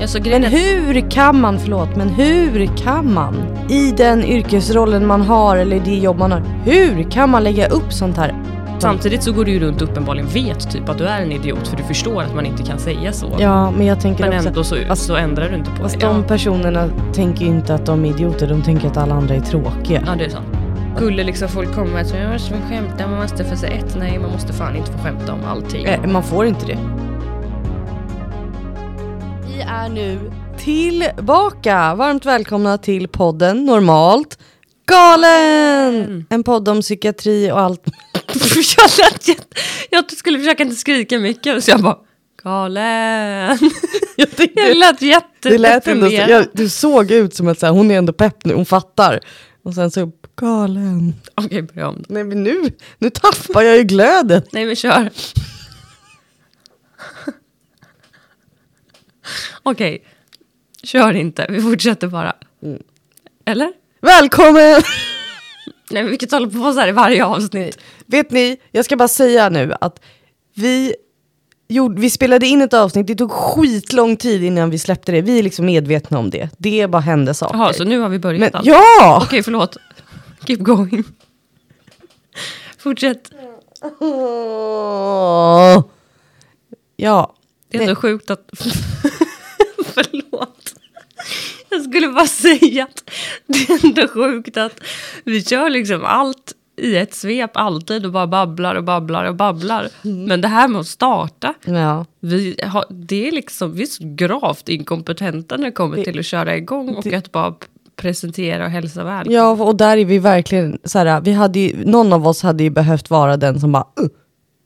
Ja, 0.00 0.06
så 0.06 0.18
Men 0.24 0.42
hur 0.44 1.10
kan 1.10 1.40
man, 1.40 1.58
förlåt, 1.58 1.96
men 1.96 2.08
hur 2.08 2.66
kan 2.76 3.14
man 3.14 3.34
i 3.68 3.90
den 3.96 4.24
yrkesrollen 4.24 5.06
man 5.06 5.22
har 5.22 5.56
eller 5.56 5.80
det 5.84 5.94
jobb 5.94 6.18
man 6.18 6.32
har, 6.32 6.42
hur 6.64 7.10
kan 7.10 7.30
man 7.30 7.44
lägga 7.44 7.66
upp 7.68 7.92
sånt 7.92 8.16
här? 8.16 8.34
Samtidigt 8.78 9.22
så 9.22 9.32
går 9.32 9.44
du 9.44 9.50
ju 9.50 9.60
runt 9.60 9.82
och 9.82 9.88
uppenbarligen 9.88 10.28
vet 10.28 10.70
typ 10.70 10.88
att 10.88 10.98
du 10.98 11.04
är 11.06 11.22
en 11.22 11.32
idiot 11.32 11.68
för 11.68 11.76
du 11.76 11.82
förstår 11.82 12.22
att 12.22 12.34
man 12.34 12.46
inte 12.46 12.62
kan 12.62 12.78
säga 12.78 13.12
så. 13.12 13.26
Ja, 13.38 13.70
men 13.70 13.86
jag 13.86 14.00
tänker 14.00 14.24
Men 14.28 14.36
också, 14.36 14.48
ändå 14.48 14.64
så, 14.64 14.76
fast- 14.88 15.06
så 15.06 15.16
ändrar 15.16 15.48
du 15.48 15.56
inte 15.56 15.70
på 15.70 15.82
fast 15.82 16.00
det. 16.00 16.06
de 16.06 16.16
Ja. 16.16 16.22
personerna 16.28 16.88
tänker 17.12 17.40
ju 17.44 17.50
inte 17.50 17.74
att 17.74 17.86
de 17.86 18.04
är 18.04 18.08
idioter, 18.08 18.46
de 18.46 18.62
tänker 18.62 18.88
att 18.88 18.96
alla 18.96 19.14
andra 19.14 19.34
är 19.34 19.40
tråkiga. 19.40 20.02
ja, 20.06 20.12
det 20.18 20.24
är 20.24 20.28
sant. 20.30 20.46
Skulle 20.96 21.24
liksom 21.24 21.48
folk 21.48 21.74
komma 21.74 22.00
och 22.00 22.06
säga 22.06 22.22
jag 22.22 22.32
måste 22.32 22.50
få 22.50 22.56
skämta, 22.70 23.08
man 23.08 23.20
måste 23.20 23.44
få 23.44 23.56
säga 23.56 23.72
ett. 23.72 23.96
Nej, 23.98 24.18
man 24.18 24.30
måste 24.30 24.52
fan 24.52 24.76
inte 24.76 24.92
få 24.92 24.98
skämta 24.98 25.32
om 25.32 25.38
allting. 25.50 25.84
Eh, 25.84 26.06
man 26.06 26.22
får 26.22 26.46
inte 26.46 26.66
det. 26.66 26.78
Är 29.76 29.88
nu 29.88 30.32
tillbaka! 30.58 31.94
Varmt 31.94 32.26
välkomna 32.26 32.78
till 32.78 33.08
podden 33.08 33.64
Normalt 33.64 34.38
Galen! 34.86 36.26
En 36.30 36.44
podd 36.44 36.68
om 36.68 36.80
psykiatri 36.80 37.52
och 37.52 37.60
allt. 37.60 37.82
jag, 38.76 38.90
lät 38.98 39.28
jätte, 39.28 39.56
jag 39.90 40.12
skulle 40.12 40.38
försöka 40.38 40.62
inte 40.62 40.76
skrika 40.76 41.18
mycket 41.18 41.64
så 41.64 41.70
jag 41.70 41.82
bara 41.82 41.98
galen. 42.42 43.58
Jag 44.16 44.36
tänkte, 44.36 44.60
Jag 44.60 44.76
lät 44.76 45.02
jätte 45.02 45.48
det 45.48 45.58
lät 45.58 45.86
ändå 45.86 46.08
jag, 46.08 46.46
du 46.52 46.68
såg 46.68 47.10
ut 47.10 47.34
som 47.34 47.48
att 47.48 47.58
så 47.58 47.66
här, 47.66 47.72
hon 47.72 47.90
är 47.90 47.98
ändå 47.98 48.12
pepp 48.12 48.44
nu, 48.44 48.54
hon 48.54 48.66
fattar. 48.66 49.20
Och 49.62 49.74
sen 49.74 49.90
så, 49.90 50.10
galen. 50.40 51.14
Okej, 51.34 51.62
börja 51.62 51.88
om. 51.88 52.04
Nej 52.08 52.24
men 52.24 52.42
nu, 52.42 52.62
nu 52.98 53.10
tappar 53.10 53.62
jag 53.62 53.76
ju 53.76 53.82
glöden. 53.82 54.42
Nej 54.52 54.66
men 54.66 54.76
kör. 54.76 55.10
Okej, 59.62 60.04
kör 60.82 61.14
inte. 61.14 61.46
Vi 61.50 61.62
fortsätter 61.62 62.08
bara. 62.08 62.36
Mm. 62.62 62.82
Eller? 63.44 63.72
Välkommen! 64.00 64.62
Nej 65.90 66.02
men 66.02 66.10
vi 66.10 66.18
kan 66.18 66.28
hålla 66.30 66.50
på 66.50 66.72
så 66.72 66.80
här 66.80 66.88
i 66.88 66.92
varje 66.92 67.24
avsnitt. 67.24 67.78
Vet 68.06 68.30
ni, 68.30 68.56
jag 68.70 68.84
ska 68.84 68.96
bara 68.96 69.08
säga 69.08 69.48
nu 69.48 69.74
att 69.80 70.00
vi, 70.54 70.94
gjorde, 71.68 72.00
vi 72.00 72.10
spelade 72.10 72.46
in 72.46 72.62
ett 72.62 72.74
avsnitt, 72.74 73.06
det 73.06 73.14
tog 73.14 73.30
skitlång 73.30 74.16
tid 74.16 74.44
innan 74.44 74.70
vi 74.70 74.78
släppte 74.78 75.12
det. 75.12 75.22
Vi 75.22 75.38
är 75.38 75.42
liksom 75.42 75.66
medvetna 75.66 76.18
om 76.18 76.30
det. 76.30 76.48
Det 76.58 76.86
bara 76.86 77.02
hände 77.02 77.34
saker. 77.34 77.58
Jaha, 77.58 77.72
så 77.72 77.84
nu 77.84 77.98
har 77.98 78.08
vi 78.08 78.18
börjat 78.18 78.40
Men 78.40 78.54
alltså. 78.54 78.70
ja! 78.70 79.22
Okej, 79.26 79.42
förlåt. 79.42 79.76
Keep 80.46 80.56
going. 80.58 81.04
Fortsätt. 82.78 83.30
Ja. 86.98 87.34
Det 87.68 87.78
är 87.78 87.82
ändå 87.82 87.94
sjukt 87.94 88.30
att... 88.30 88.50
Förlåt. 89.84 90.74
Jag 91.68 91.82
skulle 91.96 92.12
bara 92.12 92.26
säga 92.60 92.84
att 92.84 93.10
det 93.46 93.70
är 93.70 93.86
ändå 93.86 94.08
sjukt 94.08 94.56
att 94.56 94.80
vi 95.24 95.42
kör 95.42 95.70
liksom 95.70 96.04
allt 96.04 96.52
i 96.76 96.96
ett 96.96 97.14
svep 97.14 97.50
alltid 97.54 98.06
och 98.06 98.12
bara 98.12 98.26
babblar 98.26 98.74
och 98.74 98.84
babblar 98.84 99.24
och 99.24 99.34
babblar. 99.34 99.88
Men 100.02 100.40
det 100.40 100.48
här 100.48 100.68
med 100.68 100.80
att 100.80 100.86
starta, 100.86 101.54
ja. 101.64 102.04
vi 102.20 102.56
har, 102.62 102.84
det 102.88 103.28
är 103.28 103.32
liksom, 103.32 103.72
vi 103.72 103.82
är 103.82 103.86
så 103.86 104.02
gravt 104.06 104.68
inkompetenta 104.68 105.56
när 105.56 105.64
det 105.64 105.72
kommer 105.72 106.04
till 106.04 106.18
att 106.18 106.26
köra 106.26 106.56
igång 106.56 106.94
och 106.94 107.06
att 107.06 107.32
bara 107.32 107.54
presentera 107.96 108.64
och 108.64 108.70
hälsa 108.70 109.04
väl. 109.04 109.32
Ja, 109.32 109.50
och 109.50 109.76
där 109.76 109.96
är 109.96 110.04
vi 110.04 110.18
verkligen 110.18 110.78
så 110.84 110.98
här, 110.98 111.20
vi 111.20 111.32
hade 111.32 111.58
ju, 111.58 111.84
någon 111.84 112.12
av 112.12 112.26
oss 112.26 112.42
hade 112.42 112.62
ju 112.62 112.70
behövt 112.70 113.10
vara 113.10 113.36
den 113.36 113.60
som 113.60 113.72
bara, 113.72 113.86
uh, 114.00 114.08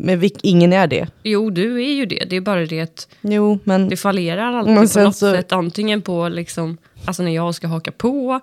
men 0.01 0.19
vi, 0.21 0.33
ingen 0.43 0.73
är 0.73 0.87
det. 0.87 1.07
Jo, 1.23 1.51
du 1.51 1.77
är 1.85 1.93
ju 1.95 2.07
det. 2.07 2.25
Det 2.31 2.37
är 2.37 2.41
bara 2.41 2.67
det 2.67 2.81
att 2.81 3.09
Jo, 3.21 3.59
men 3.65 3.89
det 3.89 3.97
fallerar 3.97 4.53
alltid 4.53 4.75
Men 4.75 4.89
på 4.89 5.01
något 5.01 5.17
så- 5.17 5.31
sätt. 5.33 5.53
Antingen 5.53 6.03
på 6.03 6.29
liksom, 6.29 6.77
alltså 7.05 7.23
när 7.23 7.35
jag 7.35 7.55
ska 7.55 7.67
haka 7.67 7.93
på 7.93 8.41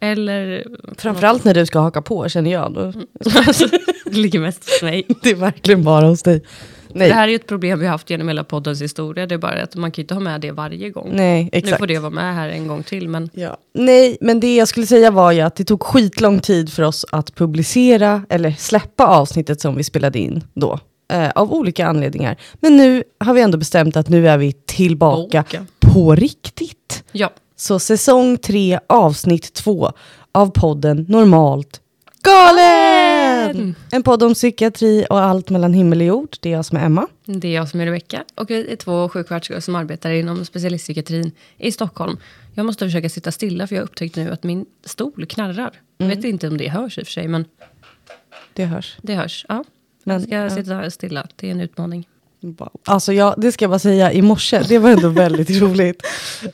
eller... 0.00 0.64
framförallt 0.98 1.44
när 1.44 1.54
du 1.54 1.66
ska 1.66 1.78
haka 1.78 2.02
på 2.02 2.28
känner 2.28 2.50
jag. 2.52 2.72
Då. 2.74 2.80
alltså, 3.34 3.66
det 4.04 4.16
ligger 4.16 4.40
mest 4.40 4.64
hos 4.70 4.82
mig. 4.82 5.06
Det 5.22 5.30
är 5.30 5.34
verkligen 5.34 5.84
bara 5.84 6.06
hos 6.06 6.22
dig. 6.22 6.44
Nej, 6.92 7.08
Det 7.08 7.14
här 7.14 7.24
är 7.24 7.28
ju 7.28 7.34
ett 7.36 7.46
problem 7.46 7.78
vi 7.78 7.84
har 7.86 7.92
haft 7.92 8.10
genom 8.10 8.28
hela 8.28 8.44
poddens 8.44 8.82
historia. 8.82 9.26
Det 9.26 9.34
är 9.34 9.38
bara 9.38 9.62
att 9.62 9.76
man 9.76 9.90
kan 9.90 10.02
ju 10.02 10.04
inte 10.04 10.14
ha 10.14 10.20
med 10.20 10.40
det 10.40 10.50
varje 10.52 10.90
gång. 10.90 11.10
nej 11.12 11.42
Nu 11.44 11.50
exakt. 11.52 11.78
får 11.78 11.86
det 11.86 11.98
vara 11.98 12.10
med 12.10 12.34
här 12.34 12.48
en 12.48 12.68
gång 12.68 12.82
till. 12.82 13.08
Men 13.08 13.30
Ja. 13.32 13.56
Nej, 13.74 14.18
men 14.20 14.40
det 14.40 14.56
jag 14.56 14.68
skulle 14.68 14.86
säga 14.86 15.10
var 15.10 15.32
ju 15.32 15.40
att 15.40 15.56
det 15.56 15.64
tog 15.64 15.82
skitlång 15.82 16.40
tid 16.40 16.72
för 16.72 16.82
oss 16.82 17.06
att 17.12 17.34
publicera 17.34 18.22
eller 18.28 18.50
släppa 18.50 19.06
avsnittet 19.06 19.60
som 19.60 19.76
vi 19.76 19.84
spelade 19.84 20.18
in 20.18 20.44
då. 20.54 20.78
Eh, 21.10 21.30
av 21.34 21.52
olika 21.52 21.86
anledningar. 21.86 22.36
Men 22.60 22.76
nu 22.76 23.04
har 23.18 23.34
vi 23.34 23.40
ändå 23.40 23.58
bestämt 23.58 23.96
att 23.96 24.08
nu 24.08 24.28
är 24.28 24.38
vi 24.38 24.52
tillbaka 24.52 25.42
Boka. 25.42 25.66
på 25.80 26.14
riktigt. 26.14 27.04
ja, 27.12 27.30
Så 27.56 27.78
säsong 27.78 28.36
3, 28.38 28.78
avsnitt 28.86 29.52
2 29.52 29.92
av 30.32 30.50
podden 30.50 31.06
Normalt 31.08 31.80
Galen! 32.22 33.74
En 33.90 34.02
podd 34.02 34.22
om 34.22 34.34
psykiatri 34.34 35.06
och 35.10 35.20
allt 35.20 35.50
mellan 35.50 35.72
himmel 35.74 36.00
och 36.00 36.06
jord. 36.06 36.36
Det 36.40 36.48
är 36.48 36.52
jag 36.52 36.64
som 36.64 36.76
är 36.78 36.84
Emma. 36.86 37.06
det 37.24 37.48
är 37.48 37.54
jag 37.54 37.68
som 37.68 37.80
är 37.80 37.86
Rebecka. 37.86 38.24
Och 38.34 38.50
vi 38.50 38.72
är 38.72 38.76
två 38.76 39.08
sjuksköterskor 39.08 39.60
som 39.60 39.74
arbetar 39.74 40.10
inom 40.10 40.44
specialistpsykiatrin 40.44 41.32
i 41.58 41.72
Stockholm. 41.72 42.16
Jag 42.54 42.66
måste 42.66 42.84
försöka 42.84 43.08
sitta 43.08 43.32
stilla 43.32 43.66
för 43.66 43.74
jag 43.74 43.82
har 43.82 43.86
upptäckt 43.86 44.16
nu 44.16 44.30
att 44.32 44.42
min 44.42 44.66
stol 44.84 45.26
knarrar. 45.26 45.72
Jag 45.98 46.06
vet 46.06 46.24
inte 46.24 46.48
om 46.48 46.56
det 46.58 46.68
hörs 46.68 46.98
i 46.98 47.02
och 47.02 47.06
för 47.06 47.12
sig, 47.12 47.28
men 47.28 47.44
Det 48.52 48.64
hörs. 48.64 48.96
det 49.02 49.14
hörs. 49.14 49.46
Ja. 49.48 49.64
Men, 50.04 50.14
Jag 50.14 50.22
ska 50.22 50.34
ja. 50.34 50.50
sitta 50.50 50.74
här 50.74 50.90
stilla. 50.90 51.26
Det 51.36 51.46
är 51.46 51.50
en 51.50 51.60
utmaning. 51.60 52.08
Alltså 52.84 53.12
jag, 53.12 53.34
det 53.38 53.52
ska 53.52 53.64
jag 53.64 53.70
bara 53.70 53.78
säga, 53.78 54.12
i 54.12 54.22
morse, 54.22 54.62
det 54.68 54.78
var 54.78 54.90
ändå 54.90 55.08
väldigt 55.08 55.50
roligt. 55.60 56.02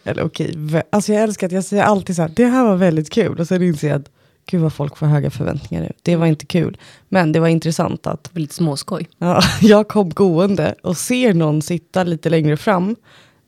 Eller 0.04 0.24
okej, 0.24 0.52
vä- 0.56 0.82
alltså 0.90 1.12
jag 1.12 1.22
älskar 1.22 1.46
att 1.46 1.52
jag 1.52 1.64
säger 1.64 1.82
alltid 1.82 2.16
så 2.16 2.22
här, 2.22 2.30
det 2.36 2.44
här 2.46 2.64
var 2.64 2.76
väldigt 2.76 3.10
kul. 3.10 3.40
Och 3.40 3.48
sen 3.48 3.62
inser 3.62 3.88
jag 3.88 4.00
att, 4.00 4.10
gud 4.50 4.60
vad 4.60 4.72
folk 4.72 4.96
får 4.96 5.06
höga 5.06 5.30
förväntningar 5.30 5.82
nu. 5.84 5.92
Det 6.02 6.16
var 6.16 6.26
inte 6.26 6.46
kul. 6.46 6.78
Men 7.08 7.32
det 7.32 7.40
var 7.40 7.48
intressant 7.48 8.06
att 8.06 8.24
Det 8.24 8.30
var 8.32 8.40
lite 8.40 8.54
småskoj. 8.54 9.08
ja, 9.18 9.40
jag 9.60 9.88
kom 9.88 10.10
gående 10.10 10.74
och 10.82 10.96
ser 10.96 11.34
någon 11.34 11.62
sitta 11.62 12.04
lite 12.04 12.30
längre 12.30 12.56
fram. 12.56 12.96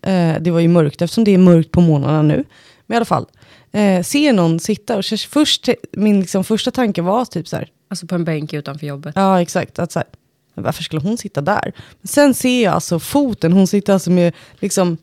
Eh, 0.02 0.34
det 0.40 0.50
var 0.50 0.60
ju 0.60 0.68
mörkt 0.68 1.02
eftersom 1.02 1.24
det 1.24 1.34
är 1.34 1.38
mörkt 1.38 1.70
på 1.72 1.80
morgnarna 1.80 2.22
nu. 2.22 2.44
Men 2.86 2.94
i 2.94 2.96
alla 2.96 3.04
fall, 3.04 3.26
eh, 3.72 4.02
ser 4.02 4.32
någon 4.32 4.60
sitta 4.60 4.96
och 4.96 5.04
först, 5.28 5.68
min 5.92 6.20
liksom 6.20 6.44
första 6.44 6.70
tanke 6.70 7.02
var 7.02 7.24
typ 7.24 7.48
så 7.48 7.56
här, 7.56 7.68
Alltså 7.88 8.06
på 8.06 8.14
en 8.14 8.24
bänk 8.24 8.52
utanför 8.52 8.86
jobbet. 8.86 9.12
Ja, 9.16 9.42
exakt. 9.42 9.78
Att 9.78 9.92
så 9.92 9.98
här, 9.98 10.08
varför 10.54 10.82
skulle 10.82 11.02
hon 11.02 11.18
sitta 11.18 11.40
där? 11.40 11.72
Men 12.00 12.08
sen 12.08 12.34
ser 12.34 12.64
jag 12.64 12.74
alltså 12.74 12.98
foten, 12.98 13.52
hon 13.52 13.66
sitter 13.66 13.92
alltså 13.92 14.10
med 14.10 14.32
liksom, 14.58 14.96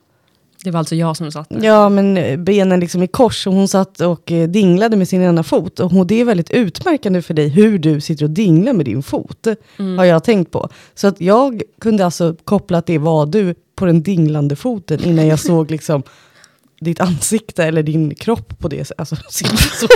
Det 0.63 0.71
var 0.71 0.79
alltså 0.79 0.95
jag 0.95 1.17
som 1.17 1.31
satt 1.31 1.49
där. 1.49 1.63
ja, 1.63 1.89
men 1.89 2.17
eh, 2.17 2.37
benen 2.37 2.79
liksom 2.79 3.03
i 3.03 3.07
kors 3.07 3.47
och 3.47 3.53
hon 3.53 3.67
satt 3.67 4.01
och 4.01 4.31
eh, 4.31 4.49
dinglade 4.49 4.97
med 4.97 5.07
sin 5.07 5.21
ena 5.21 5.43
fot. 5.43 5.79
Och 5.79 6.07
det 6.07 6.21
är 6.21 6.25
väldigt 6.25 6.49
utmärkande 6.51 7.21
för 7.21 7.33
dig 7.33 7.47
hur 7.47 7.79
du 7.79 8.01
sitter 8.01 8.23
och 8.25 8.31
dinglar 8.31 8.73
med 8.73 8.85
din 8.85 9.03
fot, 9.03 9.47
har 9.97 10.05
jag 10.05 10.23
tänkt 10.23 10.51
på. 10.51 10.69
Så 10.95 11.07
att 11.07 11.21
jag 11.21 11.61
kunde 11.81 12.05
alltså 12.05 12.35
koppla 12.43 12.77
att 12.77 12.85
det 12.85 12.97
var 12.97 13.25
du 13.25 13.55
på 13.75 13.85
den 13.85 14.03
dinglande 14.03 14.55
foten 14.55 15.03
innan 15.03 15.27
jag 15.27 15.39
såg 15.49 15.71
liksom 15.71 16.03
ditt 16.79 16.99
ansikte 16.99 17.63
eller 17.63 17.83
din 17.83 18.15
kropp 18.15 18.59
på 18.59 18.67
det 18.67 18.85
sättet. 18.85 18.99
Alltså, 18.99 19.15
så, 19.29 19.87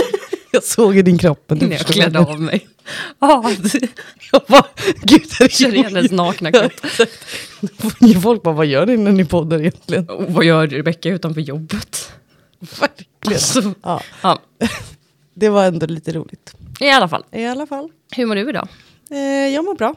jag 0.52 0.64
såg 0.64 0.96
ju 0.96 1.02
din 1.02 1.18
kropp. 1.18 1.44
men 1.46 1.58
När 1.58 1.70
jag 1.76 1.86
klädde 1.86 2.18
av 2.18 2.40
mig. 2.40 2.68
Ah, 3.18 3.50
Jag 4.32 4.42
bara, 4.48 4.66
gud, 5.02 5.22
är 5.40 5.48
känner 5.48 5.74
igen 5.74 5.94
hennes 5.96 6.10
nakna 6.10 6.52
kropp. 6.52 6.72
Folk 8.22 8.42
bara, 8.42 8.54
vad 8.54 8.66
gör 8.66 8.86
ni 8.86 8.96
när 8.96 9.12
ni 9.12 9.24
poddar 9.24 9.60
egentligen? 9.60 10.08
Och 10.08 10.32
vad 10.32 10.44
gör 10.44 10.66
Rebecka 10.66 11.08
utanför 11.08 11.40
jobbet? 11.40 12.12
Verkligen. 12.80 13.06
Alltså, 13.26 13.74
Ja, 13.82 14.02
ja. 14.22 14.38
det 15.34 15.48
var 15.48 15.64
ändå 15.64 15.86
lite 15.86 16.12
roligt. 16.12 16.54
I 16.80 16.90
alla 16.90 17.08
fall, 17.08 17.24
I 17.32 17.44
alla 17.46 17.66
fall. 17.66 17.90
hur 18.16 18.26
mår 18.26 18.34
du 18.34 18.48
idag? 18.50 18.68
Eh, 19.10 19.18
jag 19.54 19.64
mår 19.64 19.74
bra. 19.74 19.94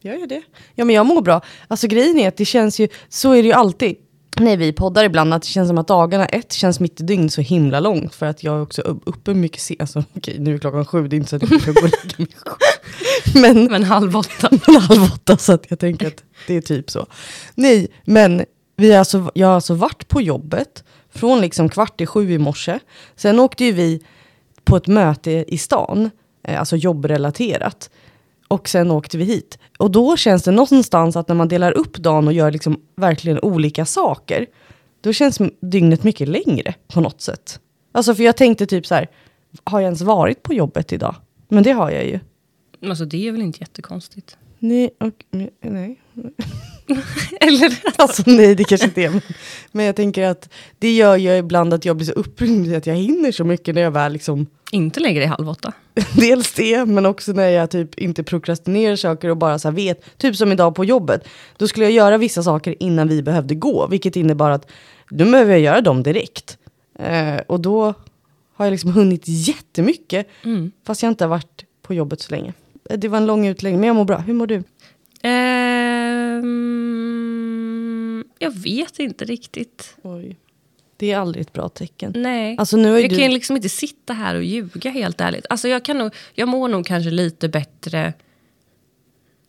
Jag 0.00 0.20
gör 0.20 0.26
det. 0.26 0.42
Ja, 0.74 0.84
men 0.84 0.94
jag 0.96 1.06
mår 1.06 1.22
bra. 1.22 1.40
Alltså 1.68 1.86
grejen 1.86 2.18
är 2.18 2.28
att 2.28 2.36
det 2.36 2.44
känns 2.44 2.80
ju, 2.80 2.88
så 3.08 3.32
är 3.32 3.42
det 3.42 3.48
ju 3.48 3.52
alltid. 3.54 3.96
När 4.36 4.56
vi 4.56 4.72
poddar 4.72 5.04
ibland, 5.04 5.34
att 5.34 5.42
det 5.42 5.48
känns 5.48 5.68
som 5.68 5.78
att 5.78 5.88
dagarna 5.88 6.26
ett 6.26 6.52
känns 6.52 6.80
mitt 6.80 7.00
i 7.00 7.04
dygn 7.04 7.30
så 7.30 7.40
himla 7.40 7.80
långt. 7.80 8.14
För 8.14 8.26
att 8.26 8.42
jag 8.44 8.56
är 8.56 8.62
också 8.62 8.82
upp- 8.82 9.02
uppe 9.06 9.34
mycket 9.34 9.60
sent. 9.60 9.80
Alltså 9.80 10.04
okej, 10.16 10.36
nu 10.38 10.54
är 10.54 10.58
klockan 10.58 10.84
sju, 10.84 11.08
det 11.08 11.16
är 11.16 11.18
inte 11.18 11.30
så 11.30 11.36
att 11.36 11.50
jag 11.50 11.62
kan 11.62 11.74
gå 11.74 11.80
och 11.80 11.88
lägga 11.88 12.14
mig. 12.18 12.28
Men, 13.54 13.64
Men 13.64 13.84
halv 13.84 14.16
åtta. 14.16 14.48
men 14.66 14.76
halv 14.76 15.02
åtta, 15.02 15.36
så 15.36 15.52
att 15.52 15.66
jag 15.68 15.78
tänker 15.78 16.06
att 16.06 16.24
det 16.46 16.54
är 16.56 16.60
typ 16.60 16.90
så. 16.90 17.06
Nej, 17.54 17.88
men 18.04 18.44
vi 18.76 18.94
alltså, 18.94 19.30
jag 19.34 19.46
har 19.46 19.54
alltså 19.54 19.74
varit 19.74 20.08
på 20.08 20.20
jobbet 20.22 20.84
från 21.14 21.40
liksom 21.40 21.68
kvart 21.68 22.00
i 22.00 22.06
sju 22.06 22.32
i 22.32 22.38
morse. 22.38 22.78
Sen 23.16 23.40
åkte 23.40 23.64
ju 23.64 23.72
vi 23.72 24.02
på 24.64 24.76
ett 24.76 24.86
möte 24.86 25.44
i 25.48 25.58
stan, 25.58 26.10
eh, 26.44 26.58
alltså 26.58 26.76
jobbrelaterat. 26.76 27.90
Och 28.52 28.68
sen 28.68 28.90
åkte 28.90 29.18
vi 29.18 29.24
hit. 29.24 29.58
Och 29.78 29.90
då 29.90 30.16
känns 30.16 30.42
det 30.42 30.50
någonstans 30.50 31.16
att 31.16 31.28
när 31.28 31.34
man 31.34 31.48
delar 31.48 31.72
upp 31.72 31.96
dagen 31.96 32.26
och 32.26 32.32
gör 32.32 32.50
liksom 32.50 32.80
verkligen 32.96 33.40
olika 33.40 33.84
saker, 33.84 34.46
då 35.00 35.12
känns 35.12 35.38
dygnet 35.60 36.04
mycket 36.04 36.28
längre 36.28 36.74
på 36.88 37.00
något 37.00 37.20
sätt. 37.20 37.60
Alltså 37.92 38.14
för 38.14 38.22
jag 38.22 38.36
tänkte 38.36 38.66
typ 38.66 38.86
så 38.86 38.94
här, 38.94 39.08
har 39.64 39.80
jag 39.80 39.84
ens 39.84 40.00
varit 40.00 40.42
på 40.42 40.54
jobbet 40.54 40.92
idag? 40.92 41.14
Men 41.48 41.62
det 41.62 41.72
har 41.72 41.90
jag 41.90 42.06
ju. 42.06 42.20
Alltså 42.88 43.04
det 43.04 43.28
är 43.28 43.32
väl 43.32 43.42
inte 43.42 43.58
jättekonstigt. 43.60 44.36
Nej, 44.58 44.90
och, 45.00 45.24
nej. 45.60 46.00
Eller? 47.40 47.78
Alltså 47.96 48.22
nej, 48.26 48.54
det 48.54 48.64
kanske 48.64 48.86
inte 48.86 49.02
är. 49.02 49.20
Men, 49.72 49.86
jag 49.86 49.96
tänker 49.96 50.26
att 50.26 50.48
det 50.78 50.92
gör 50.92 51.16
ju 51.16 51.36
ibland 51.36 51.74
att 51.74 51.84
jag 51.84 51.96
blir 51.96 52.06
så 52.06 52.12
upprymd 52.12 52.74
att 52.74 52.86
jag 52.86 52.94
hinner 52.94 53.32
så 53.32 53.44
mycket 53.44 53.74
när 53.74 53.82
jag 53.82 53.90
väl 53.90 54.12
liksom 54.12 54.46
Inte 54.70 55.00
längre 55.00 55.22
i 55.22 55.26
halv 55.26 55.48
åtta. 55.48 55.72
Dels 56.16 56.52
det, 56.52 56.84
men 56.84 57.06
också 57.06 57.32
när 57.32 57.48
jag 57.48 57.70
typ 57.70 57.98
inte 57.98 58.22
prokrastinerar 58.22 58.96
saker 58.96 59.28
och 59.28 59.36
bara 59.36 59.58
så 59.58 59.68
här 59.68 59.74
vet, 59.76 60.18
typ 60.18 60.36
som 60.36 60.52
idag 60.52 60.74
på 60.74 60.84
jobbet. 60.84 61.28
Då 61.56 61.68
skulle 61.68 61.86
jag 61.86 61.92
göra 61.92 62.18
vissa 62.18 62.42
saker 62.42 62.74
innan 62.82 63.08
vi 63.08 63.22
behövde 63.22 63.54
gå, 63.54 63.86
vilket 63.86 64.16
innebar 64.16 64.50
att 64.50 64.70
nu 65.10 65.24
behöver 65.30 65.52
jag 65.52 65.60
göra 65.60 65.80
dem 65.80 66.02
direkt. 66.02 66.58
Eh, 66.98 67.36
och 67.46 67.60
då 67.60 67.94
har 68.54 68.66
jag 68.66 68.70
liksom 68.72 68.92
hunnit 68.92 69.22
jättemycket, 69.26 70.26
Mm. 70.44 70.72
fast 70.86 71.02
jag 71.02 71.10
inte 71.10 71.24
har 71.24 71.28
varit 71.28 71.64
på 71.82 71.94
jobbet 71.94 72.20
så 72.20 72.30
länge. 72.30 72.52
Eh, 72.90 72.98
Det 72.98 73.08
var 73.08 73.16
en 73.18 73.26
lång 73.26 73.46
utläggning, 73.46 73.80
men 73.80 73.86
jag 73.86 73.96
mår 73.96 74.04
bra. 74.04 74.18
Hur 74.18 74.34
mår 74.34 74.46
du? 74.46 74.62
Ehm, 75.22 75.61
jag 78.42 78.50
vet 78.50 78.98
inte 78.98 79.24
riktigt. 79.24 79.96
Oj. 80.02 80.36
Det 80.96 81.12
är 81.12 81.18
aldrig 81.18 81.40
ett 81.40 81.52
bra 81.52 81.68
tecken. 81.68 82.12
Nej. 82.16 82.56
Alltså 82.58 82.76
nu 82.76 83.00
jag 83.00 83.10
du... 83.10 83.18
kan 83.18 83.34
liksom 83.34 83.56
inte 83.56 83.68
sitta 83.68 84.12
här 84.12 84.34
och 84.34 84.44
ljuga 84.44 84.90
helt 84.90 85.20
ärligt. 85.20 85.46
Alltså 85.50 85.68
jag, 85.68 85.84
kan 85.84 85.98
nog, 85.98 86.14
jag 86.34 86.48
mår 86.48 86.68
nog 86.68 86.86
kanske 86.86 87.10
lite 87.10 87.48
bättre. 87.48 88.12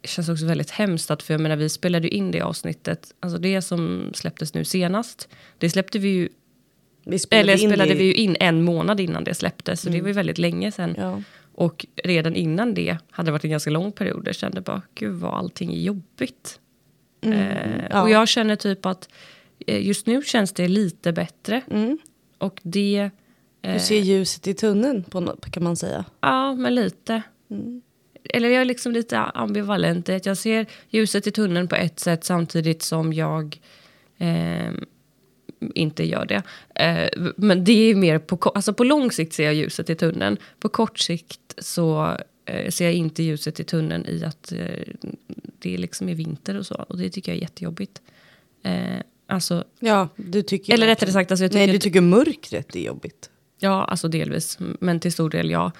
Det 0.01 0.07
känns 0.07 0.29
också 0.29 0.45
väldigt 0.45 0.71
hemskt 0.71 1.11
att, 1.11 1.23
för 1.23 1.33
jag 1.33 1.41
menar 1.41 1.55
vi 1.55 1.69
spelade 1.69 2.07
ju 2.07 2.13
in 2.13 2.31
det 2.31 2.41
avsnittet. 2.41 3.13
Alltså 3.19 3.37
det 3.37 3.61
som 3.61 4.11
släpptes 4.13 4.53
nu 4.53 4.65
senast. 4.65 5.29
Det 5.57 5.69
släppte 5.69 5.99
vi 5.99 6.09
ju, 6.09 6.29
vi 7.05 7.19
spelade 7.19 7.53
eller 7.53 7.67
spelade 7.67 7.89
det 7.89 7.97
vi 7.97 8.03
ju 8.03 8.13
in 8.13 8.37
en 8.39 8.63
månad 8.63 8.99
innan 8.99 9.23
det 9.23 9.33
släpptes. 9.33 9.81
Så 9.81 9.89
det 9.89 10.01
var 10.01 10.07
ju 10.07 10.13
väldigt 10.13 10.37
länge 10.37 10.71
sedan. 10.71 10.95
Ja. 10.97 11.21
Och 11.55 11.85
redan 12.03 12.35
innan 12.35 12.73
det 12.73 12.97
hade 13.09 13.27
det 13.27 13.31
varit 13.31 13.43
en 13.43 13.51
ganska 13.51 13.69
lång 13.69 13.91
period. 13.91 14.27
Jag 14.27 14.35
kände 14.35 14.61
bara, 14.61 14.81
gud 14.95 15.13
vad 15.13 15.33
allting 15.33 15.73
är 15.73 15.79
jobbigt. 15.79 16.59
Eh, 17.31 17.65
Mm, 17.67 17.81
ja. 17.89 18.01
Och 18.01 18.09
jag 18.09 18.27
känner 18.27 18.55
typ 18.55 18.85
att 18.85 19.09
eh, 19.67 19.87
just 19.87 20.07
nu 20.07 20.21
känns 20.21 20.51
det 20.51 20.67
lite 20.67 21.11
bättre. 21.11 21.61
Mm. 21.71 21.97
Och 22.37 22.59
det... 22.63 23.09
Du 23.61 23.79
ser 23.79 23.99
ljuset 23.99 24.47
i 24.47 24.53
tunneln 24.53 25.03
på 25.03 25.19
något, 25.19 25.51
kan 25.51 25.63
man 25.63 25.75
säga. 25.75 26.05
Ja, 26.21 26.53
men 26.53 26.75
lite. 26.75 27.21
Eller 28.29 28.49
jag 28.49 28.61
är 28.61 28.65
liksom 28.65 28.91
lite 28.91 29.19
ambivalent. 29.19 30.09
i 30.09 30.13
att 30.13 30.25
Jag 30.25 30.37
ser 30.37 30.65
ljuset 30.89 31.27
i 31.27 31.31
tunneln 31.31 31.67
på 31.67 31.75
ett 31.75 31.99
sätt 31.99 32.23
samtidigt 32.23 32.81
som 32.81 33.13
jag 33.13 33.59
ehm, 34.17 34.85
inte 35.75 36.03
gör 36.03 36.25
det. 36.25 36.43
Eh, 36.83 37.09
men 37.37 37.63
det 37.63 37.91
är 37.91 37.95
mer 37.95 38.19
på, 38.19 38.49
alltså 38.49 38.73
på 38.73 38.83
lång 38.83 39.11
sikt 39.11 39.33
ser 39.33 39.45
jag 39.45 39.53
ljuset 39.53 39.89
i 39.89 39.95
tunneln. 39.95 40.37
På 40.59 40.69
kort 40.69 40.99
sikt 40.99 41.55
så 41.57 42.17
eh, 42.45 42.69
ser 42.69 42.85
jag 42.85 42.93
inte 42.93 43.23
ljuset 43.23 43.59
i 43.59 43.63
tunneln 43.63 44.05
i 44.05 44.23
att 44.23 44.51
eh, 44.51 44.93
det 45.59 45.77
liksom 45.77 46.09
är 46.09 46.15
vinter 46.15 46.57
och 46.57 46.65
så. 46.65 46.75
Och 46.75 46.97
det 46.97 47.09
tycker 47.09 47.31
jag 47.31 47.37
är 47.37 47.41
jättejobbigt. 47.41 48.01
Eh, 48.63 48.97
alltså, 49.27 49.63
Ja, 49.79 50.07
du 50.15 50.41
tycker 50.41 50.73
eller 50.73 50.87
rättare 50.87 51.11
sagt, 51.11 51.31
alltså 51.31 51.43
jag 51.43 51.51
tycker 51.51 51.65
Nej, 51.65 51.73
du 51.73 51.79
tycker 51.79 52.01
mörkret 52.01 52.75
är 52.75 52.79
jobbigt. 52.79 53.29
Ja, 53.59 53.83
alltså 53.83 54.07
delvis. 54.07 54.57
Men 54.59 54.99
till 54.99 55.13
stor 55.13 55.29
del 55.29 55.49
ja. 55.49 55.71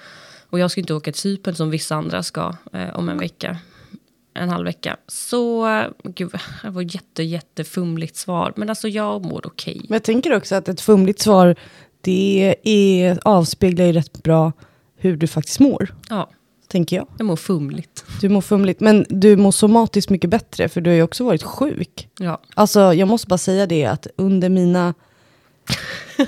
Och 0.50 0.58
jag 0.58 0.70
ska 0.70 0.80
inte 0.80 0.94
åka 0.94 1.12
till 1.12 1.20
Cypern 1.20 1.54
som 1.54 1.70
vissa 1.70 1.94
andra 1.94 2.22
ska 2.22 2.56
eh, 2.72 2.96
om 2.96 3.08
en 3.08 3.18
vecka. 3.18 3.58
En 4.34 4.48
halv 4.48 4.64
vecka. 4.64 4.96
Så, 5.06 5.68
gud, 6.04 6.30
det 6.62 6.70
var 6.70 6.82
jätte, 6.82 7.22
jättefumligt 7.22 8.16
svar. 8.16 8.52
Men 8.56 8.68
alltså 8.68 8.88
jag 8.88 9.24
mår 9.24 9.46
okej. 9.46 9.80
Men 9.88 9.94
jag 9.94 10.02
tänker 10.02 10.34
också 10.34 10.54
att 10.54 10.68
ett 10.68 10.80
fumligt 10.80 11.20
svar, 11.20 11.56
det 12.00 12.56
är, 12.62 13.18
avspeglar 13.22 13.84
ju 13.84 13.92
rätt 13.92 14.22
bra 14.22 14.52
hur 14.96 15.16
du 15.16 15.26
faktiskt 15.26 15.60
mår. 15.60 15.94
Ja, 16.08 16.30
Tänker 16.74 16.96
jag. 16.96 17.06
jag 17.18 17.26
mår 17.26 17.36
fumligt. 17.36 18.04
Du 18.20 18.28
mår 18.28 18.40
fumligt, 18.40 18.80
men 18.80 19.06
du 19.08 19.36
mår 19.36 19.50
somatiskt 19.50 20.10
mycket 20.10 20.30
bättre, 20.30 20.68
för 20.68 20.80
du 20.80 20.90
har 20.90 20.94
ju 20.94 21.02
också 21.02 21.24
varit 21.24 21.42
sjuk. 21.42 22.08
Ja, 22.18 22.40
Alltså, 22.54 22.94
jag 22.94 23.08
måste 23.08 23.26
bara 23.28 23.38
säga 23.38 23.66
det, 23.66 23.84
att 23.84 24.06
under 24.16 24.48
mina 24.48 24.94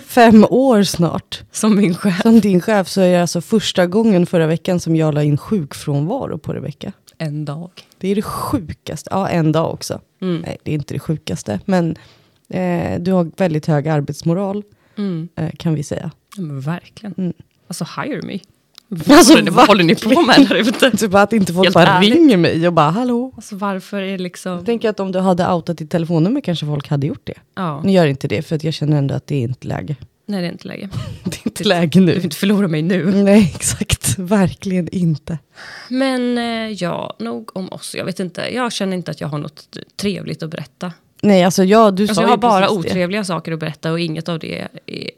fem 0.07 0.47
år 0.51 0.83
snart, 0.83 1.43
som 1.53 1.77
min 1.77 1.95
chef. 1.95 2.23
som 2.23 2.41
din 2.41 2.61
chef, 2.61 2.89
så 2.89 3.01
är 3.01 3.13
det 3.13 3.21
alltså 3.21 3.41
första 3.41 3.87
gången 3.87 4.27
förra 4.27 4.47
veckan 4.47 4.81
som 4.81 4.97
jag 4.97 5.15
la 5.15 5.23
in 5.23 5.39
sjukfrånvaro 5.39 6.39
på 6.39 6.53
Rebecka. 6.53 6.93
En 7.19 7.45
dag. 7.45 7.71
Det 7.99 8.09
är 8.09 8.15
det 8.15 8.23
sjukaste. 8.23 9.09
Ja, 9.13 9.29
en 9.29 9.53
dag 9.53 9.73
också. 9.75 10.01
Mm. 10.23 10.41
Nej, 10.47 10.57
det 10.63 10.71
är 10.71 10.75
inte 10.75 10.95
det 10.95 11.01
sjukaste. 11.01 11.61
Men 11.65 11.97
eh, 12.49 13.01
du 13.01 13.13
har 13.13 13.31
väldigt 13.37 13.67
hög 13.67 13.89
arbetsmoral, 13.89 14.63
Mm. 14.99 15.29
eh, 15.37 15.51
kan 15.59 15.75
vi 15.75 15.83
säga. 15.83 16.11
Ja, 16.37 16.43
verkligen. 16.45 17.15
Mm. 17.19 17.33
Alltså 17.69 17.87
hire 18.03 18.23
me. 18.23 18.39
Alltså, 18.91 19.13
Alltså, 19.13 19.33
vad, 19.35 19.35
håller 19.35 19.43
ni, 19.43 19.51
vad 19.51 19.67
håller 19.69 19.85
ni 19.85 19.95
på 19.95 20.23
med 20.23 20.47
där 20.49 20.55
ute? 20.55 20.91
Typ 20.97 21.15
att 21.15 21.33
inte 21.33 21.53
folk 21.53 21.67
Helt 21.67 21.75
bara 21.75 21.87
ärligt. 21.87 22.15
ringer 22.15 22.37
mig 22.37 22.67
och 22.67 22.73
bara 22.73 22.91
hallå. 22.91 23.33
Alltså 23.37 23.57
varför 23.57 24.03
är 24.03 24.13
det 24.13 24.19
liksom... 24.23 24.53
Jag 24.53 24.67
tänker 24.67 24.91
att 24.91 25.01
om 25.01 25.13
du 25.13 25.19
hade 25.19 25.53
outat 25.53 25.79
ditt 25.79 25.91
telefonnummer 25.91 26.41
kanske 26.41 26.67
folk 26.67 26.89
hade 26.89 27.07
gjort 27.07 27.21
det. 27.27 27.35
Ja, 27.55 27.81
Nu 27.85 27.93
gör 27.93 28.07
inte 28.07 28.29
det 28.29 28.43
för 28.43 28.57
att 28.57 28.65
jag 28.65 28.75
känner 28.75 28.97
ändå 28.99 29.15
att 29.15 29.27
det 29.27 29.35
är 29.37 29.41
inte 29.43 29.69
läge. 29.69 29.97
nej 30.27 30.41
det 30.41 30.47
är 30.49 30.53
inte 30.53 30.69
läge. 30.69 30.89
Det 31.25 31.37
är 31.37 31.41
inte 31.49 31.65
läge 31.65 32.01
Du 32.01 32.07
nu. 32.07 32.13
vill 32.15 32.25
inte 32.25 32.37
förlora 32.37 32.69
mig 32.69 32.83
nu. 32.83 33.11
Nej, 33.23 33.53
exakt. 33.55 34.19
Verkligen 34.19 34.89
inte. 34.89 35.39
Men 35.89 36.39
eh, 36.39 36.73
ja, 36.73 37.17
nog 37.19 37.57
om 37.57 37.69
oss. 37.73 37.95
Jag 37.99 38.05
vet 38.05 38.21
inte. 38.21 38.55
Jag 38.55 38.73
känner 38.73 38.97
inte 38.97 39.11
att 39.11 39.21
jag 39.21 39.29
har 39.29 39.39
något 39.39 39.77
trevligt 40.01 40.43
att 40.43 40.51
berätta. 40.51 40.93
Nej, 41.27 41.45
alltså 41.45 41.65
jag, 41.65 41.95
du 41.97 42.03
Alltså 42.03 42.23
jag 42.23 42.29
har 42.29 42.37
bara 42.37 42.67
precis 42.67 42.83
det. 42.85 42.91
otrevliga 42.91 43.25
saker 43.25 43.53
att 43.53 43.59
berätta 43.61 43.93
och 43.93 44.01
inget 44.01 44.29
av 44.29 44.39
det 44.39 44.59
är, 44.61 44.69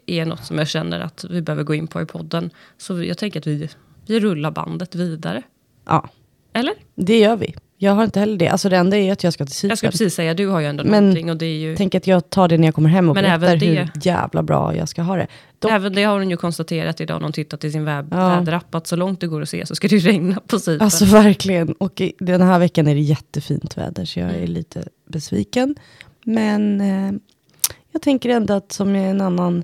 är 0.05 0.25
något 0.25 0.45
som 0.45 0.57
jag 0.57 0.67
känner 0.67 0.99
att 0.99 1.25
vi 1.29 1.41
behöver 1.41 1.63
gå 1.63 1.73
in 1.75 1.87
på 1.87 2.01
i 2.01 2.05
podden. 2.05 2.49
Så 2.77 3.03
jag 3.03 3.17
tänker 3.17 3.39
att 3.39 3.47
vi, 3.47 3.69
vi 4.07 4.19
rullar 4.19 4.51
bandet 4.51 4.95
vidare. 4.95 5.43
Ja, 5.85 6.09
Eller? 6.53 6.73
det 6.95 7.19
gör 7.19 7.35
vi. 7.35 7.55
Jag 7.81 7.91
har 7.91 8.03
inte 8.03 8.19
heller 8.19 8.37
det. 8.37 8.47
Alltså 8.47 8.69
det 8.69 8.77
enda 8.77 8.97
är 8.97 9.11
att 9.11 9.23
jag 9.23 9.33
ska 9.33 9.45
till 9.45 9.55
Cypern. 9.55 9.69
Jag 9.69 9.77
ska 9.77 9.87
precis 9.91 10.15
säga, 10.15 10.33
du 10.33 10.47
har 10.47 10.59
ju 10.59 10.65
ändå 10.65 10.83
Men- 10.83 11.03
någonting 11.03 11.29
och 11.29 11.37
det 11.37 11.45
är 11.45 11.57
ju... 11.59 11.75
Tänk 11.75 11.95
att 11.95 12.07
jag 12.07 12.29
tar 12.29 12.47
det 12.47 12.57
när 12.57 12.67
jag 12.67 12.75
kommer 12.75 12.89
hem 12.89 13.09
och 13.09 13.15
Men 13.15 13.23
berättar 13.23 13.55
det- 13.57 13.65
hur 13.65 13.89
jävla 14.01 14.43
bra 14.43 14.75
jag 14.75 14.89
ska 14.89 15.01
ha 15.01 15.15
det. 15.15 15.27
Dock, 15.59 15.71
Även 15.71 15.93
det 15.93 16.03
har 16.03 16.19
hon 16.19 16.29
ju 16.29 16.37
konstaterat 16.37 17.01
idag 17.01 17.15
när 17.19 17.23
hon 17.23 17.33
tittat 17.33 17.63
i 17.63 17.71
sin 17.71 17.85
webb, 17.85 18.07
Ja. 18.11 18.29
väderapp 18.29 18.75
att 18.75 18.87
så 18.87 18.95
långt 18.95 19.21
det 19.21 19.27
går 19.27 19.41
att 19.41 19.49
se 19.49 19.65
så 19.65 19.75
ska 19.75 19.87
det 19.87 19.97
regna 19.97 20.39
på 20.47 20.59
Cypern. 20.59 20.81
Alltså 20.85 21.05
verkligen. 21.05 21.71
Och 21.73 22.01
i, 22.01 22.13
den 22.19 22.41
här 22.41 22.59
veckan 22.59 22.87
är 22.87 22.95
det 22.95 23.01
jättefint 23.01 23.77
väder 23.77 24.05
så 24.05 24.19
jag 24.19 24.29
är 24.29 24.33
Mm. 24.37 24.49
lite 24.51 24.83
besviken. 25.07 25.75
Men 26.23 26.81
eh, 26.81 27.11
jag 27.91 28.01
tänker 28.01 28.29
ändå 28.29 28.53
att 28.53 28.71
som 28.71 28.95
en 28.95 29.21
annan 29.21 29.63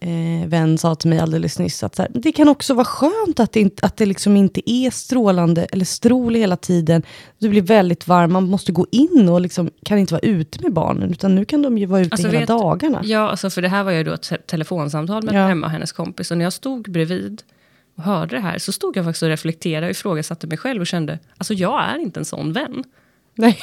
eh, 0.00 0.48
vän 0.48 0.78
sa 0.78 0.94
till 0.94 1.10
mig 1.10 1.18
alldeles 1.18 1.58
nyss. 1.58 1.82
Att 1.82 1.98
här, 1.98 2.08
det 2.14 2.32
kan 2.32 2.48
också 2.48 2.74
vara 2.74 2.84
skönt 2.84 3.40
att 3.40 3.52
det, 3.52 3.60
inte, 3.60 3.86
att 3.86 3.96
det 3.96 4.06
liksom 4.06 4.36
inte 4.36 4.70
är 4.70 4.90
strålande 4.90 5.64
eller 5.64 5.84
strål 5.84 6.34
hela 6.34 6.56
tiden. 6.56 7.02
Det 7.38 7.48
blir 7.48 7.62
väldigt 7.62 8.08
varmt, 8.08 8.32
man 8.32 8.44
måste 8.44 8.72
gå 8.72 8.86
in 8.90 9.28
och 9.28 9.40
liksom, 9.40 9.70
kan 9.84 9.98
inte 9.98 10.14
vara 10.14 10.22
ute 10.22 10.62
med 10.62 10.72
barnen. 10.72 11.10
Utan 11.10 11.34
nu 11.34 11.44
kan 11.44 11.62
de 11.62 11.78
ju 11.78 11.86
vara 11.86 12.00
ute 12.00 12.12
Alltså, 12.14 12.26
hela 12.28 12.38
vet- 12.40 12.48
dagarna. 12.48 13.00
Ja, 13.04 13.30
alltså 13.30 13.50
för 13.50 13.62
det 13.62 13.68
här 13.68 13.84
var 13.84 13.92
ju 13.92 14.04
då 14.04 14.12
ett 14.12 14.22
te- 14.22 14.36
telefonsamtal 14.46 15.22
med 15.24 15.34
Ja. 15.34 15.46
hemma 15.46 15.66
och 15.66 15.72
hennes 15.72 15.92
kompis. 15.92 16.30
Och 16.30 16.38
när 16.38 16.44
jag 16.44 16.52
stod 16.52 16.90
bredvid 16.92 17.42
och 17.96 18.02
hörde 18.02 18.36
det 18.36 18.40
här 18.42 18.58
så 18.58 18.72
stod 18.72 18.96
jag 18.96 19.04
faktiskt 19.04 19.22
och 19.22 19.28
reflekterade 19.28 19.86
och 19.86 19.90
ifrågasatte 19.90 20.46
mig 20.46 20.58
själv 20.58 20.80
och 20.80 20.86
kände, 20.86 21.18
alltså 21.38 21.54
jag 21.54 21.84
är 21.84 21.98
inte 21.98 22.20
en 22.20 22.24
sån 22.24 22.52
vän. 22.52 22.84
Nej. 23.40 23.58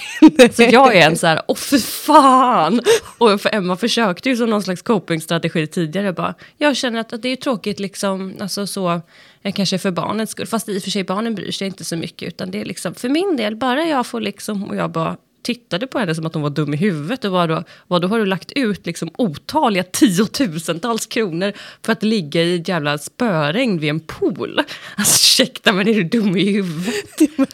Så 0.52 0.64
jag 0.64 0.96
är 0.96 1.08
en 1.10 1.18
så 1.18 1.28
här, 1.28 1.42
åh 1.48 1.56
för 1.56 1.78
fan! 1.78 2.82
Och 3.18 3.42
för 3.42 3.56
Emma 3.56 3.76
försökte 3.76 4.30
ju 4.30 4.38
som 4.38 4.50
någon 4.50 4.64
slags 4.64 4.82
copingstrategi 4.82 5.68
tidigare 5.68 6.14
bara, 6.14 6.34
jag 6.58 6.76
känner 6.76 7.00
att, 7.00 7.14
att 7.14 7.22
det 7.22 7.30
är 7.30 7.36
tråkigt 7.36 7.80
liksom, 7.80 8.34
alltså 8.40 8.68
så, 8.68 9.02
eh, 9.42 9.54
kanske 9.54 9.78
för 9.78 9.92
barnens 9.92 10.30
skull, 10.30 10.48
fast 10.48 10.70
i 10.70 10.78
och 10.78 10.84
för 10.84 10.92
sig 10.92 11.04
barnen 11.04 11.36
bryr 11.36 11.52
sig 11.52 11.68
inte 11.68 11.84
så 11.84 11.96
mycket, 11.96 12.28
utan 12.28 12.52
det 12.52 12.62
är 12.62 12.66
liksom, 12.66 12.96
för 12.96 13.10
min 13.10 13.38
del, 13.38 13.56
bara 13.56 13.84
jag 13.84 14.08
får 14.08 14.22
liksom, 14.22 14.64
och 14.64 14.76
jag 14.76 14.92
bara 14.92 15.18
tittade 15.46 15.88
på 15.88 16.00
henne 16.00 16.16
som 16.16 16.26
att 16.26 16.34
hon 16.34 16.44
var 16.44 16.50
dum 16.50 16.74
i 16.74 16.78
huvudet 16.78 17.26
och 17.26 17.32
var 17.32 17.48
då, 17.48 17.64
vad 17.88 18.02
då 18.02 18.08
har 18.08 18.20
du 18.20 18.26
lagt 18.26 18.52
ut 18.52 18.86
liksom 18.86 19.10
otaliga 19.18 19.84
tiotusentals 19.84 21.06
kronor 21.06 21.54
för 21.84 21.92
att 21.92 22.04
ligga 22.04 22.44
i 22.44 22.56
ett 22.56 22.68
jävla 22.68 22.98
spöregn 22.98 23.80
vid 23.80 23.90
en 23.90 24.00
pool. 24.00 24.62
Alltså 24.96 25.16
ursäkta 25.36 25.74
men 25.74 25.88
är 25.88 25.94
du 25.94 26.04
dum 26.04 26.38
i 26.38 26.52
huvudet? 26.52 26.96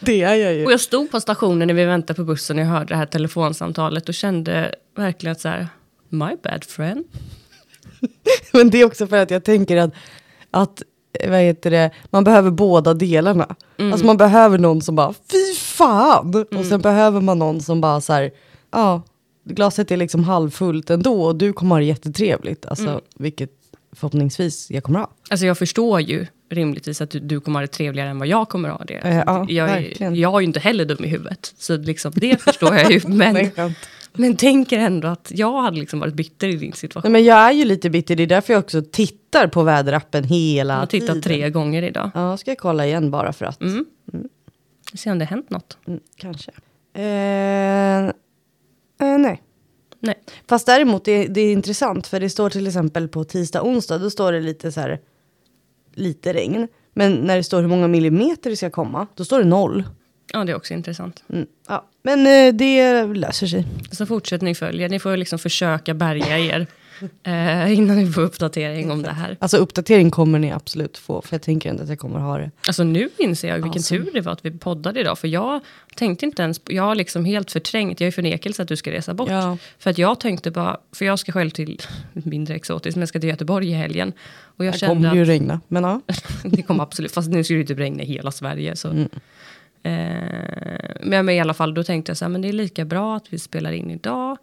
Det 0.00 0.22
är 0.22 0.34
jag 0.34 0.54
ju. 0.54 0.64
Och 0.64 0.72
jag 0.72 0.80
stod 0.80 1.10
på 1.10 1.20
stationen 1.20 1.68
när 1.68 1.74
vi 1.74 1.84
väntade 1.84 2.14
på 2.14 2.24
bussen 2.24 2.58
och 2.58 2.64
jag 2.64 2.68
hörde 2.68 2.86
det 2.86 2.96
här 2.96 3.06
telefonsamtalet 3.06 4.08
och 4.08 4.14
kände 4.14 4.74
verkligen 4.96 5.32
att 5.32 5.40
så 5.40 5.48
här, 5.48 5.68
my 6.08 6.36
bad 6.42 6.64
friend. 6.64 7.04
Men 8.52 8.70
det 8.70 8.80
är 8.80 8.84
också 8.84 9.06
för 9.06 9.16
att 9.16 9.30
jag 9.30 9.44
tänker 9.44 9.76
att, 9.76 9.94
att 10.50 10.82
vad 11.28 11.40
heter 11.40 11.70
det, 11.70 11.90
man 12.10 12.24
behöver 12.24 12.50
båda 12.50 12.94
delarna. 12.94 13.56
Mm. 13.78 13.92
Alltså 13.92 14.06
man 14.06 14.16
behöver 14.16 14.58
någon 14.58 14.82
som 14.82 14.94
bara, 14.94 15.12
fy 15.12 15.54
fan! 15.72 16.44
Och 16.56 16.64
sen 16.64 16.80
behöver 16.80 17.20
man 17.20 17.38
någon 17.38 17.60
som 17.60 17.80
bara 17.80 18.00
så 18.00 18.12
här, 18.12 18.30
ja, 18.72 19.02
glaset 19.44 19.90
är 19.90 19.96
liksom 19.96 20.24
halvfullt 20.24 20.90
ändå 20.90 21.22
och 21.24 21.36
du 21.36 21.52
kommer 21.52 21.74
ha 21.74 21.78
det 21.80 21.84
jättetrevligt. 21.86 22.66
Alltså, 22.66 22.88
Mm. 22.88 23.00
vilket 23.18 23.50
förhoppningsvis 23.96 24.70
jag 24.70 24.82
kommer 24.82 24.98
ha. 24.98 25.10
Alltså 25.30 25.46
jag 25.46 25.58
förstår 25.58 26.00
ju 26.00 26.26
rimligtvis 26.50 27.00
att 27.00 27.10
du, 27.10 27.20
du 27.20 27.40
kommer 27.40 27.58
ha 27.58 27.66
det 27.66 27.72
trevligare 27.72 28.10
än 28.10 28.18
vad 28.18 28.28
jag 28.28 28.48
kommer 28.48 28.68
ha 28.68 28.84
det. 28.84 28.94
Eh, 28.94 29.16
ja, 29.26 29.46
jag, 29.48 29.70
är, 29.70 29.74
verkligen. 29.82 30.16
jag 30.16 30.34
är 30.34 30.40
ju 30.40 30.46
inte 30.46 30.60
heller 30.60 30.84
dum 30.84 31.04
i 31.04 31.08
huvudet. 31.08 31.54
Så 31.58 31.76
liksom, 31.76 32.12
det 32.14 32.42
förstår 32.42 32.74
jag 32.76 32.92
ju. 32.92 33.00
Men, 33.06 33.50
men 34.14 34.36
tänker 34.36 34.78
ändå 34.78 35.08
att 35.08 35.32
jag 35.34 35.62
hade 35.62 35.76
liksom 35.80 36.00
varit 36.00 36.14
bitter 36.14 36.48
i 36.48 36.56
din 36.56 36.72
situation. 36.72 37.12
Nej, 37.12 37.22
men 37.22 37.28
jag 37.28 37.38
är 37.38 37.52
ju 37.52 37.64
lite 37.64 37.90
bitter, 37.90 38.16
det 38.16 38.22
är 38.22 38.26
därför 38.26 38.52
jag 38.52 38.60
också 38.60 38.82
tittar 38.92 39.46
på 39.46 39.62
väderappen 39.62 40.24
hela 40.24 40.74
Jag 40.74 40.80
har 40.80 40.86
tittat 40.86 41.06
tiden. 41.08 41.22
tre 41.22 41.50
gånger 41.50 41.82
idag. 41.82 42.10
Ja, 42.14 42.36
ska 42.36 42.50
jag 42.50 42.58
kolla 42.58 42.86
igen 42.86 43.10
bara 43.10 43.32
för 43.32 43.44
att. 43.46 43.60
Mm. 43.62 43.84
Se 44.94 45.10
om 45.10 45.18
det 45.18 45.24
har 45.24 45.30
hänt 45.30 45.50
något. 45.50 45.78
Mm, 45.86 46.00
kanske. 46.16 46.52
Eh, 46.94 48.12
Eh, 49.02 49.18
nej. 49.18 49.42
Nej. 50.00 50.18
Fast 50.48 50.66
däremot, 50.66 51.04
det, 51.04 51.26
det 51.26 51.40
är 51.40 51.52
intressant 51.52 52.06
för 52.06 52.20
det 52.20 52.30
står 52.30 52.50
till 52.50 52.66
exempel 52.66 53.08
på 53.08 53.24
tisdag, 53.24 53.62
onsdag, 53.62 53.98
då 53.98 54.10
står 54.10 54.32
det 54.32 54.40
lite 54.40 54.72
så 54.72 54.80
här, 54.80 55.00
lite 55.94 56.32
regn. 56.32 56.68
Men 56.94 57.12
när 57.12 57.36
det 57.36 57.44
står 57.44 57.60
hur 57.60 57.68
många 57.68 57.88
millimeter 57.88 58.50
det 58.50 58.56
ska 58.56 58.70
komma, 58.70 59.06
då 59.14 59.24
står 59.24 59.38
det 59.38 59.44
noll. 59.44 59.84
Ja, 60.32 60.44
det 60.44 60.52
är 60.52 60.56
också 60.56 60.74
intressant. 60.74 61.24
Mm. 61.28 61.46
Ja. 61.68 61.84
Men 62.02 62.26
eh, 62.26 62.54
det 62.54 63.04
löser 63.04 63.46
sig. 63.46 63.66
Så 63.92 64.06
fortsättning 64.06 64.54
följer. 64.54 64.88
Ni 64.88 64.98
får 64.98 65.16
liksom 65.16 65.38
försöka 65.38 65.94
bärga 65.94 66.38
er 66.38 66.66
eh, 67.22 67.78
innan 67.78 67.96
ni 67.96 68.06
får 68.06 68.22
uppdatering 68.22 68.90
om 68.90 69.02
det 69.02 69.10
här. 69.10 69.36
Alltså 69.40 69.56
uppdatering 69.56 70.10
kommer 70.10 70.38
ni 70.38 70.52
absolut 70.52 70.98
få, 70.98 71.22
för 71.22 71.34
jag 71.34 71.42
tänker 71.42 71.70
inte 71.70 71.82
att 71.82 71.88
jag 71.88 71.98
kommer 71.98 72.18
ha 72.18 72.38
det. 72.38 72.50
Alltså 72.66 72.84
nu 72.84 73.08
inser 73.18 73.48
jag 73.48 73.54
vilken 73.54 73.70
Awesome. 73.70 74.04
tur 74.04 74.10
det 74.12 74.20
var 74.20 74.32
att 74.32 74.44
vi 74.44 74.50
poddade 74.50 75.00
idag. 75.00 75.18
För 75.18 75.28
jag 75.28 75.60
tänkte 75.96 76.26
inte 76.26 76.42
ens, 76.42 76.60
jag 76.66 76.82
har 76.82 76.94
liksom 76.94 77.24
helt 77.24 77.50
förträngt, 77.50 78.00
jag 78.00 78.06
är 78.06 78.08
i 78.08 78.12
förnekelse 78.12 78.62
att 78.62 78.68
du 78.68 78.76
ska 78.76 78.90
resa 78.90 79.14
bort. 79.14 79.30
Ja. 79.30 79.58
För 79.78 79.90
att 79.90 79.98
jag 79.98 80.20
tänkte 80.20 80.50
bara, 80.50 80.76
för 80.92 81.04
jag 81.04 81.18
ska 81.18 81.32
själv 81.32 81.50
till, 81.50 81.80
mindre 82.12 82.54
exotiskt, 82.54 82.96
men 82.96 83.00
jag 83.00 83.08
ska 83.08 83.20
till 83.20 83.28
Göteborg 83.28 83.68
i 83.68 83.74
helgen. 83.74 84.12
Och 84.56 84.64
jag 84.64 84.74
Det 84.74 84.86
kommer 84.86 85.14
ju 85.14 85.22
att, 85.22 85.28
regna, 85.28 85.60
men 85.68 85.84
ja. 85.84 86.00
det 86.44 86.62
kommer 86.62 86.82
absolut, 86.82 87.12
fast 87.12 87.30
nu 87.30 87.44
ska 87.44 87.54
det 87.54 87.60
ju 87.60 87.66
typ 87.66 87.78
regna 87.78 88.02
i 88.02 88.06
hela 88.06 88.30
Sverige. 88.30 88.76
Så. 88.76 88.88
Mm. 88.88 89.08
Eh, 89.82 89.92
men, 91.00 91.26
men 91.26 91.30
i 91.30 91.40
alla 91.40 91.54
fall, 91.54 91.74
då 91.74 91.84
tänkte 91.84 92.10
jag 92.10 92.16
så 92.16 92.24
här, 92.24 92.30
men 92.30 92.42
det 92.42 92.48
är 92.48 92.52
lika 92.52 92.84
bra 92.84 93.16
att 93.16 93.32
vi 93.32 93.38
spelar 93.38 93.72
in 93.72 93.90
idag. 93.90 94.38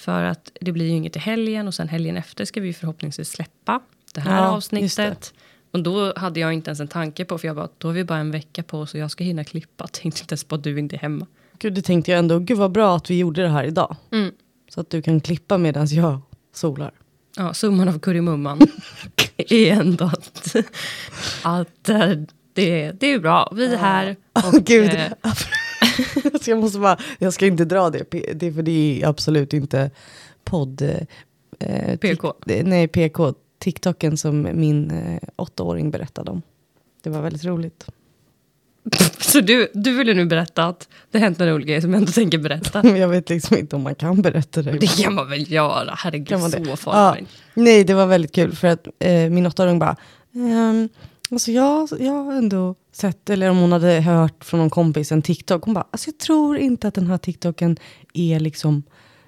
För 0.00 0.22
att 0.22 0.52
det 0.60 0.72
blir 0.72 0.86
ju 0.86 0.90
inget 0.90 1.16
i 1.16 1.18
helgen 1.18 1.68
och 1.68 1.74
sen 1.74 1.88
helgen 1.88 2.16
efter 2.16 2.44
ska 2.44 2.60
vi 2.60 2.72
förhoppningsvis 2.72 3.30
släppa 3.30 3.80
det 4.14 4.20
här 4.20 4.42
Ja, 4.42 4.48
avsnittet. 4.48 5.34
Och 5.70 5.82
då 5.82 6.12
hade 6.16 6.40
jag 6.40 6.52
inte 6.52 6.70
ens 6.70 6.80
en 6.80 6.88
tanke 6.88 7.24
på, 7.24 7.38
för 7.38 7.46
jag 7.46 7.56
bara, 7.56 7.68
då 7.78 7.88
har 7.88 7.92
vi 7.92 8.04
bara 8.04 8.18
en 8.18 8.30
vecka 8.30 8.62
på 8.62 8.78
oss 8.78 8.94
och 8.94 9.00
jag 9.00 9.10
ska 9.10 9.24
hinna 9.24 9.44
klippa. 9.44 9.86
Tänkte 9.92 10.22
inte 10.22 10.32
ens 10.32 10.44
på 10.44 10.54
att 10.54 10.64
du 10.64 10.78
inte 10.78 10.96
är 10.96 10.98
hemma. 11.00 11.26
Gud, 11.58 11.74
det 11.74 11.82
tänkte 11.82 12.10
jag 12.10 12.18
ändå. 12.18 12.38
Gud 12.38 12.58
vad 12.58 12.72
bra 12.72 12.96
att 12.96 13.10
vi 13.10 13.18
gjorde 13.18 13.42
det 13.42 13.48
här 13.48 13.64
idag. 13.64 13.96
Mm. 14.12 14.30
Så 14.68 14.80
att 14.80 14.90
du 14.90 15.02
kan 15.02 15.20
klippa 15.20 15.58
medan 15.58 15.86
jag 15.86 16.20
solar. 16.54 16.92
Ja, 17.36 17.54
summan 17.54 17.88
av 17.88 17.98
kurrimumman 17.98 18.60
är 19.36 19.72
ändå 19.72 20.04
att, 20.04 20.56
att 21.42 21.88
eh, 21.88 22.10
det, 22.52 22.92
det 22.92 23.06
är 23.06 23.18
bra. 23.18 23.52
Vi 23.56 23.74
är 23.74 23.76
här. 23.76 24.16
Och, 24.32 24.64
gud. 24.64 24.90
Eh, 25.82 26.32
Så 26.42 26.50
jag 26.50 26.58
måste 26.58 26.78
bara, 26.78 26.98
jag 27.18 27.32
ska 27.32 27.46
inte 27.46 27.64
dra 27.64 27.90
det, 27.90 28.04
det 28.34 28.52
för 28.52 28.62
det 28.62 29.02
är 29.02 29.08
absolut 29.08 29.52
inte 29.52 29.90
podd... 30.44 30.82
Eh, 31.60 31.96
PK. 31.96 32.34
tik- 32.46 32.62
nej, 32.64 32.88
PK. 32.88 33.34
TikToken 33.58 34.16
som 34.16 34.48
min 34.52 34.90
eh, 34.90 35.28
åttaåring 35.36 35.90
berättade 35.90 36.30
om. 36.30 36.42
Det 37.02 37.10
var 37.10 37.22
väldigt 37.22 37.44
roligt. 37.44 37.86
Så 39.18 39.40
du, 39.40 39.68
du 39.74 39.96
ville 39.96 40.14
nu 40.14 40.24
berätta 40.24 40.64
att 40.64 40.88
det 41.10 41.18
hänt 41.18 41.38
några 41.38 41.54
olika 41.54 41.66
grejer 41.66 41.80
som 41.80 41.92
jag 41.92 42.02
inte 42.02 42.12
tänker 42.12 42.38
berätta. 42.38 42.88
Jag 42.96 43.08
vet 43.08 43.30
liksom 43.30 43.56
inte 43.58 43.76
om 43.76 43.82
man 43.82 43.94
kan 43.94 44.22
berätta 44.22 44.62
det. 44.62 44.72
Det 44.72 45.02
kan 45.02 45.14
man 45.14 45.30
väl 45.30 45.52
göra, 45.52 45.94
herregud 45.96 46.28
Kan 46.28 46.40
man 46.40 46.50
så 46.50 46.76
farligt. 46.76 47.28
Ja. 47.54 47.62
Nej, 47.62 47.84
det 47.84 47.94
var 47.94 48.06
väldigt 48.06 48.32
kul 48.32 48.56
för 48.56 48.68
att 48.68 48.86
eh, 48.98 49.30
min 49.30 49.46
åttaåring 49.46 49.78
bara, 49.78 49.96
ehm, 50.34 50.88
alltså 51.30 51.52
jag, 51.52 51.88
jag 51.98 52.24
har 52.24 52.32
ändå 52.32 52.74
sett, 52.92 53.30
eller 53.30 53.50
om 53.50 53.58
hon 53.58 53.72
hade 53.72 54.00
hört 54.00 54.44
från 54.44 54.60
någon 54.60 54.70
kompis 54.70 55.12
en 55.12 55.22
TikTok, 55.22 55.64
hon 55.64 55.74
bara, 55.74 55.86
alltså 55.90 56.08
jag 56.08 56.18
tror 56.18 56.58
inte 56.58 56.88
att 56.88 56.94
den 56.94 57.06
här 57.06 57.18
TikToken 57.18 57.76
är 58.14 58.40
liksom 58.40 58.82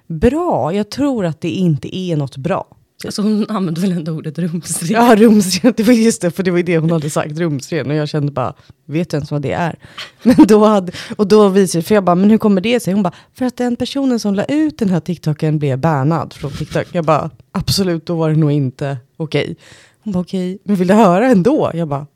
bra. 0.07 0.73
Jag 0.73 0.89
tror 0.89 1.25
att 1.25 1.41
det 1.41 1.49
inte 1.49 1.97
är 1.97 2.17
något 2.17 2.37
bra. 2.37 2.65
Alltså 3.05 3.21
hon 3.21 3.45
använde 3.49 3.81
väl 3.81 3.91
ändå 3.91 4.11
ordet 4.11 4.39
rumsren. 4.39 4.89
Ja, 4.89 5.15
rumsren, 5.15 5.73
det 5.77 5.83
var 5.83 5.93
just 5.93 6.21
det, 6.21 6.31
för 6.31 6.43
det 6.43 6.51
var 6.51 6.57
ju 6.57 6.63
det 6.63 6.77
hon 6.77 6.91
hade 6.91 7.09
sagt, 7.09 7.39
rumsren. 7.39 7.89
Och 7.89 7.95
jag 7.95 8.09
kände 8.09 8.31
bara, 8.31 8.53
vet 8.85 9.09
du 9.09 9.17
ens 9.17 9.31
vad 9.31 9.41
det 9.41 9.51
är? 9.51 9.79
Men 10.23 10.35
då 10.47 10.65
hade, 10.65 10.91
och 11.17 11.27
då 11.27 11.49
visade 11.49 11.81
det, 11.81 11.87
för 11.87 11.95
jag 11.95 12.03
bara, 12.03 12.15
men 12.15 12.29
hur 12.29 12.37
kommer 12.37 12.61
det 12.61 12.79
sig? 12.79 12.93
Hon 12.93 13.03
bara, 13.03 13.13
för 13.33 13.45
att 13.45 13.57
den 13.57 13.75
personen 13.75 14.19
som 14.19 14.35
la 14.35 14.43
ut 14.43 14.77
den 14.77 14.89
här 14.89 14.99
TikToken 14.99 15.59
blev 15.59 15.79
bannad 15.79 16.33
från 16.33 16.51
TikTok. 16.51 16.87
Jag 16.91 17.05
bara, 17.05 17.29
absolut, 17.51 18.05
då 18.05 18.15
var 18.15 18.29
det 18.29 18.35
nog 18.35 18.51
inte 18.51 18.97
okej. 19.17 19.55
Hon 20.03 20.13
bara, 20.13 20.19
okej, 20.19 20.57
men 20.63 20.75
vill 20.75 20.87
du 20.87 20.93
höra 20.93 21.27
ändå? 21.27 21.71
Jag 21.73 21.87
bara, 21.87 22.07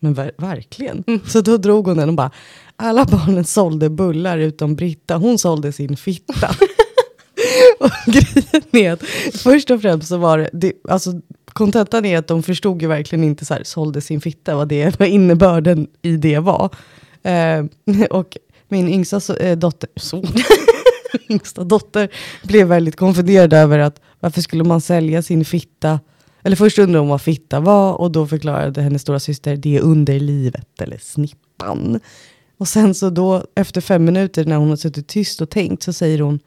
men 0.00 0.14
ver- 0.14 0.32
verkligen. 0.38 1.04
Så 1.26 1.40
då 1.40 1.56
drog 1.56 1.86
hon 1.86 1.96
den 1.96 2.08
och 2.08 2.14
bara, 2.14 2.30
alla 2.76 3.04
barnen 3.04 3.44
sålde 3.44 3.90
bullar 3.90 4.38
utom 4.38 4.74
Britta, 4.74 5.16
hon 5.16 5.38
sålde 5.38 5.72
sin 5.72 5.96
fitta. 5.96 6.50
Och 7.80 7.90
grejen 8.06 8.62
är 8.72 8.92
att 8.92 9.02
först 9.42 9.70
och 9.70 9.80
främst 9.80 10.08
så 10.08 10.16
var 10.16 10.38
det, 10.38 10.50
det 10.52 10.72
alltså 10.88 11.12
kontentan 11.52 12.04
är 12.04 12.18
att 12.18 12.26
de 12.26 12.42
förstod 12.42 12.82
ju 12.82 12.88
verkligen 12.88 13.24
inte 13.24 13.44
så 13.44 13.54
här, 13.54 13.62
sålde 13.64 14.00
sin 14.00 14.20
fitta, 14.20 14.56
vad, 14.56 14.68
det, 14.68 15.00
vad 15.00 15.08
innebörden 15.08 15.86
i 16.02 16.16
det 16.16 16.38
var. 16.38 16.70
Eh, 17.22 17.64
och 18.10 18.36
min 18.68 18.88
yngsta 18.88 19.20
so, 19.20 19.36
eh, 19.36 19.58
dotter, 19.58 19.88
son, 19.96 20.26
yngsta 21.28 21.64
dotter 21.64 22.08
blev 22.42 22.66
väldigt 22.66 22.96
konfunderad 22.96 23.52
över 23.52 23.78
att 23.78 24.00
varför 24.20 24.40
skulle 24.40 24.64
man 24.64 24.80
sälja 24.80 25.22
sin 25.22 25.44
fitta, 25.44 26.00
eller 26.44 26.56
först 26.56 26.78
undrade 26.78 26.98
hon 26.98 27.08
vad 27.08 27.22
fitta 27.22 27.60
var 27.60 27.92
och 27.92 28.10
då 28.10 28.26
förklarade 28.26 28.82
hennes 28.82 29.02
stora 29.02 29.20
syster 29.20 29.56
det 29.56 29.76
är 29.76 29.80
underlivet 29.80 30.80
eller 30.80 30.98
snippan. 30.98 32.00
Och 32.58 32.68
sen 32.68 32.94
så 32.94 33.10
då 33.10 33.44
efter 33.54 33.80
fem 33.80 34.04
minuter 34.04 34.44
när 34.44 34.56
hon 34.56 34.68
har 34.68 34.76
suttit 34.76 35.08
tyst 35.08 35.40
och 35.40 35.50
tänkt 35.50 35.82
så 35.82 35.92
säger 35.92 36.18
hon 36.20 36.40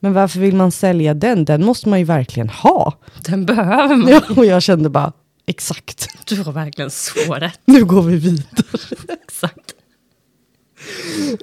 men 0.00 0.12
varför 0.12 0.40
vill 0.40 0.56
man 0.56 0.72
sälja 0.72 1.14
den? 1.14 1.44
Den 1.44 1.64
måste 1.64 1.88
man 1.88 1.98
ju 1.98 2.04
verkligen 2.04 2.48
ha. 2.48 2.98
Den 3.24 3.46
behöver 3.46 3.96
man. 3.96 4.08
Ja, 4.12 4.20
och 4.36 4.46
jag 4.46 4.62
kände 4.62 4.88
bara, 4.90 5.12
exakt. 5.46 6.08
Du 6.26 6.42
har 6.42 6.52
verkligen 6.52 6.90
så 6.90 7.34
rätt. 7.34 7.60
Nu 7.64 7.84
går 7.84 8.02
vi 8.02 8.16
vidare. 8.16 8.44
Exakt. 9.26 9.74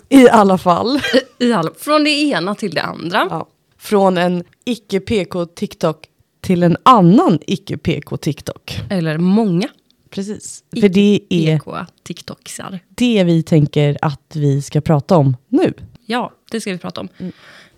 I 0.10 0.30
alla 0.30 0.58
fall. 0.58 1.00
I 1.40 1.54
alla, 1.54 1.72
från 1.78 2.04
det 2.04 2.10
ena 2.10 2.56
till 2.56 2.72
det 2.72 2.82
andra. 2.82 3.28
Ja. 3.30 3.48
Från 3.78 4.18
en 4.18 4.44
icke-PK 4.66 5.46
TikTok 5.46 6.08
till 6.44 6.64
en 6.64 6.78
annan 6.84 7.40
icke-PK 7.48 8.18
TikTok. 8.18 8.80
Eller 8.90 9.18
många 9.18 9.68
Precis. 10.10 10.64
För 10.80 10.90
det 10.90 11.20
är 11.30 11.58
PK 11.58 11.86
TikToksar. 12.04 12.80
det 12.90 13.24
vi 13.24 13.44
tänker 13.44 13.98
att 14.02 14.36
vi 14.36 14.62
ska 14.62 14.82
prata 14.82 15.18
om 15.18 15.38
nu. 15.48 15.74
Ja, 16.06 16.32
det 16.52 16.62
ska 16.62 16.72
vi 16.72 16.78
prata 16.78 17.02
om. 17.02 17.10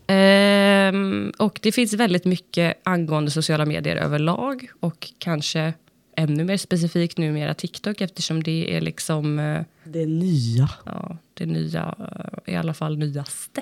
Ehm, 0.07 1.31
och 1.37 1.59
det 1.61 1.71
finns 1.71 1.93
väldigt 1.93 2.25
mycket 2.25 2.77
angående 2.83 3.31
sociala 3.31 3.65
medier 3.65 3.95
överlag. 3.95 4.69
Och 4.79 5.11
kanske 5.17 5.73
ännu 6.17 6.43
mer 6.43 6.57
specifikt 6.57 7.17
numera 7.17 7.53
TikTok 7.53 8.01
eftersom 8.01 8.43
det 8.43 8.75
är 8.77 8.81
liksom 8.81 9.39
eh, 9.39 9.61
Det 9.83 10.05
nya. 10.05 10.69
ja, 10.85 11.17
det 11.33 11.45
nya, 11.45 11.95
eh, 11.99 12.53
i 12.53 12.57
alla 12.57 12.73
fall 12.73 12.97
nyaste. 12.97 13.61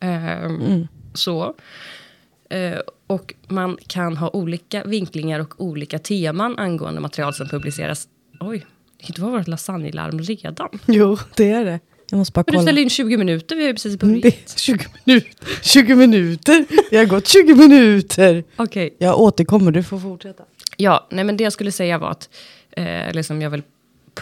Ehm, 0.00 0.88
Så. 1.14 1.54
Eh, 2.50 2.78
och 3.06 3.34
man 3.48 3.78
kan 3.86 4.16
ha 4.16 4.30
olika 4.32 4.84
vinklingar 4.84 5.40
och 5.40 5.54
olika 5.64 5.98
teman 5.98 6.58
angående 6.58 7.00
material 7.00 7.34
som 7.34 7.48
publiceras. 7.48 8.08
Oj, 8.40 8.66
det 9.06 9.18
var 9.18 9.30
vårt 9.30 9.48
lasagnelarm 9.48 10.18
redan. 10.18 10.68
Jo, 10.86 11.18
det 11.36 11.50
är 11.50 11.64
det. 11.64 11.80
Jag 12.10 12.18
måste 12.18 12.32
bara 12.32 12.44
Men 12.46 12.52
du 12.52 12.52
kolla. 12.52 12.62
ställde 12.62 12.80
in 12.80 12.90
20 12.90 13.16
minuter, 13.16 13.56
vi 13.56 13.62
har 13.62 13.68
ju 13.68 13.74
precis 13.74 13.98
börjat. 13.98 14.22
Det 14.22 14.28
är 14.28 14.58
20 14.58 14.84
minuter. 15.04 15.32
20 15.62 15.94
minuter. 15.94 16.64
Det 16.90 16.96
har 16.96 17.04
gått 17.04 17.26
20 17.28 17.54
minuter. 17.54 18.44
Okej. 18.56 18.96
Jag 18.98 19.20
återkommer, 19.20 19.72
du 19.72 19.82
får 19.82 19.98
fortsätta. 19.98 20.42
Ja, 20.76 21.06
nej 21.10 21.24
men 21.24 21.36
det 21.36 21.44
jag 21.44 21.52
skulle 21.52 21.72
säga 21.72 21.98
var 21.98 22.10
att, 22.10 22.28
eh, 22.70 23.08
eller 23.08 23.22
som 23.22 23.42
jag 23.42 23.50
väl 23.50 23.62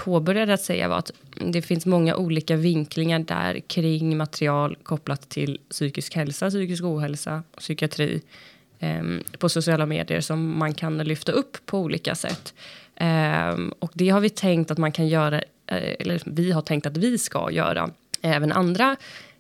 påbörjade 0.05 0.55
att 0.55 0.63
säga 0.63 0.89
var 0.89 0.99
att 0.99 1.13
det 1.41 1.63
finns 1.63 1.87
många 1.87 2.17
olika 2.17 2.57
vinklingar 2.57 3.19
där 3.19 3.61
kring 3.61 4.17
material 4.17 4.77
kopplat 4.83 5.29
till 5.29 5.61
psykisk 5.71 6.17
hälsa, 6.17 6.51
psykisk 6.51 6.85
ohälsa, 6.85 7.43
psykiatri 7.59 8.23
eh, 8.79 9.03
på 9.39 9.49
sociala 9.49 9.87
medier 9.87 10.21
som 10.21 10.59
man 10.59 10.75
kan 10.75 10.99
lyfta 10.99 11.33
upp 11.33 11.67
på 11.67 11.79
olika 11.79 12.15
sätt. 12.15 12.55
Eh, 12.97 13.57
och 13.79 13.91
det 13.95 14.09
har 14.09 14.21
vi 14.21 14.31
tänkt 14.31 14.71
att 14.71 14.79
man 14.79 14.93
kan 14.93 15.09
göra, 15.09 15.37
eh, 15.67 15.95
eller 16.01 16.23
vi 16.27 16.53
har 16.53 16.63
tänkt 16.63 16.87
att 16.87 16.97
vi 16.97 17.19
ska 17.19 17.51
göra 17.51 17.91
även 18.23 18.53
andra 18.53 18.97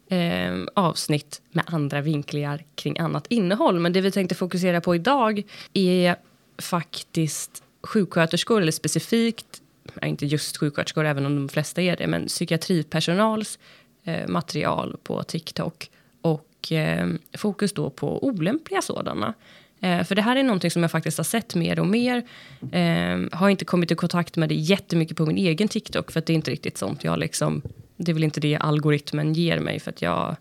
eh, 0.08 0.54
avsnitt 0.74 1.42
med 1.52 1.64
andra 1.66 2.00
vinklingar 2.00 2.64
kring 2.74 2.98
annat 2.98 3.26
innehåll. 3.28 3.80
Men 3.80 3.92
det 3.92 4.00
vi 4.00 4.10
tänkte 4.10 4.34
fokusera 4.34 4.80
på 4.80 4.94
idag 4.94 5.42
är 5.72 6.16
faktiskt 6.58 7.62
sjuksköterskor, 7.82 8.62
eller 8.62 8.72
specifikt, 8.72 9.62
inte 10.02 10.26
just 10.26 10.56
sjuksköterskor, 10.56 11.04
även 11.04 11.26
om 11.26 11.36
de 11.36 11.48
flesta 11.48 11.82
är 11.82 11.96
det, 11.96 12.06
men 12.06 12.26
psykiatripersonals 12.26 13.58
eh, 14.04 14.28
material 14.28 14.96
på 15.02 15.22
TikTok. 15.22 15.90
Och 16.20 16.72
eh, 16.72 17.08
fokus 17.38 17.72
då 17.72 17.90
på 17.90 18.24
olämpliga 18.24 18.82
sådana. 18.82 19.34
Eh, 19.80 20.04
för 20.04 20.14
det 20.14 20.22
här 20.22 20.36
är 20.36 20.42
någonting 20.42 20.70
som 20.70 20.82
jag 20.82 20.90
faktiskt 20.90 21.18
har 21.18 21.24
sett 21.24 21.54
mer 21.54 21.78
och 21.80 21.86
mer. 21.86 22.22
Eh, 22.72 23.18
har 23.32 23.48
inte 23.48 23.64
kommit 23.64 23.90
i 23.90 23.94
kontakt 23.94 24.36
med 24.36 24.48
det 24.48 24.54
jättemycket 24.54 25.16
på 25.16 25.26
min 25.26 25.36
egen 25.36 25.68
TikTok, 25.68 26.10
för 26.10 26.18
att 26.18 26.26
det 26.26 26.32
är 26.32 26.34
inte 26.34 26.50
riktigt 26.50 26.78
sånt 26.78 27.04
jag 27.04 27.18
liksom... 27.18 27.62
Det 27.96 28.12
är 28.12 28.14
väl 28.14 28.24
inte 28.24 28.40
det 28.40 28.56
algoritmen 28.56 29.34
ger 29.34 29.60
mig, 29.60 29.80
för 29.80 29.90
att 29.90 30.02
jag... 30.02 30.36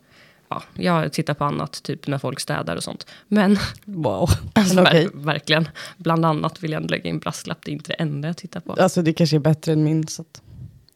Ja, 0.50 0.62
jag 0.76 1.14
tittar 1.14 1.34
på 1.34 1.44
annat, 1.46 1.84
typ 1.84 2.08
när 2.08 2.18
folk 2.18 2.40
städar 2.40 2.76
och 2.76 2.84
sånt. 2.84 3.06
Men 3.28 3.58
Wow. 3.86 4.30
Alltså, 4.54 4.82
okej. 4.82 5.08
ver- 5.08 5.24
verkligen. 5.26 5.70
Bland 5.98 6.26
annat 6.26 6.64
vill 6.64 6.72
jag 6.72 6.92
lägga 6.92 7.10
in 7.10 7.20
brasklapp. 7.20 7.58
Det 7.66 7.72
är 7.72 7.74
inte 7.74 7.88
det 7.92 7.94
enda 7.94 8.28
jag 8.28 8.38
tittar 8.38 8.60
på. 8.60 8.74
Alltså 8.74 9.02
det 9.02 9.14
kanske 9.14 9.36
är 9.38 9.40
bättre 9.40 9.72
än 9.74 9.84
min. 9.84 10.08
Så 10.08 10.22
att. 10.22 10.42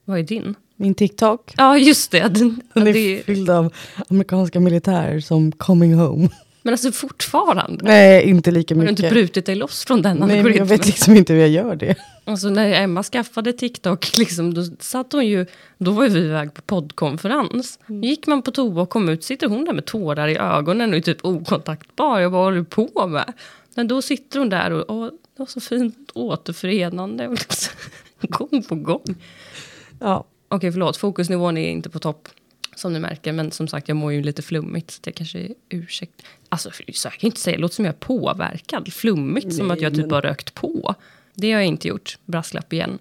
Vad 0.05 0.19
är 0.19 0.23
din? 0.23 0.55
Min 0.75 0.95
TikTok. 0.95 1.53
Ja, 1.57 1.77
just 1.77 2.11
det. 2.11 2.27
Den, 2.27 2.61
Den 2.73 2.87
är 2.87 2.93
det 2.93 3.23
fylld 3.25 3.49
av 3.49 3.73
amerikanska 4.09 4.59
militärer 4.59 5.19
som 5.19 5.51
coming 5.51 5.93
home. 5.93 6.29
Men 6.61 6.73
alltså 6.73 6.91
fortfarande. 6.91 7.85
Nej, 7.85 8.29
inte 8.29 8.51
lika 8.51 8.75
Har 8.75 8.81
du 8.81 8.87
mycket. 8.87 9.03
inte 9.03 9.13
brutit 9.13 9.45
dig 9.45 9.55
loss 9.55 9.85
från 9.85 10.01
den 10.01 10.17
Nej, 10.17 10.43
men 10.43 10.53
jag 10.53 10.65
vet 10.65 10.85
liksom 10.85 11.15
inte 11.17 11.33
hur 11.33 11.39
jag 11.39 11.49
gör 11.49 11.75
det. 11.75 11.95
Alltså 12.23 12.49
när 12.49 12.73
Emma 12.73 13.03
skaffade 13.03 13.53
TikTok, 13.53 14.11
liksom, 14.17 14.53
då 14.53 14.63
satt 14.79 15.13
hon 15.13 15.27
ju, 15.27 15.45
då 15.77 15.91
var 15.91 16.03
ju 16.03 16.09
vi 16.09 16.19
iväg 16.19 16.53
på 16.53 16.61
poddkonferens. 16.61 17.79
Gick 17.87 18.27
man 18.27 18.41
på 18.41 18.51
toa 18.51 18.81
och 18.81 18.89
kom 18.89 19.09
ut, 19.09 19.23
sitter 19.23 19.47
hon 19.47 19.65
där 19.65 19.73
med 19.73 19.85
tårar 19.85 20.27
i 20.27 20.37
ögonen 20.37 20.89
och 20.89 20.97
är 20.97 21.01
typ 21.01 21.25
okontaktbar. 21.25 22.19
Jag 22.19 22.31
bara, 22.31 22.37
vad 22.37 22.45
håller 22.45 22.57
du 22.57 22.65
på 22.65 23.07
med? 23.07 23.33
Men 23.75 23.87
då 23.87 24.01
sitter 24.01 24.39
hon 24.39 24.49
där 24.49 24.71
och, 24.71 24.85
åh, 24.95 25.05
det 25.05 25.39
var 25.39 25.45
så 25.45 25.61
fint 25.61 26.11
återförenande. 26.13 27.27
Och 27.27 27.33
liksom, 27.33 27.73
gång 28.21 28.63
på 28.63 28.75
gång. 28.75 29.15
Ja. 29.99 30.25
Okej, 30.47 30.71
förlåt, 30.71 30.97
fokusnivån 30.97 31.57
är 31.57 31.69
inte 31.69 31.89
på 31.89 31.99
topp. 31.99 32.27
Som 32.75 32.93
ni 32.93 32.99
märker, 32.99 33.31
men 33.31 33.51
som 33.51 33.67
sagt 33.67 33.87
jag 33.87 33.97
mår 33.97 34.13
ju 34.13 34.23
lite 34.23 34.41
flummigt. 34.41 34.91
Så 34.91 34.99
det 35.03 35.11
kanske 35.11 35.39
är 35.39 35.53
ursäkt. 35.69 36.21
Alltså 36.53 36.69
så 36.93 37.05
jag 37.07 37.13
kan 37.13 37.27
inte 37.27 37.39
säga, 37.39 37.55
det 37.57 37.61
låter 37.61 37.75
som 37.75 37.85
jag 37.85 37.93
är 37.93 37.97
påverkad. 37.99 38.93
Flummigt, 38.93 39.55
som 39.55 39.67
Nej, 39.67 39.75
att 39.75 39.81
jag 39.81 39.91
typ 39.93 40.01
men- 40.01 40.11
har 40.11 40.21
rökt 40.21 40.53
på. 40.53 40.95
Det 41.35 41.51
har 41.51 41.59
jag 41.59 41.67
inte 41.67 41.87
gjort. 41.87 42.17
Brasklapp 42.25 42.73
igen. 42.73 42.99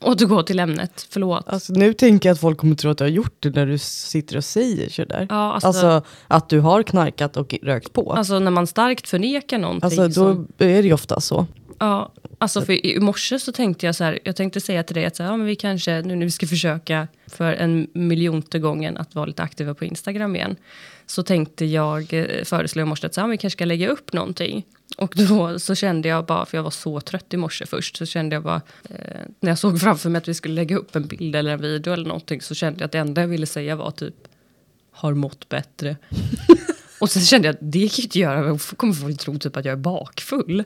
Återgå 0.00 0.42
till 0.42 0.58
ämnet, 0.58 1.06
förlåt. 1.10 1.48
Alltså, 1.48 1.72
nu 1.72 1.92
tänker 1.94 2.28
jag 2.28 2.34
att 2.34 2.40
folk 2.40 2.58
kommer 2.58 2.74
tro 2.74 2.90
att 2.90 2.98
du 2.98 3.04
har 3.04 3.08
gjort 3.08 3.36
det 3.40 3.50
när 3.50 3.66
du 3.66 3.78
sitter 3.78 4.36
och 4.36 4.44
säger 4.44 4.88
sådär. 4.90 5.26
Ja, 5.30 5.52
alltså, 5.52 5.66
Alltså, 5.68 5.86
alltså, 5.86 6.10
att 6.28 6.48
du 6.48 6.60
har 6.60 6.82
knarkat 6.82 7.36
och 7.36 7.54
rökt 7.62 7.92
på. 7.92 8.14
när 8.40 8.50
man 8.50 8.66
starkt 8.66 9.08
förnekar 9.08 9.58
någonting. 9.58 9.84
Alltså 10.00 10.08
då 10.08 10.34
som, 10.34 10.48
är 10.58 10.82
det 10.82 10.88
ju 10.88 10.92
ofta 10.92 11.20
så. 11.20 11.46
ja, 11.78 12.12
alltså 12.38 12.60
för 12.62 12.72
i, 12.72 12.94
i 12.94 13.00
morse 13.00 13.38
så 13.38 13.52
tänkte 13.52 13.86
jag 13.86 13.94
så 13.94 14.04
här, 14.04 14.18
jag 14.24 14.36
tänkte 14.36 14.60
säga 14.60 14.82
till 14.82 14.94
dig 14.94 15.04
att 15.04 15.16
så 15.16 15.22
här, 15.22 15.30
ja, 15.30 15.36
men 15.36 15.46
vi 15.46 15.56
kanske, 15.56 16.02
nu 16.02 16.16
när 16.16 16.24
vi 16.26 16.30
ska 16.30 16.46
försöka 16.46 17.08
för 17.26 17.52
en 17.52 17.86
miljonte 17.92 18.58
gången 18.58 18.96
att 18.96 19.14
vara 19.14 19.26
lite 19.26 19.42
aktiva 19.42 19.74
på 19.74 19.84
Instagram 19.84 20.36
igen. 20.36 20.56
Så 21.06 21.22
tänkte 21.22 21.64
jag 21.64 22.12
eh, 22.12 22.44
föreslå 22.44 22.82
i 22.82 22.84
morse 22.84 23.06
att 23.06 23.14
så 23.14 23.26
vi 23.26 23.36
kanske 23.38 23.56
ska 23.56 23.64
lägga 23.64 23.88
upp 23.88 24.12
någonting. 24.12 24.64
Och 24.96 25.14
då 25.28 25.58
så 25.58 25.74
kände 25.74 26.08
jag 26.08 26.26
bara, 26.26 26.46
för 26.46 26.58
jag 26.58 26.62
var 26.62 26.70
så 26.70 27.00
trött 27.00 27.34
i 27.34 27.36
morse 27.36 27.66
först, 27.66 27.96
så 27.96 28.06
kände 28.06 28.36
jag 28.36 28.42
bara, 28.42 28.60
eh, 28.90 29.20
när 29.40 29.50
jag 29.50 29.58
såg 29.58 29.80
framför 29.80 30.10
mig 30.10 30.18
att 30.18 30.28
vi 30.28 30.34
skulle 30.34 30.54
lägga 30.54 30.76
upp 30.76 30.96
en 30.96 31.06
bild 31.06 31.36
eller 31.36 31.52
en 31.52 31.60
video 31.60 31.92
eller 31.92 32.04
någonting, 32.08 32.40
så 32.40 32.54
kände 32.54 32.80
jag 32.80 32.86
att 32.86 32.92
det 32.92 32.98
enda 32.98 33.20
jag 33.20 33.28
ville 33.28 33.46
säga 33.46 33.76
var 33.76 33.90
typ, 33.90 34.14
har 34.92 35.14
mått 35.14 35.48
bättre. 35.48 35.96
Och 37.00 37.10
sen 37.10 37.22
kände 37.22 37.48
jag 37.48 37.52
att 37.54 37.60
det 37.62 37.78
kan 37.88 37.94
jag 37.96 38.04
inte 38.04 38.18
göra, 38.18 38.46
jag 38.46 38.60
kommer 38.60 38.92
folk 38.92 39.18
tro 39.18 39.38
typ 39.38 39.56
att 39.56 39.64
jag 39.64 39.72
är 39.72 39.76
bakfull. 39.76 40.64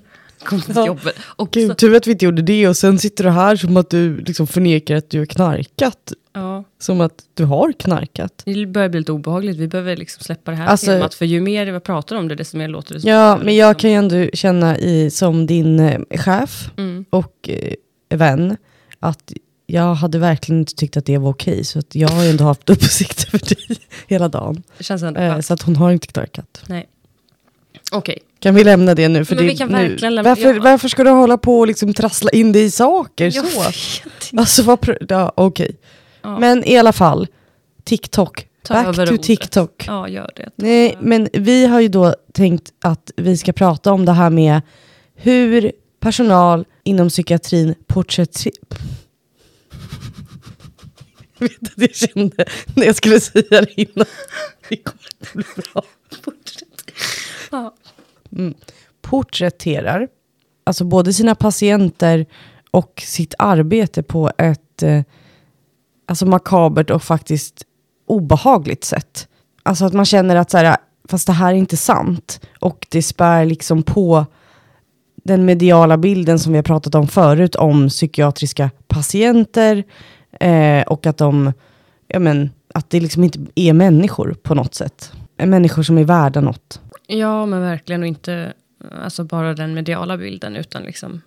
Till 0.49 0.63
Ja. 0.75 0.87
jobbet. 0.87 1.15
Och 1.23 1.49
så, 1.55 1.61
Gud, 1.61 1.79
tur 1.79 1.95
att 1.97 2.07
vi 2.07 2.11
inte 2.13 2.25
gjorde 2.25 2.43
det 2.43 2.69
och 2.69 2.77
sen 2.77 2.99
sitter 2.99 3.25
du 3.25 3.31
här 3.31 3.57
som 3.57 3.77
att 3.77 3.91
du 3.91 4.17
liksom 4.17 4.47
förnekar 4.47 4.97
att 4.97 5.11
du 5.11 5.19
har 5.19 5.27
knarkat. 5.27 6.13
Ja, 6.33 6.65
Som 6.79 7.01
att 7.01 7.13
du 7.35 7.45
har 7.45 7.73
knarkat. 7.73 8.43
det 8.45 8.67
börjar 8.67 8.89
bli 8.89 9.01
lite 9.01 9.13
obehagligt, 9.13 9.57
vi 9.57 9.69
behöver 9.69 9.97
liksom 9.97 10.23
släppa 10.25 10.51
det 10.51 10.57
här 10.57 10.67
Alltså- 10.67 10.87
temat, 10.87 11.15
för 11.15 11.25
ju 11.25 11.41
mer 11.41 11.67
vi 11.73 11.81
pratar 11.81 12.17
om 12.17 12.29
det, 12.29 12.35
desto 12.35 12.57
mer 12.57 12.69
låter 12.69 12.95
det 12.95 13.01
som 13.01 13.11
Ja, 13.11 13.39
men 13.45 13.57
jag 13.57 13.79
kan 13.79 13.91
ju 13.91 13.97
ändå 13.97 14.27
känna 14.35 14.79
i, 14.79 15.11
som 15.11 15.47
din 15.47 15.81
eh, 15.81 16.01
chef 16.11 16.71
Mm. 16.77 17.05
och 17.11 17.49
eh, 17.49 17.75
vän 18.17 18.57
att 19.01 19.33
jag 19.67 19.95
hade 19.95 20.19
verkligen 20.19 20.59
inte 20.59 20.75
tyckt 20.75 20.97
att 20.97 21.07
det 21.07 21.19
var 21.19 21.31
okej. 21.31 21.65
Så 21.65 21.79
att 21.79 21.95
jag 21.95 22.09
har 22.09 22.25
ju 22.25 22.31
ändå 22.31 22.45
haft 22.45 22.71
uppsikt 22.71 23.27
över 23.29 23.39
dig 23.69 23.79
hela 24.07 24.29
dagen. 24.29 24.63
Eh, 25.17 25.41
så 25.41 25.55
att 25.55 25.63
hon 25.63 25.77
har 25.77 25.91
inte 25.93 26.07
knarkat. 26.07 26.63
Nej. 26.69 26.89
Okej, 27.93 28.19
Kan 28.39 28.55
vi 28.55 28.65
lämna 28.65 28.95
det 28.95 29.09
nu? 29.09 29.25
För 29.25 29.35
Men 29.35 29.45
det, 29.45 29.51
vi 29.51 29.57
kan 29.57 29.69
nu. 29.69 29.89
verkligen 29.89 30.15
lämna- 30.15 30.31
varför, 30.31 30.55
ja. 30.55 30.61
varför 30.63 30.89
ska 30.89 31.05
du 31.05 31.11
hålla 31.11 31.39
på 31.39 31.59
och 31.59 31.67
liksom 31.67 31.95
trassla 31.95 32.31
in 32.31 32.53
dig 32.53 32.63
i 32.65 32.71
saker 32.71 33.25
jag 33.25 33.35
så? 33.35 33.61
vet 33.61 33.75
inte. 34.05 34.41
Alltså 34.41 34.63
vad... 34.63 34.97
Ja, 35.09 35.33
okej. 35.37 35.77
Ja. 36.23 36.39
Men 36.39 36.65
i 36.65 36.79
alla 36.79 36.93
fall, 36.93 37.27
TikTok. 37.85 38.47
Ta 38.63 38.75
Back 38.75 38.97
to 38.97 39.03
rodret. 39.03 39.23
TikTok. 39.23 39.85
Ja, 39.87 40.09
gör 40.09 40.31
det. 40.37 40.51
Nej, 40.57 40.99
men 41.01 41.29
vi 41.33 41.67
har 41.67 41.81
ju 41.81 41.89
då 41.89 42.15
tänkt 42.33 42.73
att 42.81 43.11
vi 43.17 43.37
ska 43.37 43.53
prata 43.53 43.93
om 43.93 44.05
det 44.05 44.13
här 44.13 44.31
med 44.31 44.61
hur 45.15 45.73
personal 46.01 46.65
inom 46.85 47.09
psykiatrin 47.09 47.75
porträtterar... 47.87 48.55
Jag 51.39 51.49
vet 51.49 51.63
att 51.63 51.73
jag 51.77 51.95
kände 51.95 52.45
när 52.75 52.87
jag 52.87 52.97
skulle 52.97 53.21
säga 53.21 53.61
det 53.61 53.81
innan. 53.81 54.07
Det 54.69 54.77
kommer 54.77 55.09
inte 55.21 55.33
bli 55.35 55.45
bra. 55.73 55.85
Ja. 57.51 57.75
Porträtterar, 59.03 60.09
alltså 60.65 60.85
både 60.85 61.13
sina 61.13 61.35
patienter 61.35 62.27
och 62.71 63.03
sitt 63.07 63.35
arbete 63.39 64.03
på 64.03 64.31
ett 64.39 64.83
eh, 64.83 65.03
alltså 66.11 66.27
makabert 66.27 66.91
och 66.91 67.03
faktiskt 67.03 67.63
obehagligt 68.07 68.85
sätt. 68.85 69.29
Alltså 69.63 69.85
att 69.85 69.93
man 69.93 70.05
känner 70.05 70.37
att 70.37 70.51
så 70.51 70.59
här, 70.59 70.77
fast 71.09 71.27
det 71.27 71.33
här 71.33 71.49
är 71.53 71.57
inte 71.57 71.77
sant. 71.77 72.41
Och 72.61 72.87
det 72.91 73.03
spär 73.03 73.45
liksom 73.45 73.83
på 73.83 74.27
den 75.25 75.45
mediala 75.45 75.97
bilden 75.99 76.39
som 76.39 76.53
vi 76.53 76.59
har 76.59 76.63
pratat 76.63 76.95
om 76.95 77.09
förut 77.09 77.55
om 77.55 77.89
psykiatriska 77.89 78.71
patienter 78.89 79.85
eh, 80.41 80.83
och 80.83 81.07
att 81.07 81.17
de, 81.17 81.53
ja 82.09 82.19
men, 82.19 82.51
att 82.75 82.91
det 82.91 83.01
liksom 83.01 83.25
inte 83.25 83.39
är 83.55 83.73
människor 83.73 84.37
på 84.43 84.55
något 84.55 84.75
sätt. 84.75 85.13
Människor 85.37 85.83
som 85.83 85.99
är 85.99 86.05
värda 86.05 86.41
något. 86.41 86.81
ja, 87.07 87.47
men 87.47 87.61
verkligen 87.61 88.01
och 88.01 88.07
inte 88.07 88.53
alltså 89.05 89.25
bara 89.25 89.55
den 89.55 89.75
mediala 89.75 90.17
bilden, 90.17 90.57
utan 90.57 90.83
liksom 90.83 91.21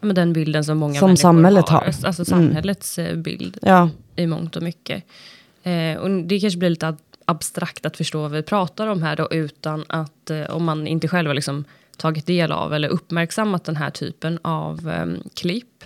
ja, 0.00 0.06
men 0.06 0.14
den 0.14 0.32
bilden 0.32 0.64
som 0.64 0.78
många 0.78 0.94
Som 0.98 1.08
människor 1.08 1.20
samhället 1.20 1.68
har. 1.68 1.84
Alltså 2.04 2.34
Mm. 2.34 2.48
samhällets 2.48 2.98
eh, 2.98 3.16
bild 3.16 3.58
Ja, 3.62 3.88
i 4.16 4.26
mångt 4.26 4.56
och 4.56 4.62
mycket. 4.62 5.04
Eh, 5.62 5.96
och 5.96 6.10
det 6.10 6.40
kanske 6.40 6.58
blir 6.58 6.70
lite 6.70 6.96
abstrakt 7.24 7.86
att 7.86 7.96
förstå 7.96 8.22
vad 8.22 8.30
vi 8.30 8.42
pratar 8.42 8.86
om 8.86 9.02
här 9.02 9.16
då, 9.16 9.28
utan 9.30 9.84
att 9.88 10.30
eh, 10.30 10.42
om 10.42 10.64
man 10.64 10.86
inte 10.86 11.08
själv 11.08 11.28
har 11.28 11.34
liksom 11.34 11.64
tagit 11.96 12.26
del 12.26 12.52
av 12.52 12.74
eller 12.74 12.88
uppmärksammat 12.88 13.64
den 13.64 13.76
här 13.76 13.90
typen 13.90 14.38
av 14.42 14.88
eh, 14.88 15.06
klipp. 15.34 15.84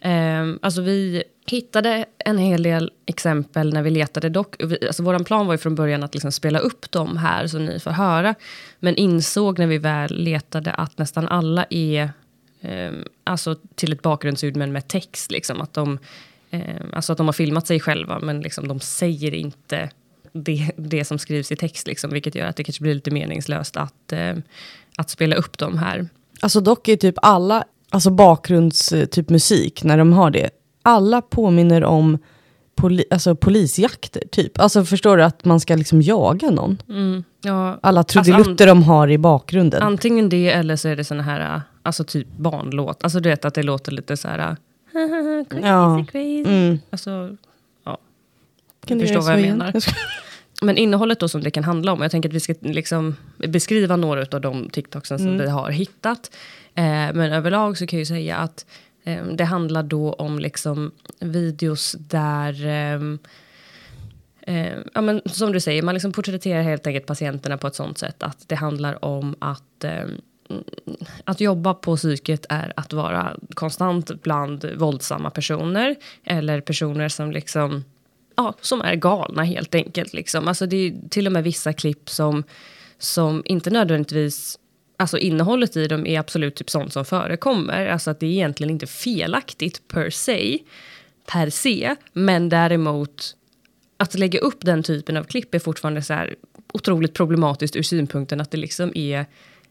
Eh, 0.00 0.54
alltså 0.62 0.82
vi 0.82 1.22
hittade 1.46 2.04
en 2.18 2.38
hel 2.38 2.62
del 2.62 2.92
exempel 3.06 3.72
när 3.72 3.82
vi 3.82 3.90
letade 3.90 4.28
dock. 4.28 4.56
Vi, 4.58 4.86
alltså 4.86 5.02
vår 5.02 5.24
plan 5.24 5.46
var 5.46 5.54
ju 5.54 5.58
från 5.58 5.74
början 5.74 6.02
att 6.02 6.14
liksom 6.14 6.32
spela 6.32 6.58
upp 6.58 6.90
dem 6.90 7.16
här 7.16 7.46
så 7.46 7.58
ni 7.58 7.80
får 7.80 7.90
höra. 7.90 8.34
Men 8.78 8.96
insåg 8.96 9.58
när 9.58 9.66
vi 9.66 9.78
väl 9.78 10.14
letade 10.14 10.72
att 10.72 10.98
nästan 10.98 11.28
alla 11.28 11.66
är 11.70 12.10
eh, 12.60 12.92
alltså 13.24 13.56
till 13.74 13.92
ett 13.92 14.02
bakgrundsljud 14.02 14.56
men 14.56 14.72
med 14.72 14.88
text. 14.88 15.30
Liksom, 15.30 15.60
att 15.60 15.74
de, 15.74 15.98
eh, 16.52 16.60
alltså 16.92 17.12
att 17.12 17.18
de 17.18 17.26
har 17.26 17.32
filmat 17.32 17.66
sig 17.66 17.80
själva 17.80 18.18
men 18.18 18.40
liksom, 18.40 18.68
de 18.68 18.80
säger 18.80 19.34
inte 19.34 19.90
det, 20.32 20.70
det 20.76 21.04
som 21.04 21.18
skrivs 21.18 21.52
i 21.52 21.56
text. 21.56 21.86
Liksom, 21.86 22.10
vilket 22.10 22.34
gör 22.34 22.46
att 22.46 22.56
det 22.56 22.64
kanske 22.64 22.82
blir 22.82 22.94
lite 22.94 23.10
meningslöst 23.10 23.76
att, 23.76 24.12
eh, 24.12 24.34
att 24.96 25.10
spela 25.10 25.36
upp 25.36 25.58
dem 25.58 25.78
här. 25.78 26.08
alltså 26.40 26.60
dock 26.60 26.88
är 26.88 26.96
typ 26.96 27.14
alla, 27.22 27.64
alltså 27.90 28.10
bakgrunds 28.10 28.92
eh, 28.92 29.06
typ 29.06 29.30
musik, 29.30 29.84
när 29.84 29.98
de 29.98 30.12
har 30.12 30.30
det, 30.30 30.50
alla 30.82 31.22
påminner 31.22 31.84
om 31.84 32.18
poli, 32.74 33.04
alltså 33.10 33.34
polisjakter 33.34 34.22
typ. 34.30 34.60
Alltså 34.60 34.84
förstår 34.84 35.16
du 35.16 35.24
att 35.24 35.44
man 35.44 35.60
ska 35.60 35.76
liksom 35.76 36.02
jaga 36.02 36.50
någon? 36.50 36.78
Mm, 36.88 37.24
ja, 37.42 37.78
Alla 37.82 38.00
Alltså, 38.00 38.22
trudelutter 38.22 38.66
de 38.66 38.82
har 38.82 39.10
i 39.10 39.18
bakgrunden. 39.18 39.82
Antingen 39.82 40.28
det 40.28 40.50
eller 40.50 40.76
så 40.76 40.88
är 40.88 40.96
det 40.96 41.04
såna 41.04 41.22
här, 41.22 41.54
äh, 41.54 41.60
alltså 41.82 42.04
typ 42.04 42.28
barnlåt. 42.36 43.04
Alltså 43.04 43.20
du 43.20 43.28
vet 43.28 43.44
att 43.44 43.54
det 43.54 43.62
låter 43.62 43.92
lite 43.92 44.16
så 44.16 44.28
här... 44.28 44.56
crazy, 45.50 45.66
Ja. 45.66 46.04
crazy. 46.12 46.40
Mm. 46.46 46.78
Alltså, 46.90 47.36
ja. 47.84 47.98
Kan 48.86 48.98
du 48.98 49.04
förstår 49.06 49.20
vad 49.22 49.32
jag 49.32 49.40
igen? 49.40 49.58
menar. 49.58 49.70
Jag 49.74 49.82
ska- 49.82 49.92
Men 50.62 50.78
innehållet 50.78 51.20
då 51.20 51.28
som 51.28 51.42
det 51.42 51.50
kan 51.50 51.64
handla 51.64 51.92
om. 51.92 52.02
Jag 52.02 52.10
tänker 52.10 52.28
att 52.28 52.34
vi 52.34 52.40
ska 52.40 52.54
liksom 52.60 53.16
beskriva 53.48 53.96
några 53.96 54.20
av 54.32 54.40
de 54.40 54.68
TikToksen 54.70 55.18
som 55.18 55.26
Mm. 55.28 55.38
vi 55.40 55.48
har 55.48 55.70
hittat. 55.70 56.30
Eh, 56.74 56.82
men 56.84 57.32
överlag 57.32 57.78
så 57.78 57.86
kan 57.86 57.96
jag 57.96 58.00
ju 58.00 58.06
säga 58.06 58.36
att 58.36 58.66
eh, 59.04 59.24
det 59.24 59.44
handlar 59.44 59.82
då 59.82 60.12
om 60.12 60.38
liksom 60.38 60.90
videos 61.20 61.92
där 61.98 62.66
ehm, 62.66 63.18
Eh, 64.46 64.72
ja, 64.94 65.00
men 65.00 65.22
som 65.26 65.52
du 65.52 65.60
säger, 65.60 65.82
man 65.82 65.94
liksom 65.94 66.12
porträtterar 66.12 66.62
helt 66.62 66.86
enkelt 66.86 67.06
patienterna 67.06 67.58
på 67.58 67.66
ett 67.66 67.74
sånt 67.74 67.98
sätt 67.98 68.22
att 68.22 68.48
det 68.48 68.54
handlar 68.54 69.04
om 69.04 69.34
att 69.38 69.84
eh, 69.84 70.04
att 71.24 71.40
jobba 71.40 71.74
på 71.74 71.96
psyket 71.96 72.46
är 72.48 72.72
att 72.76 72.92
vara 72.92 73.36
konstant 73.54 74.22
bland 74.22 74.64
våldsamma 74.64 75.30
personer 75.30 75.96
eller 76.24 76.60
personer 76.60 77.08
som 77.08 77.32
liksom 77.32 77.84
ja, 78.36 78.54
som 78.60 78.80
är 78.80 78.94
galna 78.94 79.42
helt 79.42 79.74
enkelt. 79.74 80.12
Liksom. 80.12 80.48
Alltså 80.48 80.66
det 80.66 80.76
är 80.76 81.08
till 81.08 81.26
och 81.26 81.32
med 81.32 81.44
vissa 81.44 81.72
klipp 81.72 82.10
som, 82.10 82.44
som 82.98 83.42
inte 83.44 83.70
nödvändigtvis 83.70 84.58
Alltså 84.96 85.18
innehållet 85.18 85.76
i 85.76 85.88
dem 85.88 86.06
är 86.06 86.18
absolut 86.20 86.54
typ 86.54 86.70
sånt 86.70 86.92
som 86.92 87.04
förekommer. 87.04 87.86
Alltså 87.86 88.10
att 88.10 88.20
det 88.20 88.26
är 88.26 88.30
egentligen 88.30 88.70
inte 88.70 88.86
felaktigt 88.86 89.88
per 89.88 90.10
se, 90.10 90.58
per 91.26 91.50
se 91.50 91.96
men 92.12 92.48
däremot 92.48 93.36
att 93.96 94.14
lägga 94.14 94.38
upp 94.38 94.64
den 94.64 94.82
typen 94.82 95.16
av 95.16 95.24
klipp 95.24 95.54
är 95.54 95.58
fortfarande 95.58 96.02
så 96.02 96.14
här 96.14 96.34
otroligt 96.72 97.14
problematiskt 97.14 97.76
ur 97.76 97.82
synpunkten 97.82 98.40
att 98.40 98.50
det 98.50 98.56
liksom 98.56 98.92
är 98.94 99.26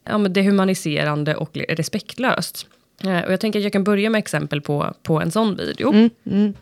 ja, 0.06 0.18
men 0.18 0.34
dehumaniserande 0.34 1.36
och 1.36 1.58
respektlöst. 1.70 2.68
Eh, 3.04 3.22
och 3.22 3.32
jag 3.32 3.40
tänker 3.40 3.60
att 3.60 3.64
jag 3.64 3.74
kan 3.74 3.84
börja 3.84 4.10
med 4.10 4.20
exempel 4.20 4.62
på, 4.62 4.94
på 5.04 5.22
en 5.22 5.32
sån 5.32 5.56
video. 5.56 5.94
Mm, 5.94 6.10
mm. 6.26 6.54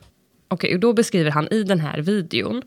Okej, 0.48 0.74
och 0.74 0.80
då 0.80 0.94
beskriver 0.94 1.32
han 1.32 1.48
i 1.52 1.64
den 1.64 1.80
här 1.80 2.02
videon 2.02 2.64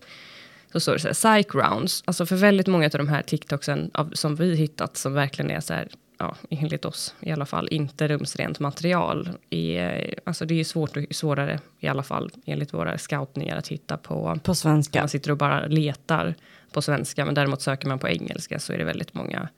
så 0.72 0.80
står 0.80 0.92
det 0.92 0.98
så 0.98 1.08
här, 1.08 1.14
psych 1.14 1.54
rounds. 1.54 2.02
Alltså 2.06 2.26
för 2.26 2.36
väldigt 2.36 2.66
många 2.66 2.86
av 2.86 2.90
de 2.90 3.08
här 3.08 3.22
TikToksen 3.22 3.90
av, 3.94 4.10
som 4.14 4.36
vi 4.36 4.54
hittat 4.54 4.96
som 4.96 5.14
verkligen 5.14 5.50
är 5.50 5.60
så 5.60 5.74
här, 5.74 5.88
ja, 6.18 6.36
enligt 6.50 6.84
oss 6.84 7.14
i 7.20 7.32
alla 7.32 7.46
fall, 7.46 7.68
inte 7.70 8.08
rumsrent 8.08 8.60
material. 8.60 9.30
Är, 9.50 10.14
alltså 10.24 10.44
det 10.44 10.60
är 10.60 10.64
svårt 10.64 10.96
och 10.96 11.04
svårare 11.10 11.60
i 11.80 11.88
alla 11.88 12.02
fall 12.02 12.30
enligt 12.46 12.74
våra 12.74 12.98
scoutningar 12.98 13.56
att 13.56 13.68
hitta 13.68 13.96
på. 13.96 14.38
På 14.42 14.54
svenska. 14.54 14.98
Man 14.98 15.08
sitter 15.08 15.30
och 15.30 15.36
bara 15.36 15.66
letar 15.66 16.34
på 16.72 16.82
svenska, 16.82 17.24
men 17.24 17.34
däremot 17.34 17.62
söker 17.62 17.88
man 17.88 17.98
på 17.98 18.08
engelska 18.08 18.58
så 18.58 18.72
är 18.72 18.78
det 18.78 18.84
väldigt 18.84 19.14
många 19.14 19.48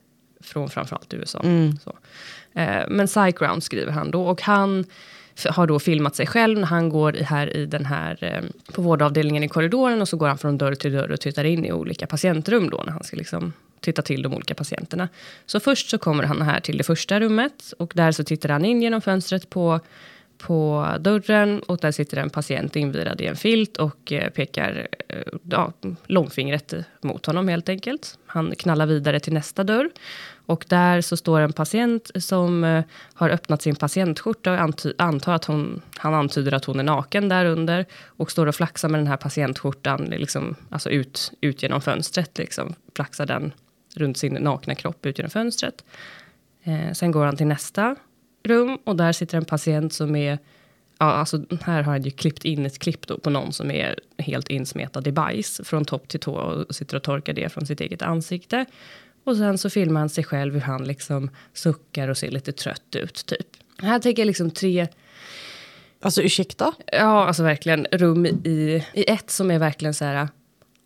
från 0.44 0.70
framförallt 0.70 1.14
USA. 1.14 1.40
Mm. 1.44 1.76
Så. 1.84 1.96
Eh, 2.60 2.84
men 2.88 3.06
Psychround 3.06 3.62
skriver 3.62 3.92
han 3.92 4.10
då 4.10 4.22
och 4.26 4.42
han 4.42 4.84
har 5.48 5.66
då 5.66 5.78
filmat 5.78 6.16
sig 6.16 6.26
själv 6.26 6.58
när 6.58 6.66
han 6.66 6.88
går 6.88 7.12
här 7.12 7.56
i 7.56 7.66
den 7.66 7.86
här 7.86 8.18
eh, 8.20 8.72
på 8.74 8.82
vårdavdelningen 8.82 9.42
i 9.42 9.48
korridoren 9.48 10.00
och 10.00 10.08
så 10.08 10.16
går 10.16 10.28
han 10.28 10.38
från 10.38 10.58
dörr 10.58 10.74
till 10.74 10.92
dörr 10.92 11.12
och 11.12 11.20
tittar 11.20 11.44
in 11.44 11.64
i 11.64 11.72
olika 11.72 12.06
patientrum 12.06 12.70
då 12.70 12.82
när 12.86 12.92
han 12.92 13.04
ska 13.04 13.16
liksom 13.16 13.52
titta 13.80 14.02
till 14.02 14.22
de 14.22 14.34
olika 14.34 14.54
patienterna. 14.54 15.08
Så 15.46 15.60
först 15.60 15.90
så 15.90 15.98
kommer 15.98 16.24
han 16.24 16.42
här 16.42 16.60
till 16.60 16.78
det 16.78 16.84
första 16.84 17.20
rummet 17.20 17.74
och 17.78 17.92
där 17.94 18.12
så 18.12 18.24
tittar 18.24 18.48
han 18.48 18.64
in 18.64 18.82
genom 18.82 19.00
fönstret 19.00 19.50
på 19.50 19.80
på 20.38 20.88
dörren 21.00 21.60
och 21.60 21.78
där 21.78 21.92
sitter 21.92 22.16
en 22.16 22.30
patient 22.30 22.76
invirad 22.76 23.20
i 23.20 23.26
en 23.26 23.36
filt 23.36 23.76
och 23.76 24.12
eh, 24.12 24.30
pekar 24.30 24.88
eh, 25.08 25.18
ja, 25.42 25.72
långfingret 26.06 26.74
mot 27.00 27.26
honom 27.26 27.48
helt 27.48 27.68
enkelt. 27.68 28.18
Han 28.26 28.54
knallar 28.58 28.86
vidare 28.86 29.20
till 29.20 29.32
nästa 29.32 29.64
dörr 29.64 29.90
och 30.46 30.64
där 30.68 31.00
så 31.00 31.16
står 31.16 31.40
en 31.40 31.52
patient 31.52 32.10
som 32.14 32.64
eh, 32.64 32.84
har 33.14 33.30
öppnat 33.30 33.62
sin 33.62 33.76
patientskjorta 33.76 34.52
och 34.52 34.58
anty- 34.58 34.94
antar 34.98 35.34
att 35.34 35.44
hon, 35.44 35.82
han 35.96 36.14
antyder 36.14 36.52
att 36.52 36.64
hon 36.64 36.80
är 36.80 36.84
naken 36.84 37.28
där 37.28 37.44
under 37.44 37.86
och 38.06 38.30
står 38.30 38.46
och 38.46 38.54
flaxar 38.54 38.88
med 38.88 39.00
den 39.00 39.06
här 39.06 39.16
patientskjortan 39.16 40.04
liksom, 40.04 40.56
alltså 40.70 40.90
ut, 40.90 41.32
ut 41.40 41.62
genom 41.62 41.80
fönstret, 41.80 42.38
liksom, 42.38 42.74
flaxar 42.96 43.26
den 43.26 43.52
runt 43.96 44.16
sin 44.16 44.34
nakna 44.34 44.74
kropp 44.74 45.06
ut 45.06 45.18
genom 45.18 45.30
fönstret. 45.30 45.84
Eh, 46.62 46.92
sen 46.92 47.10
går 47.10 47.24
han 47.24 47.36
till 47.36 47.46
nästa 47.46 47.96
rum 48.42 48.78
och 48.84 48.96
där 48.96 49.12
sitter 49.12 49.38
en 49.38 49.44
patient 49.44 49.92
som 49.92 50.16
är 50.16 50.38
Ja, 50.98 51.06
alltså 51.06 51.44
här 51.62 51.82
har 51.82 51.92
han 51.92 52.02
ju 52.02 52.10
klippt 52.10 52.44
in 52.44 52.66
ett 52.66 52.78
klipp 52.78 53.06
då 53.06 53.18
på 53.18 53.30
någon 53.30 53.52
som 53.52 53.70
är 53.70 54.00
helt 54.18 54.48
insmetad 54.48 55.08
i 55.08 55.12
bajs 55.12 55.60
från 55.64 55.84
topp 55.84 56.08
till 56.08 56.20
tå 56.20 56.34
och 56.34 56.74
sitter 56.74 56.96
och 56.96 57.02
torkar 57.02 57.32
det 57.32 57.48
från 57.48 57.66
sitt 57.66 57.80
eget 57.80 58.02
ansikte. 58.02 58.64
Och 59.24 59.36
sen 59.36 59.58
så 59.58 59.70
filmar 59.70 60.00
han 60.00 60.08
sig 60.08 60.24
själv 60.24 60.54
hur 60.54 60.60
han 60.60 60.84
liksom 60.84 61.30
suckar 61.52 62.08
och 62.08 62.18
ser 62.18 62.30
lite 62.30 62.52
trött 62.52 62.96
ut 62.96 63.26
typ. 63.26 63.46
Här 63.78 63.98
tänker 63.98 64.22
jag 64.22 64.26
liksom 64.26 64.50
tre, 64.50 64.88
Alltså 66.00 66.22
ursäkta? 66.22 66.72
ja 66.92 67.26
alltså 67.26 67.42
verkligen 67.42 67.86
rum 67.92 68.26
i, 68.26 68.84
i 68.94 69.04
ett 69.10 69.30
som 69.30 69.50
är 69.50 69.58
verkligen 69.58 69.94
så 69.94 70.04
här. 70.04 70.28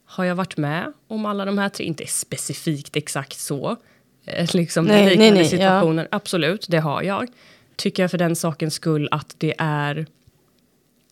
Har 0.04 0.24
jag 0.24 0.34
varit 0.34 0.56
med 0.56 0.92
om 1.08 1.26
alla 1.26 1.44
de 1.44 1.58
här 1.58 1.68
tre? 1.68 1.86
Inte 1.86 2.06
specifikt 2.06 2.96
exakt 2.96 3.38
så. 3.38 3.76
Eh, 4.24 4.48
Liksom 4.54 4.84
Nej, 4.84 4.96
nej, 5.04 5.10
liknande 5.10 5.32
nej, 5.34 5.42
ja. 5.42 5.48
situationer. 5.50 6.08
Absolut, 6.10 6.66
det 6.68 6.78
har 6.78 7.02
jag. 7.02 7.28
Tycker 7.76 8.02
jag 8.02 8.10
för 8.10 8.18
den 8.18 8.36
sakens 8.36 8.74
skull 8.74 9.08
att 9.10 9.34
det 9.38 9.54
är 9.58 10.06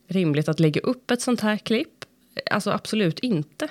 rimligt 0.08 0.48
att 0.48 0.60
lägga 0.60 0.80
upp 0.80 1.10
ett 1.10 1.20
sånt 1.22 1.40
här 1.40 1.56
klipp? 1.56 2.04
Alltså 2.50 2.70
absolut 2.70 3.18
inte. 3.18 3.68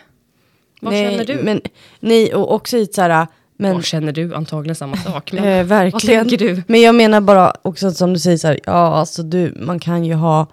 Vad 0.82 0.94
nej, 0.94 1.10
känner 1.12 1.26
du? 1.26 1.44
Men, 1.44 1.62
nej, 2.00 2.34
och 2.36 2.54
också 2.54 2.78
i 2.78 2.86
så 2.86 3.02
här... 3.02 3.28
Men, 3.58 3.74
Vad 3.74 3.86
känner 3.86 4.12
du? 4.12 4.36
Antagligen 4.36 4.76
samma 4.76 4.98
sak. 4.98 5.32
Men 5.32 5.44
eh, 5.44 5.66
verkligen. 5.66 6.20
Vad 6.20 6.30
tänker 6.30 6.46
du? 6.48 6.64
Men 6.68 6.82
jag 6.82 6.96
menar 6.96 7.22
bara 7.22 7.54
också 7.62 7.92
som 7.92 8.14
du 8.14 8.20
säger 8.20 8.38
så 8.38 8.48
här, 8.48 8.60
ja 8.66 8.96
alltså 8.96 9.24
du, 9.24 9.54
man 9.60 9.80
kan 9.80 10.06
ju 10.06 10.14
ha 10.14 10.48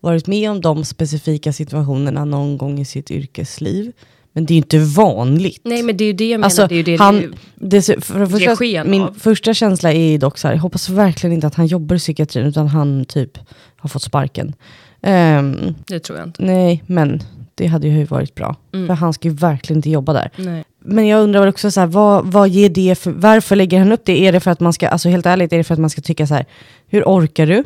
varit 0.00 0.26
med 0.26 0.50
om 0.50 0.60
de 0.60 0.84
specifika 0.84 1.52
situationerna 1.52 2.24
någon 2.24 2.58
gång 2.58 2.78
i 2.78 2.84
sitt 2.84 3.10
yrkesliv. 3.10 3.92
Men 4.32 4.46
det 4.46 4.52
är 4.52 4.54
ju 4.54 4.58
inte 4.58 4.78
vanligt. 4.78 5.60
Nej, 5.64 5.82
men 5.82 5.96
det 5.96 6.04
är 6.04 6.06
ju 6.06 6.12
det 6.12 6.28
jag 6.28 6.38
menar. 6.38 6.44
Alltså, 6.44 6.66
det 6.66 6.74
är 6.74 6.76
ju 6.76 6.82
det 6.82 6.96
han, 6.96 7.20
du, 7.20 7.32
det, 7.54 8.04
för 8.04 8.20
det 8.20 8.28
första, 8.28 8.56
sken 8.56 8.90
min 8.90 9.02
av. 9.02 9.14
första 9.18 9.54
känsla 9.54 9.92
är 9.92 10.10
ju 10.10 10.18
dock 10.18 10.38
så 10.38 10.48
här, 10.48 10.54
jag 10.54 10.62
hoppas 10.62 10.88
verkligen 10.88 11.34
inte 11.34 11.46
att 11.46 11.54
han 11.54 11.66
jobbar 11.66 11.96
i 11.96 11.98
psykiatrin 11.98 12.46
utan 12.46 12.66
han 12.68 13.04
typ 13.04 13.38
har 13.76 13.88
fått 13.88 14.02
sparken. 14.02 14.54
Ehm, 15.02 15.74
det 15.86 16.00
tror 16.00 16.18
jag 16.18 16.28
inte. 16.28 16.42
nej, 16.42 16.82
men 16.86 17.22
det 17.58 17.66
hade 17.66 17.88
ju 17.88 18.04
varit 18.04 18.34
bra. 18.34 18.56
Mm. 18.74 18.86
För 18.86 18.94
han 18.94 19.12
ska 19.12 19.28
ju 19.28 19.34
verkligen 19.34 19.78
inte 19.78 19.90
jobba 19.90 20.12
där. 20.12 20.30
Nej. 20.36 20.64
Men 20.84 21.06
jag 21.06 21.22
undrar 21.22 21.46
också 21.46 21.70
så 21.70 21.80
här, 21.80 21.86
vad, 21.86 22.26
vad 22.26 22.48
ger 22.48 22.68
det 22.68 22.98
för, 22.98 23.10
varför 23.10 23.56
lägger 23.56 23.78
han 23.78 23.92
upp 23.92 24.04
det? 24.04 24.26
Är 24.26 24.32
det 24.32 24.40
för 24.40 24.50
att 24.50 24.60
man 24.60 24.72
ska, 24.72 24.88
alltså 24.88 25.08
helt 25.08 25.26
ärligt, 25.26 25.52
är 25.52 25.58
det 25.58 25.64
för 25.64 25.74
att 25.74 25.80
man 25.80 25.90
ska 25.90 26.00
tycka 26.00 26.26
så 26.26 26.34
här, 26.34 26.46
hur 26.86 27.02
orkar 27.04 27.46
du? 27.46 27.64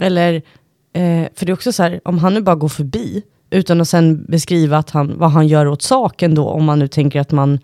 Eller, 0.00 0.34
eh, 0.92 1.28
för 1.34 1.46
det 1.46 1.50
är 1.50 1.52
också 1.52 1.72
så 1.72 1.82
här, 1.82 2.00
om 2.04 2.18
han 2.18 2.34
nu 2.34 2.40
bara 2.40 2.56
går 2.56 2.68
förbi, 2.68 3.22
utan 3.50 3.80
att 3.80 3.88
sen 3.88 4.24
beskriva 4.24 4.78
att 4.78 4.90
han, 4.90 5.18
vad 5.18 5.30
han 5.30 5.48
gör 5.48 5.66
åt 5.66 5.82
saken 5.82 6.34
då, 6.34 6.48
om 6.48 6.64
man 6.64 6.78
nu 6.78 6.88
tänker 6.88 7.20
att 7.20 7.32
man 7.32 7.58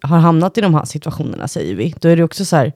har 0.00 0.18
hamnat 0.18 0.58
i 0.58 0.60
de 0.60 0.74
här 0.74 0.84
situationerna, 0.84 1.48
säger 1.48 1.74
vi. 1.74 1.94
Då 2.00 2.08
är 2.08 2.16
det 2.16 2.24
också 2.24 2.44
så 2.44 2.56
här, 2.56 2.72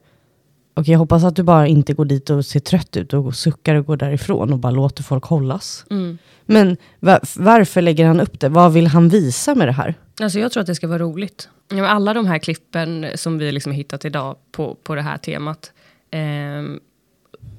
okej 0.77 0.91
jag 0.91 0.99
hoppas 0.99 1.23
att 1.23 1.35
du 1.35 1.43
bara 1.43 1.67
inte 1.67 1.93
går 1.93 2.05
dit 2.05 2.29
och 2.29 2.45
ser 2.45 2.59
trött 2.59 2.97
ut 2.97 3.13
och 3.13 3.35
suckar 3.35 3.75
och 3.75 3.85
går 3.85 3.97
därifrån 3.97 4.53
och 4.53 4.59
bara 4.59 4.71
låter 4.71 5.03
folk 5.03 5.23
hållas. 5.23 5.85
Mm. 5.89 6.17
Men 6.45 6.77
va, 6.99 7.19
varför 7.35 7.81
lägger 7.81 8.05
han 8.05 8.19
upp 8.19 8.39
det? 8.39 8.49
Vad 8.49 8.73
vill 8.73 8.87
han 8.87 9.09
visa 9.09 9.55
med 9.55 9.67
det 9.67 9.71
här? 9.71 9.93
Alltså 10.21 10.39
jag 10.39 10.51
tror 10.51 10.61
att 10.61 10.67
det 10.67 10.75
ska 10.75 10.87
vara 10.87 10.99
roligt. 10.99 11.49
Alla 11.71 12.13
de 12.13 12.25
här 12.25 12.39
klippen 12.39 13.05
som 13.15 13.37
vi 13.37 13.51
liksom 13.51 13.71
hittat 13.71 14.05
idag 14.05 14.35
på, 14.51 14.75
på 14.83 14.95
det 14.95 15.01
här 15.01 15.17
temat 15.17 15.71
eh, 16.11 16.19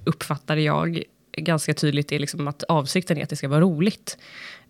uppfattade 0.04 0.60
jag 0.60 1.02
ganska 1.36 1.74
tydligt 1.74 2.12
är 2.12 2.18
liksom 2.18 2.48
att 2.48 2.62
avsikten 2.62 3.18
är 3.18 3.22
att 3.22 3.30
det 3.30 3.36
ska 3.36 3.48
vara 3.48 3.60
roligt. 3.60 4.18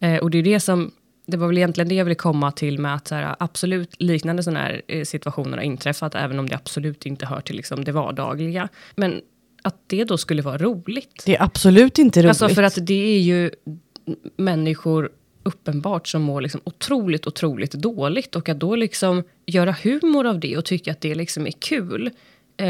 Eh, 0.00 0.16
och 0.16 0.30
det 0.30 0.38
är 0.38 0.42
det 0.42 0.60
som, 0.60 0.90
det 1.28 1.36
var 1.36 1.46
väl 1.46 1.58
egentligen 1.58 1.88
det 1.88 1.94
jag 1.94 2.04
ville 2.04 2.14
komma 2.14 2.52
till 2.52 2.78
med 2.78 2.94
att 2.94 3.08
så 3.08 3.14
här, 3.14 3.36
absolut 3.38 4.02
liknande 4.02 4.42
sådana 4.42 4.60
här 4.60 4.82
eh, 4.88 5.04
situationer 5.04 5.56
har 5.56 5.64
inträffat, 5.64 6.14
även 6.14 6.38
om 6.38 6.48
det 6.48 6.54
absolut 6.54 7.06
inte 7.06 7.26
hör 7.26 7.40
till 7.40 7.56
liksom 7.56 7.84
det 7.84 7.92
vardagliga. 7.92 8.68
Men 8.96 9.20
att 9.62 9.76
det 9.86 10.04
då 10.04 10.18
skulle 10.18 10.42
vara 10.42 10.58
roligt. 10.58 11.22
Det 11.26 11.36
är 11.36 11.42
absolut 11.42 11.98
inte 11.98 12.20
roligt. 12.20 12.28
Alltså 12.28 12.48
för 12.48 12.62
att 12.62 12.78
det 12.86 13.16
är 13.16 13.20
ju 13.20 13.50
människor 14.36 15.10
uppenbart 15.42 16.08
som 16.08 16.22
mår 16.22 16.40
liksom 16.40 16.60
otroligt, 16.64 17.26
otroligt 17.26 17.72
dåligt. 17.72 18.36
Och 18.36 18.48
att 18.48 18.60
då 18.60 18.76
liksom 18.76 19.24
göra 19.46 19.76
humor 19.82 20.26
av 20.26 20.40
det 20.40 20.56
och 20.56 20.64
tycka 20.64 20.92
att 20.92 21.00
det 21.00 21.14
liksom 21.14 21.46
är 21.46 21.52
kul. 21.58 22.06
Eh, 22.56 22.64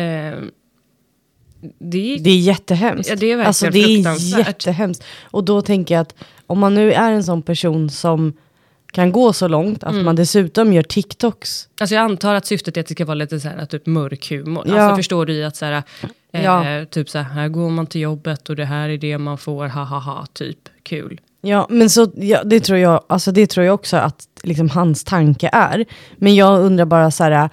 det 1.78 2.14
är, 2.14 2.18
Det 2.18 2.30
är 2.30 2.38
jättehemskt. 2.38 3.10
Ja, 3.10 3.16
det 3.16 3.26
är 3.26 3.36
verkligen 3.36 3.46
alltså, 3.46 3.70
det 3.70 4.38
är 4.38 4.38
jättehemskt. 4.38 5.04
Och 5.22 5.44
då 5.44 5.62
tänker 5.62 5.94
jag 5.94 6.02
att 6.02 6.14
om 6.46 6.58
man 6.58 6.74
nu 6.74 6.92
är 6.92 7.12
en 7.12 7.24
sån 7.24 7.42
person 7.42 7.90
som 7.90 8.32
kan 8.92 9.12
gå 9.12 9.32
så 9.32 9.48
långt 9.48 9.82
Mm. 9.82 9.98
att 9.98 10.04
man 10.04 10.16
dessutom 10.16 10.72
gör 10.72 10.82
TikToks. 10.82 11.68
Alltså 11.80 11.94
jag 11.94 12.02
antar 12.04 12.34
att 12.34 12.46
syftet 12.46 12.76
är 12.76 12.80
att 12.80 12.86
det 12.86 12.94
ska 12.94 13.04
vara 13.04 13.14
lite 13.14 13.40
så 13.40 13.48
här, 13.48 13.66
typ 13.66 13.86
mörk 13.86 14.30
humor. 14.30 14.64
Ja. 14.68 14.80
Alltså 14.80 14.96
förstår 14.96 15.26
du 15.26 15.44
att 15.44 15.56
så 15.56 15.64
här, 15.64 15.82
eh, 16.32 16.44
Ja. 16.44 16.84
typ 16.90 17.10
så 17.10 17.18
här, 17.18 17.24
här 17.34 17.48
går 17.48 17.70
man 17.70 17.86
till 17.86 18.00
jobbet 18.00 18.48
och 18.48 18.56
det 18.56 18.64
här 18.64 18.88
är 18.88 18.98
det 18.98 19.18
man 19.18 19.38
får, 19.38 19.66
ha 19.68 19.84
ha 19.84 19.98
ha, 19.98 20.26
typ 20.32 20.58
kul. 20.82 21.20
Ja, 21.40 21.66
men 21.70 21.90
så, 21.90 22.10
ja, 22.16 22.44
det, 22.44 22.60
tror 22.60 22.78
jag, 22.78 23.04
alltså, 23.06 23.32
det 23.32 23.46
tror 23.46 23.66
jag 23.66 23.74
också 23.74 23.96
att 23.96 24.26
liksom, 24.42 24.68
hans 24.70 25.04
tanke 25.04 25.50
är. 25.52 25.84
Men 26.16 26.34
jag 26.34 26.60
undrar 26.60 26.84
bara 26.84 27.10
så 27.10 27.24
här, 27.24 27.50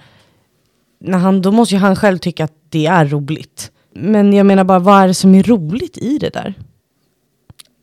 när 1.00 1.18
han, 1.18 1.42
då 1.42 1.52
måste 1.52 1.74
ju 1.74 1.80
han 1.80 1.96
själv 1.96 2.18
tycka 2.18 2.44
att 2.44 2.52
det 2.68 2.86
är 2.86 3.04
roligt. 3.06 3.70
Men 3.94 4.32
jag 4.32 4.46
menar 4.46 4.64
bara, 4.64 4.78
vad 4.78 5.02
är 5.02 5.06
det 5.08 5.14
som 5.14 5.34
är 5.34 5.42
roligt 5.42 5.98
i 5.98 6.18
det 6.18 6.30
där? 6.30 6.54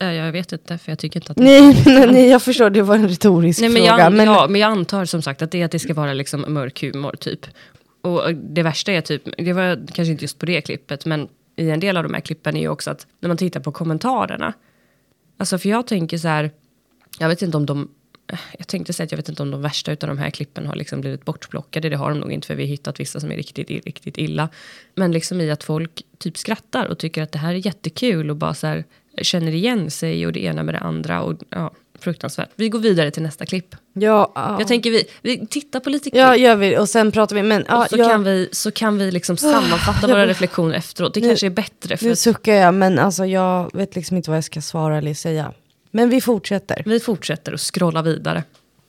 Eh, 0.04 0.14
jag 0.14 0.32
vet 0.32 0.52
inte, 0.52 0.78
för 0.78 0.92
jag 0.92 1.00
tycker 1.00 1.20
inte 1.20 1.32
att 1.32 1.38
det 1.38 1.44
Nej, 1.44 1.84
nej, 1.86 2.08
nej 2.12 2.30
jag 2.30 2.42
förstår, 2.42 2.70
det 2.70 2.82
var 2.82 2.96
en 2.96 3.08
retorisk 3.08 3.62
Nej, 3.62 3.70
men 3.70 3.88
fråga. 3.88 4.04
jag, 4.04 4.14
men, 4.14 4.26
ja, 4.26 4.48
men 4.48 4.62
jag 4.62 4.72
antar 4.72 5.06
som 5.06 5.22
sagt 5.22 5.42
att 5.42 5.52
det 5.52 5.62
är 5.62 5.66
att 5.66 5.72
det 5.72 5.80
ska 5.80 5.94
vara 5.94 6.14
liksom 6.14 6.46
mörk 6.48 6.82
humor 6.82 7.16
typ. 7.20 7.46
Och 8.02 8.36
det 8.36 8.64
värsta 8.64 8.92
är 8.92 9.02
typ, 9.02 9.24
det 9.38 9.54
var 9.54 9.88
kanske 9.94 10.12
inte 10.12 10.24
just 10.24 10.40
på 10.40 10.46
det 10.46 10.62
klippet, 10.62 11.06
men 11.06 11.28
i 11.56 11.70
en 11.70 11.80
del 11.80 11.98
av 11.98 12.04
de 12.04 12.14
här 12.14 12.22
klippen 12.22 12.58
är 12.58 12.62
ju 12.62 12.68
också 12.68 12.92
att 12.92 13.08
när 13.20 13.28
man 13.28 13.38
tittar 13.38 13.60
på 13.60 13.72
kommentarerna. 13.72 14.54
Alltså 15.38 15.58
för 15.58 15.70
jag 15.70 15.88
tänker 15.88 16.18
så 16.18 16.28
här, 16.28 16.52
jag 17.20 17.30
vet 17.30 17.42
inte 17.42 17.58
om 17.58 17.66
de, 17.66 17.90
jag 18.58 18.68
tänkte 18.68 18.94
säga 18.94 19.06
att 19.06 19.12
jag 19.12 19.18
vet 19.18 19.30
inte 19.30 19.44
om 19.44 19.52
de 19.52 19.62
värsta 19.62 19.92
utav 19.92 20.08
de 20.10 20.18
här 20.18 20.30
klippen 20.30 20.68
har 20.68 20.76
liksom 20.76 21.02
blivit 21.02 21.26
bortplockade. 21.26 21.90
Det 21.90 21.96
har 21.96 22.10
de 22.10 22.20
nog 22.20 22.32
inte 22.32 22.48
för 22.48 22.56
vi 22.56 22.64
har 22.64 22.68
hittat 22.68 23.00
vissa 23.00 23.20
som 23.20 23.32
är 23.32 23.36
riktigt, 23.36 23.70
riktigt 23.70 24.18
illa. 24.18 24.50
Men 24.96 25.12
liksom 25.12 25.42
i 25.42 25.52
att 25.52 25.64
folk 25.64 26.02
typ 26.18 26.38
skrattar 26.38 26.88
och 26.88 26.98
tycker 26.98 27.24
att 27.24 27.32
det 27.32 27.40
här 27.40 27.54
är 27.54 27.66
jättekul 27.66 28.30
och 28.30 28.36
bara 28.36 28.54
så 28.54 28.68
här 28.68 28.84
känner 29.22 29.52
igen 29.52 29.92
sig 29.92 30.26
och 30.26 30.34
det 30.34 30.44
ena 30.44 30.64
med 30.64 30.76
det 30.76 30.80
andra. 30.80 31.22
Och 31.22 31.40
ja, 31.50 31.72
fruktansvärt. 32.00 32.50
Vi 32.56 32.70
går 32.70 32.80
vidare 32.80 33.12
till 33.12 33.24
nästa 33.24 33.46
klipp. 33.46 33.76
ja, 33.94 34.32
ja. 34.36 34.56
Jag 34.60 34.68
tänker 34.68 34.92
vi, 34.92 35.04
vi 35.22 35.48
tittar 35.48 35.80
på 35.80 35.90
lite 35.90 36.04
klipp. 36.10 36.16
ja, 36.16 36.36
gör 36.36 36.56
vi. 36.56 36.78
Och 36.78 36.90
sen 36.90 37.12
pratar 37.12 37.36
vi. 37.36 37.44
Men, 37.44 37.66
ja, 37.68 37.84
och 37.84 37.90
så, 37.90 37.98
jag, 37.98 38.10
kan 38.10 38.24
vi, 38.24 38.50
så 38.52 38.72
kan 38.72 38.98
vi 38.98 39.12
liksom 39.12 39.38
sammanfatta 39.38 40.08
våra 40.08 40.28
reflektioner 40.28 40.76
efteråt. 40.76 41.14
Det 41.14 41.22
Nu- 41.22 41.28
kanske 41.28 41.46
är 41.46 41.50
bättre. 41.50 41.98
För 41.98 42.06
Nu 42.06 42.16
suckar 42.16 42.54
jag, 42.54 42.74
men 42.74 43.00
alltså, 43.00 43.26
jag 43.26 43.72
vet 43.74 43.96
liksom 43.96 44.18
inte 44.18 44.30
vad 44.30 44.38
jag 44.38 44.44
ska 44.44 44.62
svara 44.62 44.98
eller 44.98 45.14
säga. 45.14 45.54
Men 45.92 46.10
vi 46.10 46.22
fortsätter. 46.22 46.84
vi 46.86 47.00
fortsätter 47.00 47.54
att 47.54 47.60
scrolla 47.62 48.02
vidare. 48.02 48.44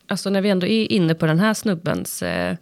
Alltså 0.06 0.30
när 0.30 0.40
vi 0.40 0.48
ändå 0.50 0.66
är 0.66 0.92
inne 0.92 1.14
på 1.14 1.26
den 1.26 1.38
här 1.40 1.54
snubbens, 1.54 2.22
eh, 2.22 2.56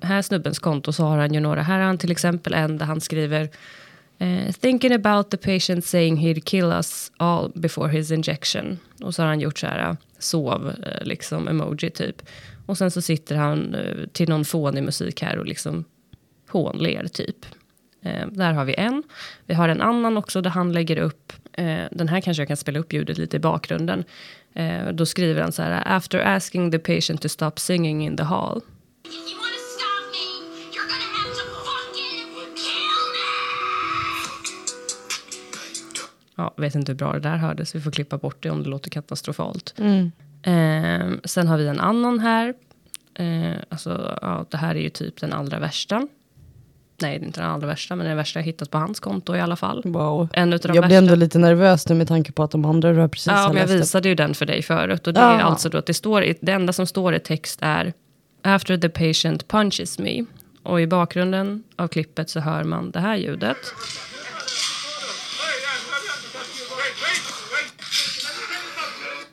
här 0.00 0.22
snubbens 0.22 0.58
konto 0.58 0.92
så 0.92 1.04
har 1.04 1.18
han 1.18 1.34
ju 1.34 1.40
några. 1.40 1.62
Här 1.62 1.78
har 1.78 1.84
han 1.86 1.98
till 1.98 2.10
exempel 2.10 2.54
en 2.54 2.78
där 2.78 2.86
han 2.86 3.00
skriver 3.00 3.48
Eh, 4.20 4.52
thinking 4.52 4.92
about 4.92 5.30
the 5.30 5.36
patient 5.36 5.84
saying 5.84 6.16
he'd 6.16 6.44
kill 6.44 6.72
us 6.72 7.12
all 7.16 7.52
before 7.54 7.88
his 7.88 8.10
injection. 8.10 8.78
Och 9.02 9.14
så 9.14 9.22
har 9.22 9.28
han 9.28 9.40
gjort 9.40 9.58
så 9.58 9.66
här, 9.66 9.88
eh, 9.90 9.96
sov, 10.18 10.68
eh, 10.68 11.04
liksom 11.04 11.48
emoji 11.48 11.90
typ. 11.90 12.22
Och 12.66 12.78
sen 12.78 12.90
så 12.90 13.02
sitter 13.02 13.36
han 13.36 13.76
till 14.12 14.28
någon 14.28 14.44
fånig 14.44 14.82
musik 14.82 15.22
här 15.22 15.38
och 15.38 15.46
liksom 15.46 15.84
hånler 16.48 17.06
typ. 17.08 17.46
Eh, 18.02 18.26
där 18.26 18.52
har 18.52 18.64
vi 18.64 18.74
en. 18.78 19.02
Vi 19.46 19.54
har 19.54 19.68
en 19.68 19.80
annan 19.80 20.16
också 20.16 20.40
där 20.40 20.50
han 20.50 20.72
lägger 20.72 20.96
upp, 20.96 21.32
eh, 21.52 21.84
den 21.90 22.08
här 22.08 22.20
kanske 22.20 22.40
jag 22.40 22.48
kan 22.48 22.56
spela 22.56 22.78
upp 22.78 22.92
ljudet 22.92 23.18
lite 23.18 23.36
i 23.36 23.40
bakgrunden. 23.40 24.04
Eh, 24.54 24.88
då 24.92 25.06
skriver 25.06 25.42
han 25.42 25.52
så 25.52 25.62
här, 25.62 25.82
after 25.86 26.18
asking 26.18 26.70
the 26.70 26.78
patient 26.78 27.22
to 27.22 27.28
stop 27.28 27.52
singing 27.56 28.06
in 28.06 28.16
the 28.16 28.22
hall. 28.22 28.60
Ja, 36.40 36.54
vet 36.56 36.74
inte 36.74 36.92
hur 36.92 36.96
bra 36.96 37.12
det 37.12 37.20
där 37.20 37.36
hördes, 37.36 37.74
vi 37.74 37.80
får 37.80 37.90
klippa 37.90 38.18
bort 38.18 38.36
det 38.42 38.50
om 38.50 38.62
det 38.62 38.68
låter 38.68 38.90
katastrofalt. 38.90 39.74
Eh, 40.42 41.10
sen 41.24 41.48
har 41.48 41.56
vi 41.58 41.66
en 41.68 41.80
annan 41.80 42.18
här. 42.18 42.54
Eh, 43.14 43.56
alltså, 43.68 44.18
ja, 44.22 44.46
det 44.50 44.56
här 44.56 44.74
är 44.74 44.80
ju 44.80 44.88
typ 44.90 45.20
den 45.20 45.32
allra 45.32 45.58
värsta. 45.58 45.98
Nej, 47.02 47.18
det 47.18 47.24
är 47.24 47.26
inte 47.26 47.40
den 47.40 47.50
allra 47.50 47.66
värsta, 47.66 47.96
men 47.96 48.06
den 48.06 48.16
värsta 48.16 48.38
jag 48.38 48.44
hittat 48.44 48.70
på 48.70 48.78
hans 48.78 49.00
konto 49.00 49.36
i 49.36 49.40
alla 49.40 49.56
fall. 49.56 49.82
Wow. 49.84 50.28
En 50.32 50.52
utav 50.52 50.68
de 50.72 50.76
Jag 50.76 50.86
blir 50.86 50.98
ändå 50.98 51.14
lite 51.14 51.38
nervös 51.38 51.88
nu 51.88 51.94
med 51.94 52.08
tanke 52.08 52.32
på 52.32 52.42
att 52.42 52.50
de 52.50 52.64
andra 52.64 52.92
du 52.92 52.98
har 52.98 53.08
precis 53.08 53.26
Ja, 53.26 53.48
men 53.52 53.56
jag 53.56 53.66
visade 53.66 54.08
ju 54.08 54.14
den 54.14 54.34
för 54.34 54.46
dig 54.46 54.62
förut. 54.62 55.06
Och 55.06 55.14
det 55.14 55.20
är 55.20 55.24
Ah. 55.38 55.42
alltså 55.42 55.68
då 55.68 55.78
att 55.78 55.86
det 55.86 55.94
står, 55.94 56.22
i- 56.24 56.38
det 56.40 56.52
enda 56.52 56.72
som 56.72 56.86
står 56.86 57.14
i 57.14 57.18
text 57.20 57.58
är 57.62 57.92
After 58.42 58.76
the 58.78 58.88
patient 58.88 59.48
punches 59.48 59.98
me. 59.98 60.24
Och 60.62 60.80
i 60.80 60.86
bakgrunden 60.86 61.62
av 61.76 61.88
klippet 61.88 62.30
så 62.30 62.40
hör 62.40 62.64
man 62.64 62.90
det 62.90 63.00
här 63.00 63.16
ljudet. 63.16 63.56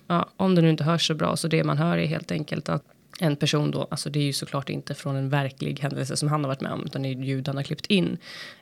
Ja, 0.07 0.29
om 0.37 0.55
det 0.55 0.61
nu 0.61 0.69
inte 0.69 0.83
hörs 0.83 1.07
så 1.07 1.13
bra, 1.15 1.35
så 1.35 1.47
det 1.47 1.63
man 1.63 1.77
hör 1.77 1.97
är 1.97 2.05
helt 2.05 2.31
enkelt 2.31 2.69
att 2.69 2.83
en 3.19 3.35
person 3.35 3.71
då, 3.71 3.87
alltså 3.91 4.09
det 4.09 4.19
är 4.19 4.23
ju 4.23 4.33
såklart 4.33 4.69
inte 4.69 4.93
från 4.95 5.15
en 5.15 5.29
verklig 5.29 5.79
händelse 5.79 6.17
som 6.17 6.29
han 6.29 6.43
har 6.43 6.47
varit 6.47 6.61
med 6.61 6.71
om, 6.71 6.83
utan 6.85 7.01
det 7.03 7.09
är 7.09 7.13
ljud 7.13 7.47
han 7.47 7.55
har 7.55 7.63
klippt 7.63 7.85
in. 7.85 8.17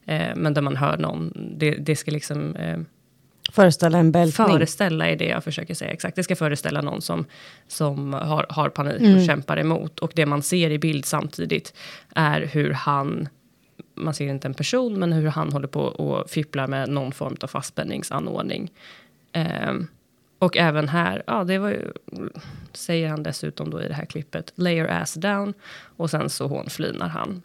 Eh, 0.05 0.35
men 0.35 0.53
där 0.53 0.61
man 0.61 0.75
hör 0.75 0.97
någon, 0.97 1.33
det, 1.57 1.71
det 1.71 1.95
ska 1.95 2.11
liksom 2.11 2.55
eh, 2.55 2.79
Föreställa 3.51 3.97
en 3.97 4.11
bältning. 4.11 4.47
föreställa 4.47 5.09
är 5.09 5.15
det 5.15 5.25
jag 5.25 5.43
försöker 5.43 5.73
säga 5.73 5.91
exakt. 5.91 6.15
Det 6.15 6.23
ska 6.23 6.35
föreställa 6.35 6.81
någon 6.81 7.01
som, 7.01 7.25
som 7.67 8.13
har, 8.13 8.45
har 8.49 8.69
panik 8.69 8.99
Mm. 9.01 9.17
och 9.17 9.25
kämpar 9.25 9.57
emot. 9.59 9.99
Och 9.99 10.11
det 10.15 10.25
man 10.25 10.41
ser 10.41 10.69
i 10.69 10.79
bild 10.79 11.05
samtidigt 11.05 11.73
är 12.15 12.41
hur 12.41 12.71
han, 12.71 13.29
man 13.95 14.13
ser 14.13 14.27
inte 14.27 14.47
en 14.47 14.53
person, 14.53 14.99
men 14.99 15.13
hur 15.13 15.27
han 15.27 15.51
håller 15.53 15.67
på 15.67 15.81
och 15.81 16.29
fipplar 16.29 16.67
med 16.67 16.89
någon 16.89 17.11
form 17.11 17.35
av 17.41 17.47
fastspänningsanordning. 17.47 18.71
Ehm, 19.31 19.87
och 20.39 20.57
även 20.57 20.89
här, 20.89 21.23
ja 21.27 21.43
det 21.43 21.57
var 21.57 21.69
ju, 21.69 21.91
säger 22.73 23.09
han 23.09 23.23
dessutom 23.23 23.69
då 23.69 23.81
i 23.81 23.87
det 23.87 23.93
här 23.93 24.05
klippet, 24.05 24.51
lay 24.55 24.75
your 24.75 24.89
ass 24.89 25.13
down. 25.13 25.53
Och 25.97 26.09
sen 26.09 26.29
så 26.29 26.47
hånflinar 26.47 27.07
han. 27.07 27.41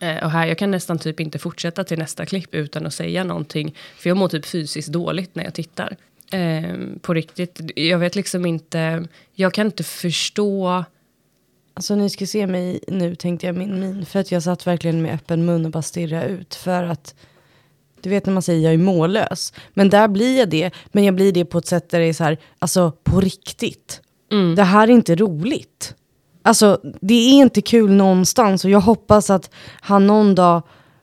Eh, 0.00 0.24
och 0.24 0.30
här, 0.30 0.46
jag 0.46 0.58
kan 0.58 0.70
nästan 0.70 0.98
typ 0.98 1.20
inte 1.20 1.38
fortsätta 1.38 1.84
till 1.84 1.98
nästa 1.98 2.26
klipp 2.26 2.54
utan 2.54 2.86
att 2.86 2.94
säga 2.94 3.24
någonting. 3.24 3.74
För 3.96 4.10
jag 4.10 4.16
mår 4.16 4.28
typ 4.28 4.46
fysiskt 4.46 4.88
dåligt 4.88 5.34
när 5.34 5.44
jag 5.44 5.54
tittar. 5.54 5.96
Eh, 6.30 6.74
på 7.00 7.14
riktigt, 7.14 7.60
jag 7.76 7.98
vet 7.98 8.16
liksom 8.16 8.46
inte, 8.46 9.08
jag 9.34 9.54
kan 9.54 9.66
inte 9.66 9.84
förstå. 9.84 10.84
Alltså 11.74 11.94
ni 11.94 12.10
ska 12.10 12.26
se 12.26 12.46
mig 12.46 12.80
nu 12.88 13.14
tänkte 13.14 13.46
jag 13.46 13.56
min 13.56 13.80
min. 13.80 14.06
För 14.06 14.20
att 14.20 14.32
jag 14.32 14.42
satt 14.42 14.66
verkligen 14.66 15.02
med 15.02 15.14
öppen 15.14 15.44
mun 15.44 15.64
och 15.64 15.70
bara 15.70 15.82
stirrade 15.82 16.26
ut. 16.26 16.54
För 16.54 16.82
att, 16.82 17.14
du 18.06 18.10
vet 18.10 18.26
när 18.26 18.32
man 18.32 18.42
säger 18.42 18.60
jag 18.60 18.74
är 18.74 18.78
mållös. 18.78 19.52
Men 19.74 19.90
där 19.90 20.08
blir 20.08 20.38
jag 20.38 20.48
det. 20.50 20.70
Men 20.92 21.04
jag 21.04 21.14
blir 21.14 21.32
det 21.32 21.44
på 21.44 21.58
ett 21.58 21.66
sätt 21.66 21.90
där 21.90 21.98
det 21.98 22.04
är 22.04 22.12
så 22.12 22.24
här, 22.24 22.38
alltså 22.58 22.92
på 23.04 23.20
riktigt. 23.20 24.00
Det 24.56 24.62
här 24.62 24.88
är 24.88 24.92
inte 24.92 25.14
roligt. 25.14 25.94
Alltså 26.42 26.80
det 27.00 27.14
är 27.14 27.32
inte 27.32 27.62
kul 27.62 27.90
någonstans. 27.90 28.64
Och 28.64 28.70
jag 28.70 28.80
hoppas 28.80 29.30
att 29.30 29.50
han 29.80 30.06
någon 30.06 30.34
dag 30.34 30.62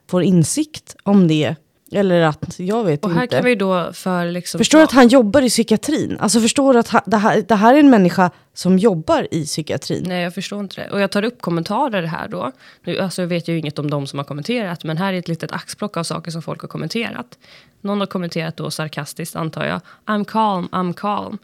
får 0.10 0.24
insikt 0.24 0.96
om 1.04 1.28
det. 1.28 1.56
Eller 1.94 2.22
att, 2.22 2.60
jag 2.60 2.84
vet 2.84 3.06
Och 3.06 3.12
här 3.12 3.24
inte. 3.24 3.36
kan 3.36 3.46
vi 3.46 3.56
då 3.56 3.94
för 3.94 4.26
liksom... 4.32 4.58
Förstår 4.58 4.78
du 4.78 4.84
att 4.84 4.92
han 4.92 5.08
jobbar 5.08 5.42
i 5.42 5.50
psykiatrin? 5.50 6.18
Alltså 6.20 6.40
förstår 6.40 6.74
du 6.74 6.80
att 6.80 6.88
ha, 6.88 7.02
det, 7.06 7.18
här, 7.18 7.44
det 7.48 7.56
här 7.56 7.76
är 7.76 7.80
en 7.80 7.90
människa 7.90 8.32
som 8.54 8.80
jobbar 8.80 9.28
i 9.32 9.46
psykiatrin? 9.46 10.04
Nej, 10.08 10.24
jag 10.24 10.34
förstår 10.34 10.60
inte 10.60 10.82
det. 10.82 10.90
Och 10.90 11.02
jag 11.02 11.12
tar 11.12 11.24
upp 11.24 11.42
kommentarer 11.42 12.04
här 12.04 12.28
då. 12.28 12.52
Nu, 12.84 13.00
alltså 13.00 13.22
jag 13.22 13.30
vet 13.30 13.48
ju 13.48 13.60
inget 13.60 13.80
om 13.80 13.90
de 13.90 14.08
som 14.08 14.20
har 14.20 14.24
kommenterat, 14.24 14.84
men 14.84 14.98
här 14.98 15.14
är 15.14 15.18
ett 15.18 15.28
litet 15.28 15.52
axplock 15.52 15.98
av 15.98 16.04
saker 16.04 16.32
som 16.32 16.42
folk 16.42 16.62
har 16.62 16.68
kommenterat. 16.68 17.38
Någon 17.82 18.00
har 18.00 18.08
kommenterat 18.08 18.58
då 18.58 18.72
sarkastiskt, 18.72 19.36
antar 19.36 19.66
jag. 19.66 19.82
I'm 20.06 20.26
calm, 20.26 20.70
I'm 20.72 20.94
calm. 20.94 21.38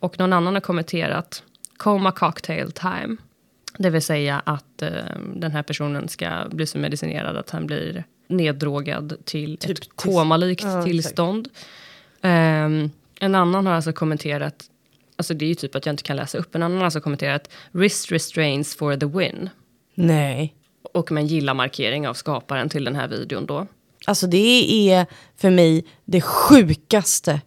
Och 0.00 0.18
någon 0.18 0.32
annan 0.32 0.54
har 0.54 0.60
kommenterat 0.60 1.42
coma 1.76 2.12
cocktail 2.12 2.72
time. 2.72 3.16
Det 3.78 3.90
vill 3.90 4.02
säga 4.02 4.42
att 4.44 4.82
eh, 4.82 4.90
den 5.34 5.52
här 5.52 5.62
personen 5.62 6.08
ska 6.08 6.30
bli 6.50 6.66
så 6.66 6.78
medicinerad 6.78 7.36
att 7.36 7.50
han 7.50 7.66
blir 7.66 8.04
neddrogad 8.26 9.16
till 9.24 9.56
Typ 9.58 9.78
ett 9.78 9.88
komalikt 9.94 10.62
Ja, 10.62 10.82
tillstånd. 10.82 11.48
Ehm, 12.22 12.90
en 13.20 13.34
annan 13.34 13.66
har 13.66 13.74
alltså 13.74 13.92
kommenterat, 13.92 14.64
alltså 15.16 15.34
det 15.34 15.44
är 15.44 15.48
ju 15.48 15.54
typ 15.54 15.74
att 15.74 15.86
jag 15.86 15.92
inte 15.92 16.02
kan 16.02 16.16
läsa 16.16 16.38
upp, 16.38 16.54
en 16.54 16.62
annan 16.62 16.78
har 16.78 16.84
alltså 16.84 17.00
kommenterat 17.00 17.50
wrist 17.72 18.12
restraints 18.12 18.76
for 18.76 18.96
the 18.96 19.06
win. 19.06 19.50
Nej. 19.94 20.54
Och 20.92 21.12
med 21.12 21.20
en 21.20 21.26
gilla-markering 21.26 22.08
av 22.08 22.14
skaparen 22.14 22.68
till 22.68 22.84
den 22.84 22.94
här 22.94 23.08
videon 23.08 23.46
då. 23.46 23.66
Alltså 24.06 24.26
det 24.26 24.90
är 24.90 25.06
för 25.36 25.50
mig 25.50 25.84
det 26.04 26.20
sjukaste. 26.20 27.40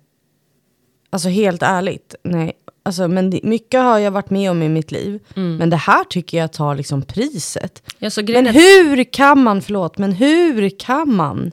Alltså 1.17 1.30
helt 1.30 1.63
ärligt. 1.63 2.15
Nej. 2.23 2.53
Alltså, 2.84 3.08
men 3.08 3.30
det, 3.30 3.39
mycket 3.43 3.82
har 3.82 3.99
jag 3.99 4.12
varit 4.12 4.30
med 4.30 4.51
om 4.51 4.63
i 4.63 4.69
mitt 4.69 4.91
liv. 4.91 5.19
Men 5.58 5.69
det 5.69 5.77
här 5.77 6.03
tycker 6.03 6.38
jag 6.38 6.53
tar 6.53 6.75
liksom 6.75 7.01
priset. 7.01 7.84
Ja, 7.99 8.10
så 8.10 8.21
Men 8.21 8.47
hur 8.47 9.03
kan 9.03 9.43
man, 9.43 9.62
förlåt, 9.62 9.97
men 9.97 10.12
hur 10.12 10.69
kan 10.80 11.13
man 11.13 11.51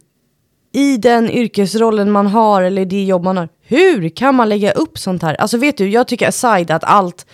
i 0.72 0.96
den 0.96 1.30
yrkesrollen 1.30 2.10
man 2.10 2.26
har 2.26 2.62
eller 2.62 2.84
det 2.84 3.04
jobb 3.04 3.24
man 3.24 3.36
har, 3.36 3.48
hur 3.62 4.08
kan 4.08 4.34
man 4.34 4.48
lägga 4.48 4.72
upp 4.72 4.98
sånt 4.98 5.22
här? 5.22 5.34
Alltså 5.34 5.58
vet 5.58 5.76
du, 5.76 5.88
jag 5.88 6.08
tycker 6.08 6.28
aside 6.28 6.70
att 6.70 6.84
allt, 6.84 7.26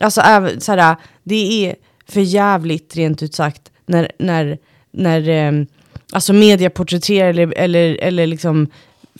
alltså 0.00 0.20
även 0.20 0.60
såhär, 0.60 0.96
det 1.22 1.66
är 1.66 1.74
för 2.08 2.20
jävligt 2.20 2.96
rent 2.96 3.22
ut 3.22 3.34
sagt 3.34 3.72
när, 3.86 4.12
när, 4.18 4.58
när 4.90 5.28
eh, 5.28 5.66
alltså 6.12 6.32
media 6.32 6.70
porträtterar 6.70 7.28
eller, 7.28 7.54
eller, 7.56 7.98
eller 8.00 8.26
liksom 8.26 8.68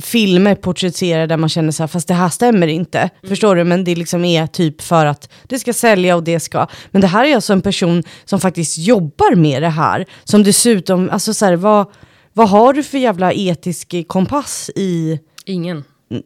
filmer 0.01 0.55
porträtterar 0.55 1.27
där 1.27 1.37
man 1.37 1.49
känner 1.49 1.73
så 1.73 1.83
här, 1.83 1.89
fast 1.89 2.09
det 2.09 2.15
här 2.15 2.29
stämmer 2.29 2.67
inte. 2.67 3.11
Förstår 3.29 3.57
du? 3.57 3.65
Men 3.65 3.85
det 3.85 3.95
liksom 3.95 4.25
är 4.25 4.47
typ 4.47 4.83
för 4.83 5.07
att 5.07 5.33
det 5.47 5.59
ska 5.59 5.73
sälja 5.73 6.17
och 6.17 6.23
det 6.23 6.41
ska. 6.41 6.67
Men 6.91 7.01
det 7.01 7.07
här 7.07 7.25
är 7.25 7.35
alltså 7.35 7.53
en 7.53 7.63
person 7.63 8.03
som 8.25 8.41
faktiskt 8.41 8.79
jobbar 8.79 9.35
med 9.35 9.63
det 9.63 9.69
här. 9.69 10.05
Som 10.25 10.43
dessutom, 10.43 11.11
alltså 11.11 11.35
så 11.35 11.45
här, 11.45 11.57
vad, 11.57 11.87
vad 12.33 12.49
har 12.49 12.73
du 12.73 12.83
för 12.83 12.99
jävla 12.99 13.33
etisk 13.33 13.95
kompass 14.07 14.71
i... 14.75 15.21
Ingen. 15.45 15.85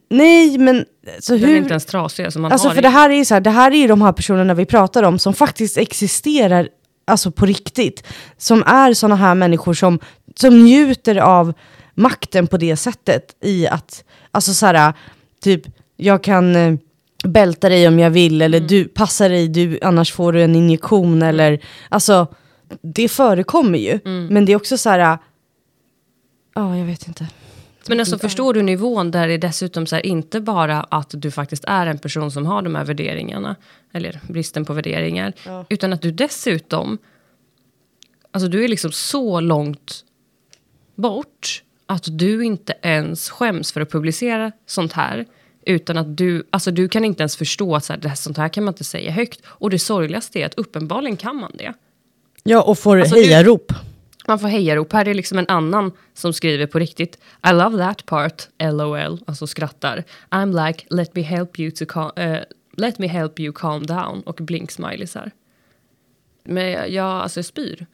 Nej, 0.09 0.57
men 0.57 0.85
så 1.19 1.33
Den 1.33 1.49
är 1.49 1.55
inte 1.55 1.69
ens 1.69 1.85
trasig. 1.85 2.33
Så 2.33 2.39
man 2.39 2.51
Alltså 2.51 2.67
har 2.67 2.75
för 2.75 2.81
det 2.81 2.89
här 2.89 3.09
är 3.09 3.13
ju 3.13 3.25
så 3.25 3.33
här, 3.33 3.41
det 3.41 3.49
här 3.49 3.71
är 3.71 3.75
ju 3.75 3.87
de 3.87 4.01
här 4.01 4.11
personerna 4.11 4.53
vi 4.53 4.65
pratar 4.65 5.03
om 5.03 5.19
som 5.19 5.33
faktiskt 5.33 5.77
existerar 5.77 6.67
alltså 7.07 7.31
på 7.31 7.45
riktigt. 7.45 8.03
Som 8.37 8.63
är 8.63 8.93
såna 8.93 9.15
här 9.15 9.35
människor 9.35 9.73
som, 9.73 9.99
som 10.35 10.63
njuter 10.63 11.15
av 11.15 11.53
makten 12.01 12.47
på 12.47 12.57
det 12.57 12.75
sättet 12.75 13.35
i 13.41 13.67
att, 13.67 14.03
alltså 14.31 14.53
så 14.53 14.65
här, 14.65 14.93
typ, 15.41 15.61
jag 15.97 16.23
kan 16.23 16.55
eh, 16.55 16.75
bälta 17.23 17.69
dig 17.69 17.87
om 17.87 17.99
jag 17.99 18.09
vill 18.09 18.41
eller 18.41 18.59
du 18.59 18.85
passar 18.85 19.29
dig, 19.29 19.47
du, 19.47 19.79
annars 19.81 20.11
får 20.11 20.33
du 20.33 20.43
en 20.43 20.55
injektion 20.55 21.21
eller, 21.21 21.59
alltså 21.89 22.27
det 22.81 23.09
förekommer 23.09 23.79
ju. 23.79 23.99
Men 24.29 24.45
det 24.45 24.51
är 24.51 24.55
också 24.55 24.77
så 24.77 24.89
här, 24.89 25.17
ja 26.55 26.77
jag 26.77 26.85
vet 26.85 27.07
inte. 27.07 27.27
Men 27.87 27.99
alltså 27.99 28.17
förstår 28.17 28.53
du 28.53 28.61
nivån 28.61 29.11
där 29.11 29.27
det 29.27 29.37
dessutom 29.37 29.85
så 29.85 29.95
här, 29.95 30.05
inte 30.05 30.41
bara 30.41 30.81
att 30.81 31.09
du 31.13 31.31
faktiskt 31.31 31.63
är 31.67 31.87
en 31.87 31.97
person 31.99 32.31
som 32.31 32.45
har 32.45 32.61
de 32.61 32.75
här 32.75 32.85
värderingarna, 32.85 33.55
eller 33.93 34.19
bristen 34.29 34.65
på 34.65 34.73
värderingar, 34.73 35.33
utan 35.69 35.93
att 35.93 36.01
du 36.01 36.11
dessutom, 36.11 36.97
alltså 38.31 38.47
du 38.47 38.63
är 38.63 38.67
liksom 38.67 38.91
så 38.91 39.39
långt 39.39 40.05
bort 40.95 41.63
att 41.91 42.07
du 42.11 42.43
inte 42.45 42.73
ens 42.81 43.29
skäms 43.29 43.71
för 43.71 43.81
att 43.81 43.91
publicera 43.91 44.51
sånt 44.65 44.93
här. 44.93 45.25
Utan 45.65 45.97
att 45.97 46.17
du, 46.17 46.47
alltså 46.49 46.71
du 46.71 46.89
kan 46.89 47.05
inte 47.05 47.21
ens 47.23 47.35
förstå 47.37 47.75
att 47.75 47.85
så 47.85 47.93
här, 47.93 47.99
det 47.99 48.07
här, 48.09 48.15
sånt 48.15 48.37
här 48.37 48.49
kan 48.49 48.63
man 48.63 48.73
inte 48.73 48.83
säga 48.83 49.11
högt. 49.11 49.41
Och 49.45 49.69
det 49.69 49.79
sorgligaste 49.79 50.39
är 50.39 50.45
att 50.45 50.53
uppenbarligen 50.53 51.17
kan 51.17 51.35
man 51.35 51.51
det. 51.53 51.73
Ja 52.43 52.61
och 52.61 52.79
får 52.79 52.99
Alltså, 52.99 53.15
hejarop. 53.15 53.73
Man 54.27 54.39
får 54.39 54.47
hejarop. 54.47 54.93
Här 54.93 55.07
är 55.07 55.13
liksom 55.13 55.37
en 55.37 55.47
annan 55.47 55.91
som 56.13 56.33
skriver 56.33 56.67
på 56.67 56.79
riktigt. 56.79 57.17
I 57.49 57.53
love 57.53 57.77
that 57.77 58.05
part, 58.05 58.47
LOL, 58.59 59.19
alltså 59.25 59.47
skrattar. 59.47 60.03
I'm 60.29 60.67
like, 60.67 60.85
let 60.89 61.15
me 61.15 61.21
help 61.21 61.59
you 61.59 61.71
to 61.71 61.85
cal- 61.85 62.13
eh, 62.15 62.39
let 62.77 62.99
me 62.99 63.07
help 63.07 63.39
you 63.39 63.53
calm 63.53 63.85
down 63.85 64.21
och 64.21 64.35
blink 64.35 64.71
smileysar. 64.71 65.31
Men 66.43 66.71
jag, 66.71 66.89
jag, 66.89 67.05
alltså 67.05 67.39
jag 67.39 67.45
spyr. 67.45 67.85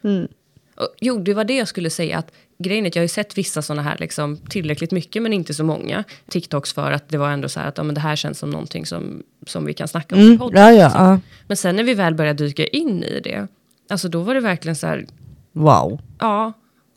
Och, 0.76 0.90
jo, 1.00 1.20
det 1.20 1.34
var 1.34 1.44
det 1.44 1.56
jag 1.58 1.68
skulle 1.68 1.90
säga 1.90 2.18
att 2.18 2.32
grejen 2.60 2.86
är 2.86 2.90
att 2.90 2.96
jag 2.96 3.02
har 3.02 3.04
ju 3.06 3.08
sett 3.10 3.38
vissa 3.38 3.62
sådana 3.62 3.82
här, 3.82 3.98
liksom, 4.00 4.38
tillräckligt 4.38 4.92
mycket 4.92 5.22
men 5.24 5.34
inte 5.34 5.54
så 5.54 5.64
många, 5.64 6.04
TikToks 6.30 6.74
för 6.74 6.92
att 6.92 7.10
det 7.10 7.18
var 7.18 7.30
ändå 7.30 7.50
så 7.50 7.60
här 7.60 7.68
att 7.68 7.78
ja, 7.78 7.84
men 7.84 7.96
det 7.96 8.02
här 8.02 8.16
känns 8.16 8.40
som 8.40 8.50
någonting 8.50 8.86
som, 8.86 9.24
som 9.48 9.66
vi 9.66 9.74
kan 9.74 9.88
snacka 9.88 10.16
om 10.16 10.22
i 10.22 10.26
Mm, 10.26 10.38
podden. 10.38 10.62
ja, 10.62 10.72
ja, 10.72 10.84
liksom. 10.88 11.06
ja. 11.06 11.20
Men 11.48 11.58
sen 11.58 11.76
när 11.76 11.84
vi 11.84 11.94
väl 11.94 12.16
började 12.16 12.44
dyka 12.46 12.66
in 12.66 13.04
i 13.04 13.20
det, 13.24 13.48
alltså 13.90 14.10
då 14.10 14.22
var 14.22 14.34
det 14.34 14.40
verkligen 14.42 14.76
så 14.76 14.88
här, 14.88 15.06
Wow. 15.52 16.02
ja, 16.20 16.54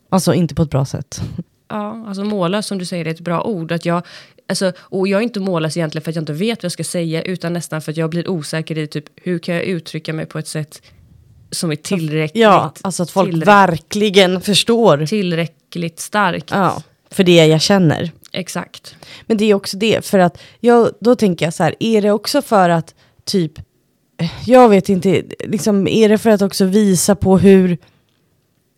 Alltså 0.09 0.33
inte 0.33 0.55
på 0.55 0.61
ett 0.63 0.69
bra 0.69 0.85
sätt. 0.85 1.21
Ja, 1.67 2.05
alltså 2.07 2.23
mållös 2.23 2.67
som 2.67 2.77
du 2.77 2.85
säger 2.85 3.05
är 3.07 3.11
ett 3.11 3.19
bra 3.19 3.43
ord. 3.43 3.71
Att 3.71 3.85
jag, 3.85 4.01
alltså, 4.47 4.71
och 4.79 5.07
jag 5.07 5.17
är 5.19 5.23
inte 5.23 5.39
mållös 5.39 5.77
egentligen 5.77 6.03
för 6.03 6.11
att 6.11 6.15
jag 6.15 6.21
inte 6.21 6.33
vet 6.33 6.59
vad 6.59 6.63
jag 6.65 6.71
ska 6.71 6.83
säga, 6.83 7.21
utan 7.21 7.53
nästan 7.53 7.81
för 7.81 7.91
att 7.91 7.97
jag 7.97 8.09
blir 8.09 8.29
osäker 8.29 8.77
i 8.77 8.87
typ 8.87 9.05
hur 9.15 9.39
kan 9.39 9.55
jag 9.55 9.63
uttrycka 9.63 10.13
mig 10.13 10.25
på 10.25 10.39
ett 10.39 10.47
sätt 10.47 10.81
som 11.51 11.71
är 11.71 11.75
tillräckligt, 11.75 12.41
Ja, 12.41 12.73
alltså 12.81 13.03
att 13.03 13.11
folk 13.11 13.47
verkligen 13.47 14.41
förstår. 14.41 15.05
tillräckligt 15.05 15.99
starkt. 15.99 16.51
Ja, 16.51 16.83
för 17.11 17.23
det 17.23 17.45
jag 17.45 17.61
känner. 17.61 18.11
Exakt. 18.31 18.95
Men 19.27 19.37
det 19.37 19.45
är 19.45 19.53
också 19.53 19.77
det, 19.77 20.05
för 20.05 20.19
att 20.19 20.41
jag, 20.59 20.89
då 20.99 21.15
tänker 21.15 21.45
jag 21.45 21.53
så 21.53 21.63
här, 21.63 21.75
är 21.79 22.01
det 22.01 22.11
också 22.11 22.41
för 22.41 22.69
att 22.69 22.95
typ, 23.25 23.59
eh, 24.17 24.31
jag 24.45 24.69
vet 24.69 24.89
inte, 24.89 25.23
liksom, 25.45 25.87
är 25.87 26.09
det 26.09 26.17
för 26.17 26.29
att 26.29 26.41
också 26.41 26.65
visa 26.65 27.15
på 27.15 27.37
hur, 27.37 27.77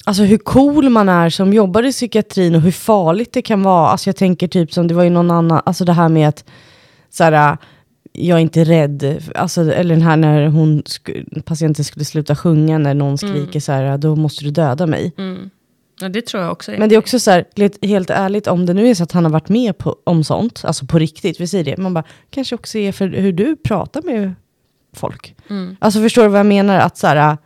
alltså 0.06 0.24
hur 0.24 0.38
cool 0.38 0.90
man 0.90 1.10
är 1.10 1.30
som 1.30 1.54
jobbar 1.54 1.84
i 1.86 1.92
psykiatrin 1.92 2.56
och 2.56 2.62
hur 2.62 2.72
farligt 2.72 3.34
det 3.34 3.42
kan 3.42 3.64
vara. 3.64 3.90
Alltså 3.90 4.08
jag 4.10 4.16
tänker 4.16 4.48
typ 4.48 4.74
som 4.74 4.88
det 4.88 4.94
var 4.94 5.04
ju 5.04 5.10
någon 5.10 5.32
annan, 5.32 5.62
alltså 5.66 5.86
det 5.86 5.94
här 5.94 6.10
med 6.10 6.30
att 6.30 6.44
så 7.10 7.24
här, 7.24 7.58
jag 8.14 8.38
är 8.38 8.42
inte 8.42 8.64
rädd, 8.64 9.22
alltså, 9.36 9.62
eller 9.74 9.96
den 9.96 10.04
här 10.04 10.18
när 10.18 10.48
hon 10.48 10.82
sk- 10.84 11.42
patienten 11.42 11.86
skulle 11.86 12.06
sluta 12.06 12.36
sjunga 12.36 12.78
när 12.78 12.94
någon 12.94 13.18
skriker 13.18 13.60
så 13.60 13.72
här, 13.72 13.98
då 13.98 14.16
måste 14.16 14.44
du 14.44 14.52
döda 14.52 14.86
mig. 14.88 15.14
Mm. 15.18 15.50
Ja, 16.02 16.10
det 16.10 16.26
tror 16.26 16.44
jag 16.44 16.52
också. 16.52 16.72
Men 16.72 16.90
det 16.90 16.96
är 16.96 17.00
också 17.00 17.20
så 17.20 17.32
här, 17.32 17.46
helt 17.88 18.10
ärligt, 18.10 18.48
om 18.48 18.66
det 18.66 18.74
nu 18.74 18.88
är 18.90 18.94
så 18.96 19.04
att 19.04 19.12
han 19.12 19.24
har 19.24 19.32
varit 19.32 19.50
med 19.50 19.78
på, 19.78 19.96
om 20.04 20.24
sånt, 20.24 20.62
alltså 20.66 20.86
på 20.86 21.00
riktigt, 21.00 21.42
vi 21.42 21.48
säger 21.48 21.64
det, 21.64 21.78
man 21.78 21.94
bara, 21.94 22.04
kanske 22.30 22.56
också 22.56 22.78
är 22.78 22.92
för 22.92 23.08
hur 23.08 23.34
du 23.34 23.56
pratar 23.56 24.02
med 24.02 24.34
folk. 24.96 25.36
Mm. 25.50 25.76
Alltså 25.80 26.00
förstår 26.02 26.24
du 26.24 26.30
vad 26.30 26.40
jag 26.40 26.46
menar? 26.46 26.80
Att 26.80 26.98
så 26.98 27.08
här, 27.08 27.38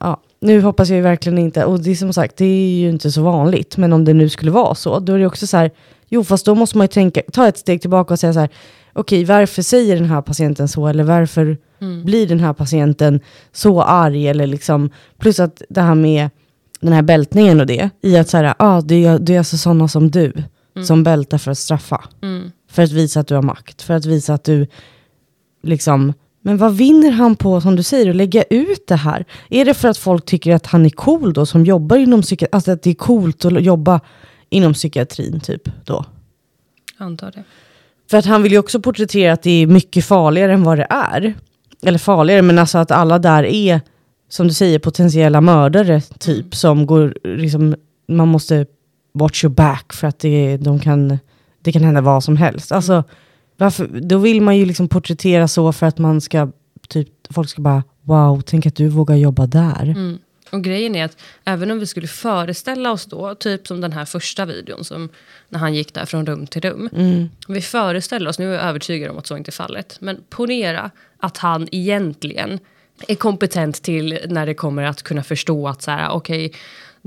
ja, 0.00 0.22
nu 0.40 0.60
hoppas 0.60 0.88
jag 0.88 0.96
ju 0.96 1.02
verkligen 1.02 1.38
inte, 1.38 1.64
och 1.64 1.80
det 1.80 1.90
är 1.90 1.94
som 1.94 2.12
sagt, 2.12 2.36
det 2.36 2.44
är 2.44 2.78
ju 2.78 2.88
inte 2.88 3.10
så 3.10 3.22
vanligt, 3.22 3.76
men 3.76 3.92
om 3.92 4.04
det 4.04 4.14
nu 4.14 4.28
skulle 4.28 4.50
vara 4.50 4.74
så, 4.74 4.98
då 4.98 5.12
är 5.12 5.18
det 5.18 5.26
också 5.26 5.46
så 5.46 5.56
här, 5.56 5.70
jo 6.08 6.24
fast 6.24 6.46
då 6.46 6.54
måste 6.54 6.78
man 6.78 6.84
ju 6.84 6.88
tänka, 6.88 7.22
ta 7.32 7.48
ett 7.48 7.58
steg 7.58 7.80
tillbaka 7.80 8.14
och 8.14 8.20
säga 8.20 8.32
så 8.32 8.40
här, 8.40 8.48
okej 8.96 9.24
varför 9.24 9.62
säger 9.62 9.96
den 9.96 10.10
här 10.10 10.22
patienten 10.22 10.68
så, 10.68 10.86
eller 10.86 11.04
varför 11.04 11.58
blir 12.04 12.26
den 12.26 12.40
här 12.40 12.52
patienten 12.52 13.20
så 13.52 13.82
arg, 13.82 14.28
eller 14.28 14.46
liksom, 14.46 14.90
plus 15.18 15.40
att 15.40 15.62
det 15.68 15.80
här 15.80 15.94
med 15.94 16.30
den 16.80 16.92
här 16.92 17.02
bältningen 17.02 17.60
och 17.60 17.66
det, 17.66 17.90
i 18.02 18.16
att 18.16 18.28
så 18.28 18.36
här, 18.36 18.54
ah, 18.58 18.80
det, 18.80 19.04
är, 19.04 19.18
det 19.18 19.34
är 19.34 19.38
alltså 19.38 19.56
sådana 19.56 19.88
som 19.88 20.10
du, 20.10 20.32
som 20.86 21.02
bältar 21.02 21.38
för 21.38 21.50
att 21.50 21.58
straffa. 21.58 22.04
Mm. 22.22 22.50
För 22.70 22.82
att 22.82 22.92
visa 22.92 23.20
att 23.20 23.26
du 23.26 23.34
har 23.34 23.42
makt, 23.42 23.82
för 23.82 23.94
att 23.94 24.06
visa 24.06 24.34
att 24.34 24.44
du 24.44 24.66
liksom, 25.62 26.12
men 26.40 26.56
vad 26.56 26.76
vinner 26.76 27.10
han 27.10 27.36
på, 27.36 27.60
som 27.60 27.76
du 27.76 27.82
säger, 27.82 28.10
att 28.10 28.16
lägga 28.16 28.42
ut 28.42 28.86
det 28.86 28.96
här? 28.96 29.24
Är 29.50 29.64
det 29.64 29.74
för 29.74 29.88
att 29.88 29.98
folk 29.98 30.24
tycker 30.24 30.54
att 30.54 30.66
han 30.66 30.86
är 30.86 30.90
cool 30.90 31.32
då, 31.32 31.46
som 31.46 31.64
jobbar 31.64 31.96
inom 31.96 32.22
psykiatrin, 32.22 32.56
alltså 32.56 32.70
att 32.70 32.82
det 32.82 32.90
är 32.90 32.94
coolt 32.94 33.44
att 33.44 33.62
jobba 33.62 34.00
inom 34.50 34.72
psykiatrin 34.72 35.40
typ 35.40 35.68
då? 35.84 36.04
Antar 36.98 37.32
det. 37.32 37.44
För 38.10 38.16
att 38.16 38.24
han 38.24 38.42
vill 38.42 38.52
ju 38.52 38.58
också 38.58 38.80
porträttera 38.80 39.32
att 39.32 39.42
det 39.42 39.62
är 39.62 39.66
mycket 39.66 40.04
farligare 40.04 40.52
än 40.52 40.62
vad 40.62 40.78
det 40.78 40.86
är. 40.90 41.34
Eller 41.82 41.98
farligare, 41.98 42.42
men 42.42 42.58
alltså 42.58 42.78
att 42.78 42.90
alla 42.90 43.18
där 43.18 43.42
är, 43.42 43.80
som 44.28 44.48
du 44.48 44.54
säger, 44.54 44.78
potentiella 44.78 45.40
mördare 45.40 46.00
typ. 46.00 46.54
Som 46.54 46.86
går, 46.86 47.14
liksom, 47.24 47.74
man 48.08 48.28
måste 48.28 48.66
watch 49.14 49.44
your 49.44 49.54
back 49.54 49.92
för 49.92 50.06
att 50.06 50.18
det, 50.18 50.56
de 50.56 50.78
kan, 50.78 51.18
det 51.62 51.72
kan 51.72 51.84
hända 51.84 52.00
vad 52.00 52.24
som 52.24 52.36
helst. 52.36 52.72
Alltså, 52.72 53.04
varför, 53.56 54.00
då 54.00 54.18
vill 54.18 54.42
man 54.42 54.56
ju 54.56 54.66
liksom 54.66 54.88
porträttera 54.88 55.48
så 55.48 55.72
för 55.72 55.86
att 55.86 55.98
man 55.98 56.20
ska, 56.20 56.48
typ, 56.88 57.08
folk 57.30 57.48
ska 57.48 57.62
bara, 57.62 57.82
wow, 58.02 58.40
tänk 58.40 58.66
att 58.66 58.76
du 58.76 58.88
vågar 58.88 59.16
jobba 59.16 59.46
där. 59.46 59.82
Mm. 59.82 60.18
Och 60.50 60.64
grejen 60.64 60.94
är 60.94 61.04
att 61.04 61.16
även 61.44 61.70
om 61.70 61.78
vi 61.78 61.86
skulle 61.86 62.06
föreställa 62.06 62.92
oss 62.92 63.06
då, 63.06 63.34
typ 63.34 63.66
som 63.66 63.80
den 63.80 63.92
här 63.92 64.04
första 64.04 64.44
videon, 64.44 64.84
som 64.84 65.08
när 65.48 65.58
han 65.58 65.74
gick 65.74 65.94
där 65.94 66.04
från 66.04 66.26
rum 66.26 66.46
till 66.46 66.62
rum. 66.62 66.88
Mm. 66.92 67.28
Om 67.48 67.54
vi 67.54 67.60
föreställer 67.60 68.30
oss, 68.30 68.38
nu 68.38 68.50
är 68.50 68.54
jag 68.54 68.64
övertygad 68.64 69.10
om 69.10 69.18
att 69.18 69.26
så 69.26 69.36
inte 69.36 69.48
är 69.48 69.52
fallet, 69.52 69.96
men 70.00 70.24
ponera 70.30 70.90
att 71.18 71.38
han 71.38 71.68
egentligen 71.72 72.60
är 73.08 73.14
kompetent 73.14 73.82
till 73.82 74.18
när 74.28 74.46
det 74.46 74.54
kommer 74.54 74.82
att 74.82 75.02
kunna 75.02 75.22
förstå 75.22 75.68
att 75.68 75.82
så 75.82 75.90
här, 75.90 76.10
okej, 76.10 76.52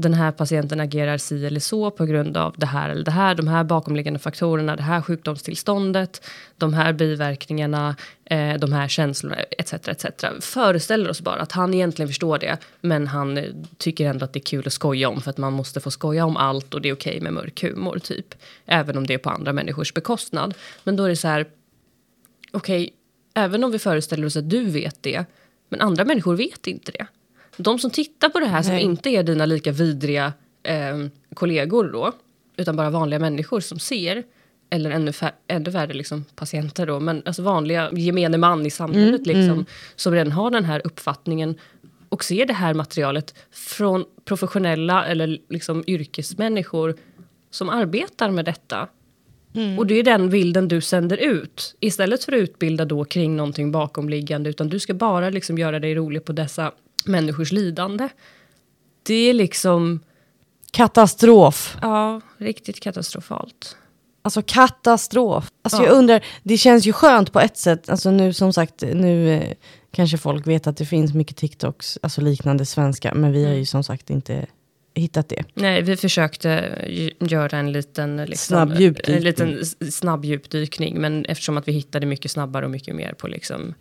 den 0.02 0.14
här 0.14 0.32
patienten 0.32 0.80
agerar 0.80 1.18
si 1.18 1.46
eller 1.46 1.60
så 1.60 1.92
på 1.92 2.06
grund 2.06 2.38
av 2.38 2.56
det 2.58 2.66
här 2.66 2.90
eller 2.90 3.04
det 3.04 3.12
här, 3.12 3.36
de 3.36 3.48
här 3.48 3.64
bakomliggande 3.64 4.20
faktorerna, 4.20 4.76
det 4.76 4.84
här 4.84 5.02
sjukdomstillståndet, 5.02 6.26
de 6.58 6.74
här 6.74 6.94
biverkningarna, 6.94 7.96
eh, 8.26 8.54
de 8.54 8.74
här 8.74 8.88
känslorna 8.88 9.36
etc. 9.36 9.74
etc. 9.74 10.06
Föreställer 10.42 11.10
oss 11.10 11.22
bara 11.22 11.42
att 11.42 11.52
han 11.52 11.74
egentligen 11.74 12.10
förstår 12.10 12.38
det, 12.38 12.58
men 12.82 13.08
han 13.08 13.38
eh, 13.38 13.44
tycker 13.78 14.10
ändå 14.10 14.26
att 14.26 14.34
det 14.34 14.40
är 14.40 14.44
kul 14.44 14.68
att 14.68 14.74
skoja 14.74 15.10
om 15.10 15.22
för 15.22 15.30
att 15.30 15.38
man 15.38 15.54
måste 15.54 15.80
få 15.80 15.92
skoja 15.92 16.26
om 16.26 16.38
allt 16.38 16.74
och 16.74 16.82
det 16.82 16.90
är 16.90 16.94
okej 16.94 17.22
med 17.22 17.34
mörk 17.34 17.64
humor 17.64 18.00
typ. 18.00 18.36
Även 18.66 18.98
om 18.98 19.08
det 19.08 19.14
är 19.14 19.18
på 19.18 19.30
andra 19.30 19.54
människors 19.54 19.94
bekostnad. 19.94 20.54
Men 20.84 20.96
då 20.96 21.04
är 21.04 21.10
det 21.10 21.16
så 21.16 21.28
här, 21.28 21.46
okej, 22.52 22.94
även 23.34 23.64
om 23.64 23.72
vi 23.72 23.80
föreställer 23.80 24.28
oss 24.28 24.38
att 24.38 24.50
du 24.50 24.66
vet 24.66 25.04
det, 25.04 25.26
men 25.70 25.82
andra 25.82 26.06
människor 26.06 26.36
vet 26.36 26.68
inte 26.68 26.92
det. 26.92 27.08
De 27.64 27.80
som 27.80 27.92
tittar 27.92 28.30
på 28.30 28.40
det 28.40 28.46
här 28.46 28.62
som 28.62 28.74
Nej. 28.74 28.84
inte 28.84 29.10
är 29.10 29.24
dina 29.24 29.46
lika 29.46 29.72
vidriga 29.72 30.34
eh, 30.64 30.98
kollegor 31.34 31.90
då, 31.92 32.12
utan 32.58 32.76
bara 32.76 32.90
vanliga 32.90 33.20
människor 33.20 33.60
som 33.60 33.80
ser, 33.80 34.24
eller 34.70 34.92
ännu, 34.92 35.12
ännu 35.48 35.70
värre 35.70 35.94
liksom 35.94 36.26
patienter 36.36 36.88
då, 36.88 37.00
men 37.00 37.22
alltså 37.26 37.42
vanliga 37.42 37.90
gemene 37.94 38.38
man 38.38 38.66
i 38.66 38.70
samhället 38.70 39.28
liksom, 39.28 39.66
som 39.96 40.14
redan 40.14 40.32
har 40.32 40.52
den 40.52 40.66
här 40.66 40.82
uppfattningen 40.84 41.56
och 42.10 42.24
ser 42.24 42.46
det 42.46 42.54
här 42.54 42.74
materialet 42.74 43.36
från 43.52 44.06
professionella 44.26 45.06
eller 45.06 45.40
liksom 45.50 45.84
yrkesmänniskor 45.88 46.96
som 47.52 47.70
arbetar 47.70 48.30
med 48.30 48.46
detta. 48.46 48.88
Och 49.78 49.88
det 49.88 49.96
är 49.96 50.04
den 50.04 50.30
bilden 50.30 50.68
du 50.68 50.82
sänder 50.82 51.18
ut. 51.18 51.76
Istället 51.80 52.24
för 52.24 52.32
att 52.32 52.40
utbilda 52.40 52.86
då 52.86 53.06
kring 53.06 53.36
någonting 53.36 53.72
bakomliggande. 53.72 54.50
Utan 54.50 54.70
du 54.70 54.80
ska 54.80 54.94
bara 54.94 55.30
liksom 55.30 55.58
göra 55.58 55.80
dig 55.80 55.96
rolig 55.96 56.26
på 56.26 56.32
dessa 56.32 56.72
människors 57.08 57.52
lidande. 57.52 58.10
Det 59.04 59.30
är 59.30 59.34
liksom, 59.34 60.00
Katastrof. 60.72 61.78
ja, 61.82 62.22
riktigt 62.38 62.80
katastrofalt. 62.80 63.78
Alltså 64.22 64.42
katastrof. 64.46 65.52
Alltså 65.62 65.82
Ja. 65.82 65.86
jag 65.88 65.94
undrar, 65.98 66.26
det 66.44 66.58
känns 66.58 66.86
ju 66.86 66.94
skönt 66.94 67.34
på 67.34 67.40
ett 67.40 67.58
sätt. 67.58 67.90
Alltså 67.90 68.12
nu 68.12 68.34
som 68.34 68.54
sagt, 68.54 68.82
nu 68.82 69.30
eh, 69.34 69.54
kanske 69.92 70.18
folk 70.18 70.48
vet 70.48 70.68
att 70.68 70.78
det 70.78 70.86
finns 70.86 71.14
mycket 71.14 71.38
TikToks, 71.38 72.00
alltså 72.02 72.22
liknande 72.22 72.66
svenska. 72.66 73.14
Men 73.14 73.32
vi 73.32 73.40
har 73.44 73.50
Mm. 73.50 73.60
ju 73.60 73.66
som 73.66 73.84
sagt 73.84 74.10
inte 74.10 74.46
hittat 74.96 75.30
det. 75.30 75.44
Nej, 75.54 75.82
vi 75.82 75.98
försökte 75.98 76.50
göra 77.20 77.58
en 77.58 77.72
liten, 77.72 78.18
liksom, 78.18 78.36
Snabb 78.56 78.80
djupdykning. 78.80 79.18
en 79.18 79.24
liten 79.24 79.66
snabb 79.92 80.26
djupdykning. 80.26 81.02
Men 81.02 81.26
eftersom 81.26 81.58
att 81.58 81.68
vi 81.68 81.72
hittade 81.72 82.06
mycket 82.06 82.32
snabbare 82.32 82.66
och 82.66 82.72
mycket 82.72 82.96
mer 82.96 83.14
på 83.14 83.28
liksom, 83.28 83.74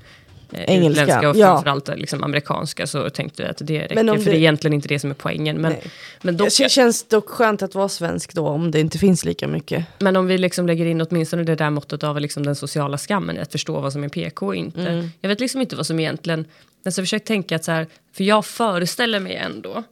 eh, 0.52 0.64
Engelska, 0.74 1.02
utländska 1.02 1.30
och 1.30 1.36
ja. 1.36 1.46
framförallt 1.46 1.88
eh, 1.88 1.96
liksom, 1.96 2.24
amerikanska 2.24 2.86
så 2.86 3.10
tänkte 3.10 3.42
vi 3.42 3.48
att 3.48 3.58
det 3.60 3.80
räcker. 3.82 3.94
Men 3.94 4.08
om 4.08 4.16
för 4.18 4.24
det- 4.24 4.30
det 4.30 4.36
är 4.36 4.38
egentligen 4.38 4.74
inte 4.74 4.88
det 4.88 4.98
som 4.98 5.10
är 5.10 5.14
poängen. 5.14 5.56
Men, 5.56 5.72
Nej. 5.72 5.82
men, 6.22 6.36
dock, 6.36 6.48
Det 6.58 6.70
känns 6.70 7.08
dock 7.08 7.28
skönt 7.28 7.62
att 7.62 7.74
vara 7.74 7.88
svensk 7.88 8.34
då, 8.34 8.48
om 8.48 8.70
det 8.70 8.80
inte 8.80 8.98
finns 8.98 9.24
lika 9.24 9.48
mycket. 9.48 9.84
men 9.98 10.16
om 10.16 10.26
vi 10.26 10.38
liksom 10.38 10.66
lägger 10.66 10.86
in 10.86 11.00
åtminstone 11.00 11.42
det 11.42 11.54
där 11.54 11.70
måttet 11.70 12.04
av 12.04 12.20
liksom 12.20 12.42
den 12.46 12.56
sociala 12.56 12.98
skammen 12.98 13.38
att 13.38 13.52
förstå 13.52 13.80
vad 13.80 13.92
som 13.92 14.04
är 14.04 14.08
PK 14.08 14.46
och 14.46 14.54
inte. 14.56 14.80
Mm. 14.88 15.10
Jag 15.20 15.28
vet 15.28 15.40
liksom 15.40 15.60
inte 15.60 15.76
vad 15.76 15.86
som 15.86 16.00
egentligen... 16.00 16.44
Alltså 16.84 17.00
jag 17.00 17.06
försöker 17.06 17.26
tänka 17.26 17.56
att 17.56 17.64
så 17.64 17.72
här, 17.72 17.86
för 18.12 18.24
jag 18.24 18.44
föreställer 18.46 19.20
mig 19.20 19.34
ändå 19.34 19.82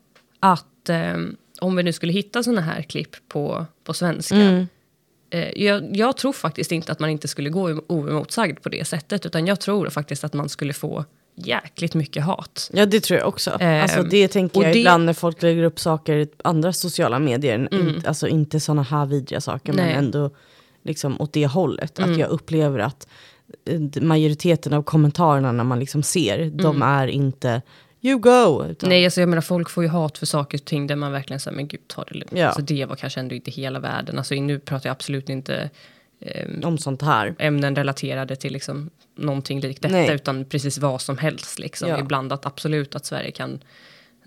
att 0.40 0.88
eh, 0.88 1.16
om 1.61 1.77
vi 1.77 1.83
nu 1.83 1.92
skulle 1.92 2.12
hitta 2.12 2.42
såna 2.42 2.61
här 2.61 2.83
klipp 2.83 3.16
på, 3.29 3.66
på 3.85 3.95
svenska. 3.95 4.35
Mm. 4.37 4.66
Eh, 5.31 5.62
jag, 5.64 5.97
jag 5.97 6.16
tror 6.16 6.33
faktiskt 6.33 6.72
inte 6.72 6.93
att 6.93 7.01
man 7.01 7.11
inte 7.11 7.29
skulle 7.29 7.51
gå 7.51 7.81
oemotsagd 7.89 8.62
på 8.62 8.68
det 8.68 8.85
sättet. 8.85 9.27
Utan 9.27 9.47
jag 9.47 9.61
tror 9.61 9.89
faktiskt 9.91 10.24
att 10.24 10.33
man 10.35 10.49
skulle 10.49 10.72
få 10.72 11.05
jäkligt 11.39 11.95
mycket 11.95 12.24
hat. 12.24 12.70
Ja 12.72 12.87
det 12.87 13.01
tror 13.01 13.18
jag 13.18 13.29
också. 13.29 13.57
Ehm, 13.61 13.83
alltså 13.83 14.03
det 14.03 14.29
tänker 14.29 14.62
jag 14.62 14.72
det- 14.72 14.79
ibland 14.79 15.05
när 15.05 15.12
folk 15.12 15.43
lägger 15.43 15.62
upp 15.62 15.79
saker 15.81 16.16
i 16.16 16.29
andra 16.45 16.72
sociala 16.72 17.18
medier. 17.18 17.68
In, 17.74 18.03
alltså 18.07 18.29
inte 18.29 18.61
sådana 18.61 18.83
här 18.83 19.07
vidriga 19.07 19.41
saker 19.41 19.72
Nej. 19.72 19.87
men 19.87 20.05
ändå 20.05 20.31
liksom 20.85 21.20
åt 21.20 21.33
det 21.33 21.47
hållet. 21.47 21.99
Att 21.99 22.16
jag 22.18 22.31
upplever 22.31 22.79
att 22.79 23.09
eh, 23.70 24.03
majoriteten 24.03 24.72
av 24.72 24.83
kommentarerna 24.83 25.53
när 25.53 25.64
man 25.64 25.79
liksom 25.79 26.03
ser, 26.03 26.51
de 26.51 26.83
är 26.83 27.07
inte 27.07 27.62
you 28.07 28.19
go. 28.19 28.65
Utan, 28.71 28.89
Nej, 28.89 29.05
alltså 29.05 29.21
jag 29.21 29.29
menar 29.29 29.43
folk 29.43 29.71
får 29.71 29.85
ju 29.85 29.89
hat 29.91 30.19
för 30.19 30.27
saker 30.27 30.59
och 30.59 30.65
ting 30.65 30.87
där 30.87 30.97
man 30.97 31.13
verkligen 31.13 31.41
säger 31.41 31.57
men 31.57 31.69
gud 31.69 31.89
ta 31.89 32.05
det 32.05 32.15
lugnt. 32.15 32.33
Ja. 32.35 32.47
Alltså 32.47 32.63
det 32.63 32.85
var 32.85 32.97
kanske 32.97 33.21
ändå 33.21 33.35
inte 33.35 33.51
hela 33.51 33.79
världen. 33.81 34.19
Alltså 34.19 34.35
nu 34.35 34.59
pratar 34.59 34.89
jag 34.89 34.93
absolut 34.95 35.29
inte 35.29 35.71
ehm, 36.21 36.61
Om 36.65 36.79
sånt 36.79 37.03
här. 37.03 37.35
ämnen 37.39 37.77
relaterade 37.77 38.37
till 38.37 38.53
liksom 38.53 38.91
någonting 39.19 39.61
likt 39.61 39.83
detta 39.83 39.95
Nej. 39.95 40.15
utan 40.15 40.45
precis 40.45 40.79
vad 40.79 41.01
som 41.01 41.19
helst. 41.19 41.59
Liksom. 41.59 41.89
Ja. 41.89 41.99
Ibland 42.01 42.33
att 42.33 42.47
absolut 42.47 42.95
att 42.95 43.07
Sverige 43.07 43.31
kan 43.31 43.61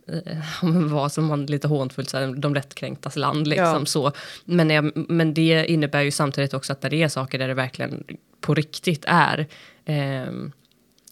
eh, 0.07 0.37
vara 0.91 1.09
som 1.09 1.25
man 1.25 1.45
lite 1.45 1.67
hånfullt 1.67 2.09
säger, 2.09 2.27
de 2.35 2.53
lättkränktas 2.53 3.15
land. 3.15 3.47
Liksom, 3.47 3.65
Ja. 3.65 3.85
så. 3.85 4.11
Men, 4.45 4.69
jag, 4.69 4.91
men 5.09 5.33
det 5.33 5.65
innebär 5.71 6.01
ju 6.01 6.11
samtidigt 6.11 6.53
också 6.53 6.73
att 6.73 6.83
när 6.83 6.89
det 6.89 7.03
är 7.03 7.07
saker 7.07 7.39
där 7.39 7.47
det 7.47 7.53
verkligen 7.53 8.03
på 8.41 8.53
riktigt 8.53 9.03
är 9.07 9.47
eh, 9.85 10.25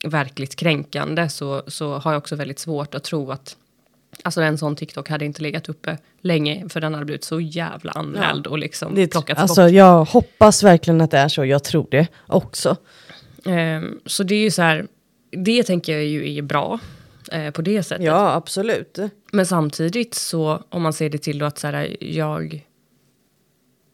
verkligt 0.03 0.55
kränkande 0.55 1.29
så, 1.29 1.63
så 1.67 1.97
har 1.97 2.11
jag 2.11 2.17
också 2.17 2.35
väldigt 2.35 2.59
svårt 2.59 2.95
att 2.95 3.03
tro 3.03 3.31
att 3.31 3.57
Alltså 4.23 4.41
en 4.41 4.57
sån 4.57 4.75
TikTok 4.75 5.09
hade 5.09 5.25
inte 5.25 5.41
legat 5.41 5.69
uppe 5.69 5.97
länge 6.21 6.69
för 6.69 6.81
den 6.81 6.93
hade 6.93 7.05
blivit 7.05 7.23
så 7.23 7.39
jävla 7.39 7.91
anmäld 7.91 8.47
och 8.47 8.57
liksom 8.57 8.95
Det, 8.95 9.07
plockats 9.07 9.41
alltså, 9.41 9.61
bort. 9.61 9.71
jag 9.71 10.05
hoppas 10.05 10.63
verkligen 10.63 11.01
att 11.01 11.11
det 11.11 11.17
är 11.17 11.27
så, 11.27 11.45
jag 11.45 11.63
tror 11.63 11.87
det 11.91 12.07
också. 12.27 12.75
Ehm, 13.45 13.99
så 14.05 14.23
det 14.23 14.35
är 14.35 14.39
ju 14.39 14.51
så 14.51 14.61
här, 14.61 14.87
det 15.31 15.63
tänker 15.63 15.93
jag 15.93 16.03
ju 16.03 16.37
är 16.37 16.41
bra 16.41 16.79
eh, 17.31 17.51
på 17.51 17.61
det 17.61 17.83
sättet. 17.83 18.05
Ja, 18.05 18.33
absolut. 18.33 18.99
Men 19.31 19.45
samtidigt 19.45 20.15
så, 20.15 20.63
om 20.69 20.81
man 20.81 20.93
ser 20.93 21.09
det 21.09 21.17
till 21.17 21.39
då 21.39 21.45
att 21.45 21.57
så 21.59 21.67
här, 21.67 21.97
jag 21.99 22.66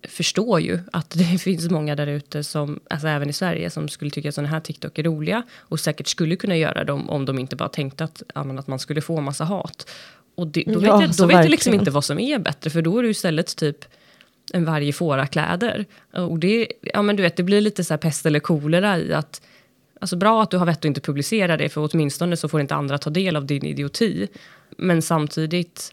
förstår 0.10 0.62
ju 0.62 0.80
att 0.92 1.10
det 1.10 1.24
finns 1.40 1.70
många 1.70 1.96
där 1.96 2.08
ute 2.08 2.44
som, 2.44 2.80
alltså 2.90 3.08
även 3.08 3.30
i 3.30 3.34
Sverige, 3.34 3.70
som 3.70 3.90
skulle 3.90 4.12
tycka 4.12 4.30
att 4.30 4.36
sådana 4.36 4.50
här 4.50 4.60
TikTok 4.60 5.00
är 5.00 5.04
roliga 5.04 5.44
och 5.60 5.80
säkert 5.80 6.08
skulle 6.08 6.36
kunna 6.36 6.58
göra 6.58 6.84
dem 6.84 7.10
om 7.10 7.26
de 7.26 7.40
inte 7.40 7.56
bara 7.56 7.70
tänkte 7.70 8.04
att, 8.04 8.24
att 8.34 8.68
man 8.68 8.80
skulle 8.80 9.02
få 9.02 9.22
massa 9.22 9.44
hat. 9.44 9.90
Och 10.36 10.48
det, 10.48 10.64
då 10.68 10.74
Ja, 10.74 10.98
vet, 10.98 11.08
jag, 11.08 11.16
då 11.18 11.26
vet 11.26 11.38
jag 11.38 11.50
liksom 11.50 11.74
inte 11.74 11.92
vad 11.92 12.06
som 12.06 12.20
är 12.20 12.40
bättre, 12.40 12.70
för 12.70 12.82
då 12.82 12.98
är 12.98 13.04
det 13.04 13.10
istället 13.10 13.56
typ 13.56 13.86
en 14.54 14.66
varg 14.66 14.88
i 14.88 14.94
fårakläder. 14.94 15.86
Och 16.12 16.40
det, 16.40 16.68
ja 16.82 17.02
men 17.02 17.16
du 17.16 17.24
vet, 17.24 17.36
det 17.36 17.44
blir 17.44 17.62
lite 17.62 17.84
så 17.84 17.94
här 17.94 17.98
pest 18.00 18.26
eller 18.26 18.40
kolera 18.40 19.00
i 19.00 19.14
att 19.14 19.42
Alltså 20.04 20.16
bra 20.16 20.44
att 20.44 20.52
du 20.52 20.58
har 20.58 20.66
vett 20.66 20.78
att 20.78 20.86
inte 20.86 21.02
publicera 21.02 21.58
det, 21.58 21.70
för 21.70 21.90
åtminstone 21.92 22.38
så 22.38 22.50
får 22.50 22.62
inte 22.62 22.76
andra 22.76 22.98
ta 22.98 23.10
del 23.10 23.36
av 23.36 23.46
din 23.46 23.66
idioti. 23.66 24.28
Men 24.78 25.02
samtidigt, 25.02 25.92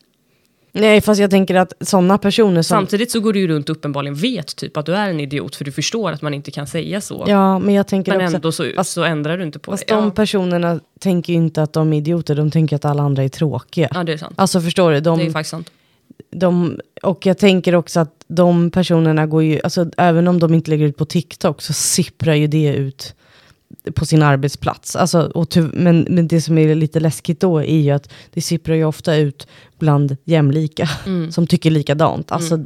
Nej, 0.72 1.00
fast 1.00 1.20
jag 1.20 1.30
tänker 1.30 1.54
att 1.54 1.72
sådana 1.80 2.18
personer 2.18 2.62
som... 2.62 2.76
samtidigt 2.78 3.10
så 3.10 3.20
går 3.20 3.32
du 3.32 3.40
ju 3.40 3.48
runt 3.48 3.68
och 3.68 3.76
uppenbarligen 3.76 4.14
vet 4.14 4.56
typ 4.56 4.76
att 4.76 4.86
du 4.86 4.94
är 4.94 5.10
en 5.10 5.20
idiot, 5.20 5.56
för 5.56 5.64
du 5.64 5.72
förstår 5.72 6.12
att 6.12 6.22
man 6.22 6.34
inte 6.34 6.50
kan 6.50 6.66
säga 6.66 7.00
så. 7.00 7.24
Ja, 7.28 7.58
men 7.58 7.74
jag 7.74 7.86
tänker 7.86 8.12
men 8.12 8.20
också... 8.24 8.36
ändå 8.36 8.52
så, 8.52 8.64
fast- 8.76 8.92
så 8.92 9.02
ändrar 9.04 9.38
du 9.38 9.44
inte 9.44 9.58
på 9.58 9.70
Fast 9.70 9.86
det. 9.86 9.94
de 9.94 10.04
Ja. 10.04 10.10
personerna 10.10 10.80
tänker 11.00 11.32
ju 11.32 11.36
inte 11.38 11.62
att 11.62 11.72
de 11.72 11.92
är 11.92 11.96
idioter, 11.98 12.34
de 12.34 12.50
tänker 12.50 12.76
att 12.76 12.84
alla 12.84 13.02
andra 13.02 13.22
är 13.24 13.28
tråkiga. 13.28 13.88
ja, 13.94 14.04
det 14.04 14.12
är 14.12 14.16
sant. 14.16 14.34
Alltså 14.36 14.60
förstår 14.60 14.92
du? 14.92 15.00
De, 15.00 15.18
det 15.18 15.24
är 15.24 15.30
faktiskt 15.30 15.50
sant. 15.50 15.70
de, 16.30 16.80
och 17.02 17.26
jag 17.26 17.38
tänker 17.38 17.74
också 17.74 18.00
att 18.00 18.14
de 18.28 18.70
personerna 18.70 19.26
går 19.26 19.42
ju, 19.42 19.60
alltså 19.64 19.86
även 19.96 20.28
om 20.28 20.38
de 20.38 20.54
inte 20.54 20.70
lägger 20.70 20.86
ut 20.86 20.96
på 20.96 21.04
TikTok 21.04 21.62
så 21.62 21.72
sipprar 21.72 22.34
ju 22.34 22.46
det 22.46 22.74
ut 22.74 23.14
på 23.94 24.06
sin 24.06 24.22
arbetsplats. 24.22 24.96
Alltså, 24.96 25.46
men, 25.72 26.06
men 26.10 26.28
det 26.28 26.40
som 26.40 26.58
är 26.58 26.74
lite 26.74 27.00
läskigt 27.00 27.40
då 27.40 27.58
är 27.58 27.78
ju 27.80 27.90
att 27.90 28.12
det 28.30 28.40
sipprar 28.40 28.74
ju 28.76 28.84
ofta 28.84 29.14
ut 29.16 29.46
bland 29.78 30.16
jämlika 30.24 30.88
Mm. 31.06 31.32
som 31.32 31.46
tycker 31.46 31.70
likadant. 31.70 32.32
Alltså, 32.32 32.64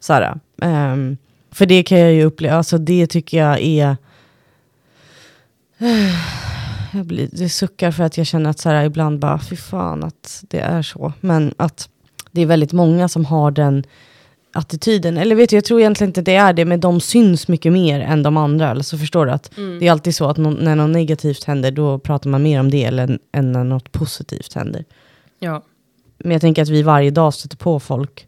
så 0.00 0.12
här, 0.12 0.40
ehm, 0.62 1.16
för 1.52 1.66
det 1.66 1.82
kan 1.82 1.98
jag 1.98 2.12
ju 2.12 2.24
uppleva, 2.24 2.56
alltså 2.56 2.78
det 2.78 3.06
tycker 3.06 3.38
jag 3.38 3.60
är 3.60 3.96
jag 6.92 7.06
blir, 7.06 7.28
det 7.32 7.48
suckar 7.48 7.90
för 7.90 8.04
att 8.04 8.18
jag 8.18 8.26
känner 8.26 8.50
att 8.50 8.58
så 8.58 8.68
här, 8.68 8.84
ibland 8.84 9.18
bara, 9.18 9.38
fy 9.38 9.56
fan 9.56 10.04
att 10.04 10.44
det 10.48 10.60
är 10.60 10.82
så. 10.82 11.12
Men 11.20 11.54
att 11.56 11.88
det 12.30 12.42
är 12.42 12.46
väldigt 12.46 12.72
många 12.72 13.08
som 13.08 13.24
har 13.24 13.50
den 13.50 13.84
attityden. 14.52 15.16
Eller 15.16 15.36
vet 15.36 15.50
du, 15.50 15.56
jag 15.56 15.64
tror 15.64 15.80
egentligen 15.80 16.08
inte 16.08 16.22
det 16.22 16.34
är 16.34 16.52
det, 16.52 16.64
men 16.64 16.80
de 16.80 17.00
syns 17.00 17.48
mycket 17.48 17.72
mer 17.72 18.00
än 18.00 18.22
de 18.22 18.36
andra. 18.36 18.70
Eller 18.70 18.82
så 18.82 18.98
förstår 18.98 19.26
du 19.26 19.32
att 19.32 19.50
det 19.80 19.86
är 19.86 19.90
alltid 19.92 20.14
så 20.14 20.28
att 20.30 20.36
nå- 20.36 20.50
när 20.50 20.76
något 20.76 20.90
negativt 20.90 21.44
händer, 21.44 21.70
då 21.70 21.98
pratar 21.98 22.30
man 22.30 22.42
mer 22.42 22.60
om 22.60 22.70
det 22.70 22.84
eller, 22.84 23.18
än 23.32 23.52
när 23.52 23.64
något 23.64 23.92
positivt 23.92 24.54
händer. 24.54 24.84
Ja. 25.38 25.62
Men 26.18 26.32
jag 26.32 26.40
tänker 26.40 26.62
att 26.62 26.68
vi 26.68 26.82
varje 26.82 27.10
dag 27.10 27.34
stöter 27.34 27.56
på 27.56 27.80
folk 27.80 28.26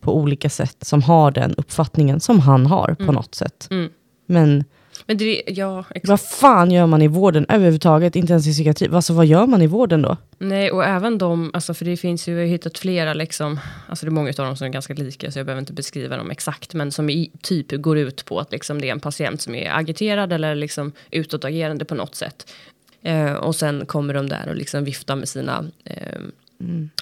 på 0.00 0.16
olika 0.16 0.50
sätt 0.50 0.76
som 0.80 1.02
har 1.02 1.30
den 1.30 1.54
uppfattningen 1.54 2.20
som 2.20 2.40
han 2.40 2.66
har 2.66 2.94
på 2.94 3.12
något 3.12 3.34
sätt. 3.34 3.68
Mm. 3.70 3.90
Men 4.26 4.64
Men 5.06 5.16
det, 5.16 5.42
ja, 5.46 5.84
exakt. 5.90 6.08
vad 6.08 6.20
fan 6.20 6.70
gör 6.70 6.86
man 6.86 7.02
i 7.02 7.08
vården 7.08 7.46
överhuvudtaget? 7.48 8.16
Inte 8.16 8.32
ens 8.32 8.46
i 8.46 8.52
psykiatri. 8.52 8.88
Alltså 8.92 9.12
vad 9.12 9.26
gör 9.26 9.46
man 9.46 9.62
i 9.62 9.66
vården 9.66 10.02
då? 10.02 10.16
Nej, 10.38 10.70
och 10.70 10.84
även 10.84 11.18
de, 11.18 11.50
alltså 11.54 11.74
för 11.74 11.84
det 11.84 11.96
finns 11.96 12.28
ju, 12.28 12.32
jag 12.32 12.40
har 12.40 12.46
hittat 12.46 12.78
flera 12.78 13.14
liksom, 13.14 13.60
alltså 13.88 14.06
det 14.06 14.10
är 14.10 14.12
många 14.12 14.28
av 14.28 14.34
dem 14.34 14.56
som 14.56 14.66
är 14.66 14.70
ganska 14.70 14.94
lika 14.94 15.30
så 15.30 15.38
jag 15.38 15.46
behöver 15.46 15.60
inte 15.60 15.72
beskriva 15.72 16.16
dem 16.16 16.30
exakt, 16.30 16.74
men 16.74 16.92
som 16.92 17.10
i, 17.10 17.30
typ 17.42 17.72
går 17.72 17.98
ut 17.98 18.24
på 18.24 18.40
att 18.40 18.52
liksom 18.52 18.80
det 18.80 18.88
är 18.88 18.92
en 18.92 19.00
patient 19.00 19.40
som 19.40 19.54
är 19.54 19.70
agiterad 19.78 20.32
eller 20.32 20.54
liksom 20.54 20.92
utåtagerande 21.10 21.84
på 21.84 21.94
något 21.94 22.14
sätt. 22.14 22.52
Eh, 23.02 23.32
och 23.32 23.56
sen 23.56 23.86
kommer 23.86 24.14
de 24.14 24.28
där 24.28 24.48
och 24.48 24.56
liksom 24.56 24.84
viftar 24.84 25.16
med 25.16 25.28
sina, 25.28 25.64
eh, 25.84 26.20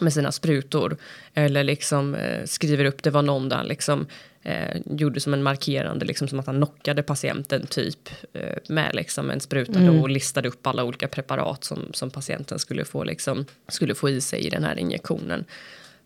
med 0.00 0.12
sina 0.12 0.32
sprutor. 0.32 0.96
Eller 1.34 1.64
liksom 1.64 2.14
eh, 2.14 2.44
skriver 2.44 2.84
upp, 2.84 3.02
det 3.02 3.10
var 3.10 3.22
någon 3.22 3.48
där 3.48 3.64
liksom 3.64 4.06
eh, 4.44 4.80
gjorde 4.86 5.20
som 5.20 5.34
en 5.34 5.42
markerande, 5.42 6.04
liksom 6.04 6.28
som 6.28 6.40
att 6.40 6.46
han 6.46 6.56
knockade 6.56 7.02
patienten 7.02 7.66
typ 7.66 8.08
eh, 8.32 8.58
med 8.68 8.94
liksom 8.94 9.30
en 9.30 9.40
spruta 9.40 9.72
då, 9.86 10.02
och 10.02 10.08
listade 10.08 10.48
upp 10.48 10.66
alla 10.66 10.84
olika 10.84 11.08
preparat 11.08 11.64
som, 11.64 11.78
som 11.92 12.10
patienten 12.10 12.58
skulle 12.58 12.84
få, 12.84 13.04
liksom, 13.04 13.46
skulle 13.68 13.94
få 13.94 14.10
i 14.10 14.20
sig 14.20 14.40
i 14.40 14.50
den 14.50 14.64
här 14.64 14.78
injektionen. 14.78 15.44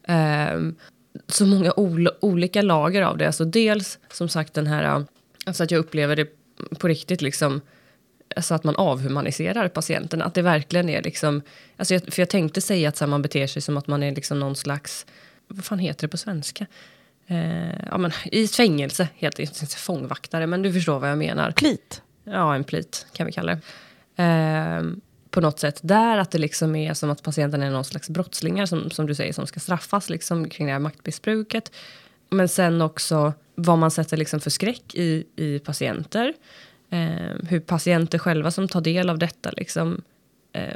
Ehm, 0.06 0.74
så 1.26 1.46
många 1.46 1.72
ol- 1.72 2.16
olika 2.20 2.62
lager 2.62 3.02
av 3.02 3.18
det. 3.18 3.26
Alltså 3.26 3.44
dels 3.44 3.98
som 4.12 4.28
sagt 4.28 4.54
den 4.54 4.66
här, 4.66 5.04
alltså 5.44 5.64
att 5.64 5.70
jag 5.70 5.78
upplever 5.78 6.16
det 6.16 6.26
på 6.78 6.88
riktigt 6.88 7.22
liksom, 7.22 7.60
alltså 8.36 8.54
att 8.54 8.64
man 8.64 8.76
avhumaniserar 8.76 9.68
patienten. 9.68 10.22
Att 10.22 10.34
det 10.34 10.42
verkligen 10.42 10.88
är 10.88 11.02
liksom, 11.02 11.42
alltså 11.76 11.94
jag, 11.94 12.02
för 12.12 12.22
jag 12.22 12.28
tänkte 12.28 12.60
säga 12.60 12.88
att 12.88 12.96
så 12.96 13.04
här, 13.04 13.10
man 13.10 13.22
beter 13.22 13.46
sig 13.46 13.62
som 13.62 13.76
att 13.76 13.86
man 13.86 14.02
är 14.02 14.14
liksom 14.14 14.40
någon 14.40 14.56
slags, 14.56 15.06
vad 15.48 15.64
fan 15.64 15.78
heter 15.78 16.02
det 16.02 16.08
på 16.08 16.16
svenska? 16.16 16.66
Eh, 17.30 17.86
ja 17.90 17.98
men 17.98 18.12
i 18.32 18.44
ett 18.44 18.56
fängelse, 18.56 19.08
helt 19.14 19.38
inte 19.38 19.66
fångvaktare, 19.66 20.46
men 20.46 20.62
du 20.62 20.72
förstår 20.72 20.98
vad 20.98 21.10
jag 21.10 21.18
menar. 21.18 21.50
Plit. 21.50 22.02
Ja, 22.24 22.54
en 22.54 22.64
plit 22.64 23.06
kan 23.12 23.26
vi 23.26 23.32
kalla 23.32 23.54
det. 23.54 23.60
Ehm, 24.16 25.00
på 25.30 25.40
något 25.40 25.60
sätt 25.60 25.80
där 25.82 26.18
att 26.18 26.30
det 26.30 26.38
liksom 26.38 26.76
är 26.76 26.94
som 26.94 27.10
att 27.10 27.22
patienten 27.22 27.62
är 27.62 27.70
någon 27.70 27.84
slags 27.84 28.08
brottslingar 28.08 28.66
som, 28.66 28.90
som 28.90 29.06
du 29.06 29.14
säger 29.14 29.32
som 29.32 29.46
ska 29.46 29.60
straffas 29.60 30.10
liksom 30.10 30.48
kring 30.48 30.66
det 30.66 30.72
här 30.72 30.80
maktmissbruket. 30.80 31.72
Men 32.30 32.48
sen 32.48 32.82
också 32.82 33.32
vad 33.54 33.78
man 33.78 33.90
sätter 33.90 34.16
liksom 34.16 34.40
för 34.40 34.50
skräck 34.50 34.94
i, 34.94 35.24
i 35.36 35.58
patienter. 35.58 36.34
Ehm, 36.90 37.46
hur 37.46 37.60
patienter 37.60 38.18
själva 38.18 38.50
som 38.50 38.68
tar 38.68 38.80
del 38.80 39.10
av 39.10 39.18
detta 39.18 39.50
liksom 39.50 39.92
eh, 39.92 39.98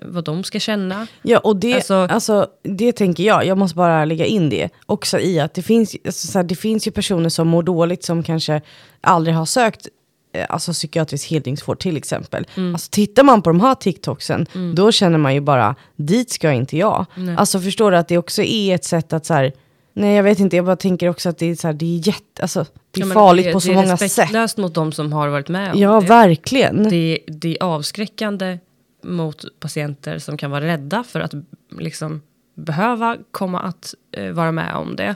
vad 0.02 0.24
de 0.24 0.44
ska 0.44 0.60
känna. 0.60 1.06
Ja, 1.22 1.38
och 1.38 1.56
det, 1.56 1.74
Alltså- 1.74 1.94
alltså, 1.94 2.46
det 2.62 2.92
tänker 2.92 3.24
jag, 3.24 3.46
jag 3.46 3.58
måste 3.58 3.76
bara 3.76 4.04
lägga 4.04 4.24
in 4.26 4.50
det 4.50 4.68
också 4.86 5.20
i 5.20 5.40
att 5.40 5.54
det 5.54 5.62
finns, 5.62 5.96
alltså, 6.06 6.26
så 6.26 6.38
här, 6.38 6.44
det 6.44 6.54
finns 6.54 6.86
ju 6.86 6.90
personer 6.90 7.28
som 7.28 7.48
mår 7.48 7.62
dåligt 7.62 8.04
som 8.04 8.22
kanske 8.22 8.60
aldrig 9.00 9.36
har 9.36 9.46
sökt 9.46 9.88
eh, 10.34 10.46
alltså, 10.48 10.72
psykiatrisk 10.72 11.30
heldningsvård 11.30 11.78
till 11.78 11.96
exempel. 11.96 12.46
Mm. 12.56 12.74
Alltså, 12.74 12.88
tittar 12.90 13.22
man 13.22 13.42
på 13.42 13.50
de 13.50 13.60
här 13.60 13.74
TikToksen, 13.74 14.46
då 14.74 14.92
känner 14.92 15.18
man 15.18 15.34
ju 15.34 15.40
bara, 15.40 15.74
dit 15.96 16.30
ska 16.30 16.52
inte 16.52 16.76
jag. 16.76 17.06
Alltså 17.36 17.60
förstår 17.60 17.90
du 17.90 17.96
att 17.96 18.08
det 18.08 18.18
också 18.18 18.42
är 18.42 18.74
ett 18.74 18.84
sätt 18.84 19.12
att 19.12 19.26
så 19.26 19.34
här, 19.34 19.52
nej 19.94 20.14
jag 20.16 20.22
vet 20.22 20.38
inte, 20.38 20.56
jag 20.56 20.64
bara 20.64 20.76
tänker 20.76 21.08
också 21.08 21.28
att 21.28 21.38
det 21.38 21.46
är, 21.50 21.54
så 21.54 21.66
här, 21.68 21.74
det 21.74 21.84
är 21.98 22.06
jätte, 22.06 22.42
alltså, 22.42 22.66
det 22.90 23.00
är 23.00 23.06
Ja, 23.06 23.14
farligt 23.14 23.44
det, 23.46 23.52
på 23.52 23.60
så 23.60 23.68
det 23.68 23.74
är 23.74 23.76
många 23.76 23.96
sätt. 23.96 24.02
respektlöst 24.02 24.56
mot 24.58 24.74
de 24.74 24.92
som 24.92 25.12
har 25.12 25.28
varit 25.28 25.48
med 25.48 25.72
om 25.72 25.78
Ja, 25.80 26.00
det. 26.00 26.06
verkligen. 26.06 26.90
det, 26.90 27.18
det 27.26 27.56
är 27.60 27.62
avskräckande 27.64 28.58
mot 29.02 29.60
patienter 29.60 30.18
som 30.18 30.36
kan 30.36 30.50
vara 30.50 30.64
rädda 30.64 31.04
för 31.04 31.20
att 31.20 31.34
liksom 31.70 32.22
behöva 32.54 33.16
komma 33.30 33.60
att 33.60 33.94
eh, 34.12 34.32
vara 34.32 34.52
med 34.52 34.74
om 34.74 34.96
det. 34.96 35.14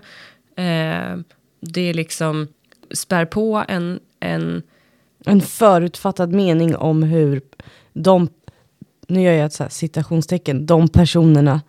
Eh, 0.63 1.19
det 1.61 1.81
är 1.81 1.95
liksom 1.95 2.49
spär 2.91 3.25
på 3.25 3.65
en, 3.69 4.01
en 4.21 4.63
en 5.27 5.41
förutfattad 5.41 6.33
mening 6.33 6.77
om 6.77 7.03
hur 7.03 7.41
de, 7.93 8.29
nu 9.07 9.23
gör 9.23 9.33
jag 9.33 9.47
ett 9.47 9.53
så 9.53 9.63
här 9.63 9.71
citationstecken, 9.71 10.67
de 10.67 10.89
personerna 10.89 11.61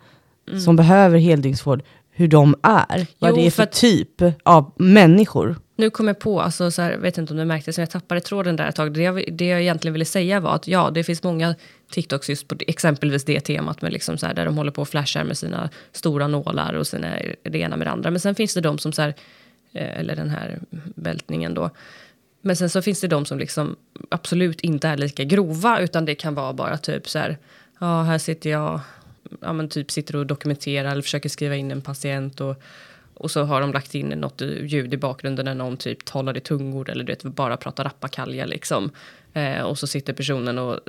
som 0.64 0.76
behöver 0.76 1.18
heldygnsvård, 1.18 1.82
hur 2.18 2.28
de 2.28 2.54
är. 2.62 3.06
vad 3.18 3.30
Jo, 3.30 3.36
det 3.36 3.46
är 3.46 3.50
för 3.50 3.62
för 3.62 3.72
typ 3.72 4.22
av 4.42 4.72
människor. 4.76 5.56
Nu 5.76 5.90
kom 5.90 6.08
jag 6.08 6.18
på, 6.18 6.40
alltså 6.40 6.70
så 6.70 6.82
här, 6.82 6.96
vet 6.96 7.18
inte 7.18 7.32
om 7.32 7.38
du 7.38 7.44
märkte, 7.44 7.72
så 7.72 7.80
jag 7.80 7.90
tappade 7.90 8.20
tråden 8.20 8.56
där 8.56 8.68
ett 8.68 8.76
tag. 8.76 8.94
Det 8.94 9.02
jag, 9.02 9.24
det 9.32 9.46
jag 9.46 9.60
egentligen 9.60 9.92
ville 9.92 10.04
säga 10.04 10.40
var 10.40 10.54
att 10.54 10.68
ja, 10.68 10.90
det 10.90 11.04
finns 11.04 11.22
många 11.22 11.54
TikToks 11.90 12.28
just 12.28 12.48
på 12.48 12.54
exempelvis 12.66 13.24
det 13.24 13.40
temat 13.40 13.82
med 13.82 13.92
liksom 13.92 14.18
så 14.18 14.26
här, 14.26 14.34
där 14.34 14.44
de 14.44 14.56
håller 14.56 14.70
på 14.70 14.82
och 14.82 14.88
flashar 14.88 15.24
med 15.24 15.38
sina 15.38 15.70
stora 15.92 16.28
nålar 16.28 16.74
och 16.74 16.86
sina, 16.86 17.16
det 17.42 17.58
ena 17.58 17.76
med 17.76 17.86
det 17.86 17.90
andra. 17.90 18.10
Men 18.10 18.20
sen 18.20 18.34
finns 18.34 18.54
det 18.54 18.60
de 18.60 18.78
som 18.78 18.92
så 18.92 19.02
här, 19.02 19.14
eh, 19.72 19.98
eller 20.00 20.16
den 20.16 20.30
här 20.30 20.58
bältningen 20.94 21.54
då. 21.54 21.70
Men 22.42 22.56
sen 22.56 22.70
så 22.70 22.82
finns 22.82 23.00
det 23.00 23.08
de 23.08 23.24
som 23.24 23.38
liksom 23.38 23.76
absolut 24.10 24.60
inte 24.60 24.88
är 24.88 24.96
lika 24.96 25.24
grova 25.24 25.80
utan 25.80 26.04
det 26.04 26.14
kan 26.14 26.34
vara 26.34 26.52
bara 26.52 26.78
typ 26.78 27.08
så 27.08 27.18
här, 27.18 27.38
ja 27.80 28.02
här 28.02 28.18
sitter 28.18 28.50
jag, 28.50 28.80
ja 29.40 29.52
men 29.52 29.68
typ 29.68 29.90
sitter 29.90 30.16
och 30.16 30.26
dokumenterar 30.26 30.90
eller 30.90 31.02
försöker 31.02 31.28
skriva 31.28 31.56
in 31.56 31.70
en 31.70 31.82
patient 31.82 32.40
och 32.40 32.62
och 33.18 33.30
så 33.30 33.44
har 33.44 33.60
de 33.60 33.72
lagt 33.72 33.94
in 33.94 34.08
något 34.08 34.40
ljud 34.62 34.94
i 34.94 34.96
bakgrunden 34.96 35.44
när 35.44 35.54
någon 35.54 35.76
typ 35.76 36.04
talar 36.04 36.36
i 36.36 36.40
tungor 36.40 36.90
eller 36.90 37.04
du 37.04 37.12
vet, 37.12 37.22
bara 37.22 37.56
pratar 37.56 37.84
rappakalja 37.84 38.46
liksom. 38.46 38.90
Eh, 39.32 39.60
och 39.60 39.78
så 39.78 39.86
sitter 39.86 40.12
personen 40.12 40.58
och 40.58 40.80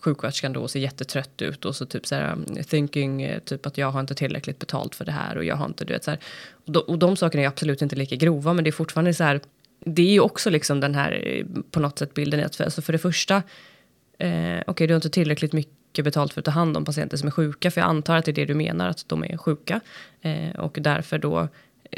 sjuksköterskan 0.00 0.52
då 0.52 0.60
och 0.60 0.70
ser 0.70 0.80
jättetrött 0.80 1.42
ut 1.42 1.64
och 1.64 1.76
så 1.76 1.86
typ 1.86 2.06
så 2.06 2.14
här 2.14 2.32
um, 2.32 2.44
thinking 2.68 3.22
eh, 3.22 3.38
typ 3.38 3.66
att 3.66 3.78
jag 3.78 3.90
har 3.90 4.00
inte 4.00 4.14
tillräckligt 4.14 4.58
betalt 4.58 4.94
för 4.94 5.04
det 5.04 5.12
här 5.12 5.36
och 5.36 5.44
jag 5.44 5.56
har 5.56 5.66
inte 5.66 5.84
du 5.84 5.92
vet 5.92 6.04
så 6.04 6.10
här. 6.10 6.20
Och, 6.66 6.72
de, 6.72 6.78
och 6.78 6.98
de 6.98 7.16
sakerna 7.16 7.42
är 7.42 7.48
absolut 7.48 7.82
inte 7.82 7.96
lika 7.96 8.16
grova 8.16 8.52
men 8.52 8.64
det 8.64 8.70
är 8.70 8.72
fortfarande 8.72 9.14
så 9.14 9.24
här. 9.24 9.40
Det 9.84 10.02
är 10.02 10.12
ju 10.12 10.20
också 10.20 10.50
liksom 10.50 10.80
den 10.80 10.94
här 10.94 11.22
eh, 11.26 11.46
på 11.70 11.80
något 11.80 11.98
sätt 11.98 12.14
bilden 12.14 12.40
i 12.40 12.44
att 12.44 12.56
för, 12.56 12.64
alltså 12.64 12.82
för 12.82 12.92
det 12.92 12.98
första 12.98 13.36
eh, 14.18 14.28
okej 14.28 14.64
okay, 14.66 14.86
du 14.86 14.92
har 14.92 14.98
inte 14.98 15.10
tillräckligt 15.10 15.52
mycket 15.52 15.83
betalt 16.02 16.32
för 16.32 16.40
att 16.40 16.44
ta 16.44 16.50
hand 16.50 16.76
om 16.76 16.84
patienter 16.84 17.16
som 17.16 17.26
är 17.26 17.30
sjuka 17.30 17.70
för 17.70 17.80
jag 17.80 17.88
antar 17.88 18.16
att 18.16 18.24
det 18.24 18.30
är 18.30 18.34
det 18.34 18.44
du 18.44 18.54
menar 18.54 18.88
att 18.88 19.08
de 19.08 19.24
är 19.24 19.36
sjuka 19.36 19.80
eh, 20.20 20.50
och 20.58 20.78
därför 20.80 21.18
då 21.18 21.40
eh, 21.40 21.48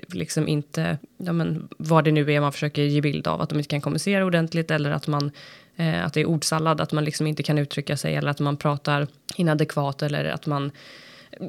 liksom 0.08 0.48
inte, 0.48 0.98
ja 1.16 1.32
men 1.32 1.68
vad 1.78 2.04
det 2.04 2.12
nu 2.12 2.32
är 2.32 2.40
man 2.40 2.52
försöker 2.52 2.82
ge 2.82 3.00
bild 3.00 3.26
av, 3.26 3.40
att 3.40 3.48
de 3.48 3.58
inte 3.58 3.68
kan 3.68 3.80
kommunicera 3.80 4.24
ordentligt 4.24 4.70
eller 4.70 4.90
att 4.90 5.06
man 5.06 5.30
Eh, 5.76 6.04
att 6.04 6.14
det 6.14 6.20
är 6.20 6.26
ordsallad, 6.26 6.80
att 6.80 6.92
man 6.92 7.04
liksom 7.04 7.26
inte 7.26 7.42
kan 7.42 7.58
uttrycka 7.58 7.96
sig 7.96 8.14
eller 8.14 8.30
att 8.30 8.40
man 8.40 8.56
pratar 8.56 9.06
inadekvat 9.36 10.02
eller 10.02 10.24
att 10.24 10.46
man 10.46 10.70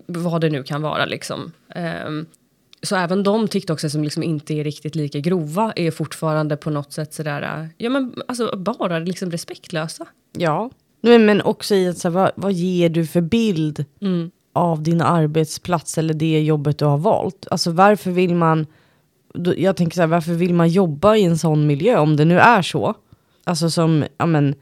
vad 0.06 0.42
det 0.42 0.50
nu 0.50 0.64
kan 0.64 0.82
vara 0.82 1.06
liksom. 1.06 1.52
Eh, 1.76 2.10
så 2.82 2.96
även 2.96 3.24
de 3.24 3.48
TikToks 3.48 3.92
som 3.92 4.04
liksom 4.04 4.24
inte 4.24 4.54
är 4.54 4.64
riktigt 4.64 4.96
lika 4.96 5.20
grova 5.20 5.74
är 5.76 5.92
fortfarande 5.92 6.58
på 6.58 6.70
något 6.70 6.94
sätt 6.94 7.14
sådär, 7.14 7.70
ja 7.78 7.90
men 7.90 8.14
alltså 8.28 8.58
bara 8.58 9.00
liksom 9.00 9.32
respektlösa. 9.32 10.06
Ja, 10.38 10.70
men, 11.02 11.26
men 11.26 11.42
också 11.42 11.76
i 11.76 11.88
att 11.90 11.98
så 11.98 12.08
här, 12.08 12.14
vad, 12.14 12.32
vad 12.36 12.52
ger 12.54 12.90
du 12.90 13.06
för 13.06 13.22
bild 13.22 13.86
Mm. 14.02 14.32
av 14.54 14.84
din 14.84 15.02
arbetsplats 15.02 15.98
eller 15.98 16.14
det 16.14 16.42
jobbet 16.42 16.78
du 16.80 16.86
har 16.86 16.98
valt? 16.98 17.48
Alltså 17.52 17.72
varför 17.72 18.12
vill 18.12 18.36
man, 18.36 18.66
då- 19.34 19.54
jag 19.58 19.76
tänker 19.76 19.96
så 19.96 20.02
här, 20.02 20.08
varför 20.08 20.34
vill 20.34 20.54
man 20.54 20.70
jobba 20.70 21.16
i 21.16 21.24
en 21.24 21.38
sån 21.38 21.68
miljö 21.68 21.98
om 22.00 22.16
det 22.16 22.26
nu 22.26 22.40
är 22.40 22.62
så? 22.62 22.94
Alltså 23.44 23.70
som, 23.70 24.04
ja 24.18 24.26
men, 24.26 24.56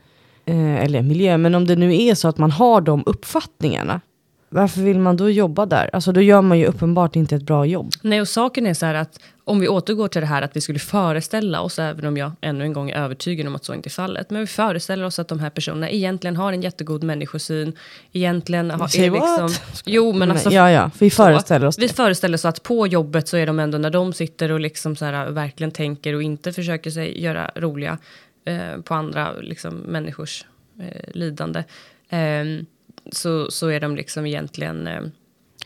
eh, 0.45 0.75
eller 0.83 1.01
miljö, 1.01 1.38
men 1.38 1.55
om 1.55 1.65
det 1.67 1.75
nu 1.75 2.01
är 2.03 2.15
så 2.15 2.27
att 2.27 2.38
man 2.38 2.51
har 2.51 2.81
de 2.81 3.03
uppfattningarna, 3.05 4.01
varför 4.49 4.81
vill 4.81 4.99
man 4.99 5.17
då 5.17 5.29
jobba 5.29 5.65
där? 5.65 5.89
Alltså 5.93 6.11
då 6.11 6.21
gör 6.21 6.41
man 6.41 6.59
ju 6.59 6.65
uppenbart 6.65 7.15
inte 7.15 7.36
ett 7.36 7.43
bra 7.43 7.65
jobb. 7.65 7.91
Nej, 8.01 8.21
och 8.21 8.27
saken 8.27 8.65
är 8.67 8.73
så 8.73 8.86
här 8.86 8.93
att 8.95 9.19
om 9.47 9.59
vi 9.59 9.67
återgår 9.67 10.07
till 10.07 10.21
det 10.21 10.27
här 10.27 10.41
att 10.41 10.55
vi 10.55 10.61
skulle 10.61 10.79
föreställa 10.79 11.61
oss, 11.61 11.79
även 11.79 12.05
om 12.05 12.17
jag 12.17 12.31
ännu 12.41 12.63
en 12.63 12.73
gång 12.73 12.89
är 12.89 12.95
övertygad 12.95 13.47
om 13.47 13.55
att 13.55 13.65
så 13.65 13.73
inte 13.73 13.87
är 13.87 13.91
fallet, 13.91 14.29
men 14.29 14.41
vi 14.41 14.47
föreställer 14.47 15.05
oss 15.05 15.19
att 15.19 15.27
de 15.27 15.39
här 15.39 15.49
personerna 15.49 15.89
egentligen 15.89 16.35
har 16.35 16.53
en 16.53 16.61
jättegod 16.61 17.03
människosyn, 17.03 17.73
egentligen 18.11 18.71
har, 18.71 18.87
Say 18.87 19.05
är 19.05 19.11
liksom... 19.11 19.49
Jo, 19.85 20.13
men 20.13 20.31
alltså... 20.31 20.51
ja, 20.51 20.71
ja, 20.71 20.91
vi 20.99 21.09
föreställer 21.09 21.67
oss 21.67 21.79
Vi 21.79 21.87
det. 21.87 21.93
föreställer 21.93 22.35
oss 22.35 22.45
att 22.45 22.63
på 22.63 22.87
jobbet 22.87 23.27
så 23.27 23.37
är 23.37 23.47
de 23.47 23.59
ändå 23.59 23.77
när 23.77 23.89
de 23.89 24.13
sitter 24.13 24.51
och 24.51 24.59
liksom 24.59 24.95
så 24.95 25.05
här, 25.05 25.29
verkligen 25.29 25.71
tänker 25.71 26.13
och 26.13 26.23
inte 26.23 26.53
försöker 26.53 26.91
sig 26.91 27.23
göra 27.23 27.51
roliga 27.55 27.97
eh, 28.45 28.81
på 28.81 28.93
andra 28.93 29.33
liksom, 29.33 29.75
människors 29.75 30.45
eh, 30.79 31.13
lidande. 31.13 31.63
ehm, 32.09 32.65
så, 33.11 33.51
så 33.51 33.67
är 33.67 33.79
de 33.79 33.95
liksom 33.95 34.25
egentligen 34.25 34.87
eh, 34.87 35.01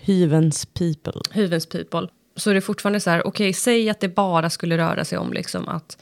Hyvens 0.02 0.66
people. 0.66 1.22
hyvens 1.34 1.66
people. 1.66 2.08
Så 2.40 2.50
är 2.50 2.54
det 2.54 2.62
fortfarande 2.62 3.00
så 3.00 3.10
här, 3.10 3.28
okej, 3.28 3.54
säg 3.54 3.90
att 3.90 4.00
det 4.00 4.08
bara 4.08 4.50
skulle 4.50 4.78
röra 4.78 5.06
sig 5.06 5.18
om 5.18 5.34
liksom 5.34 5.68
att, 5.68 5.98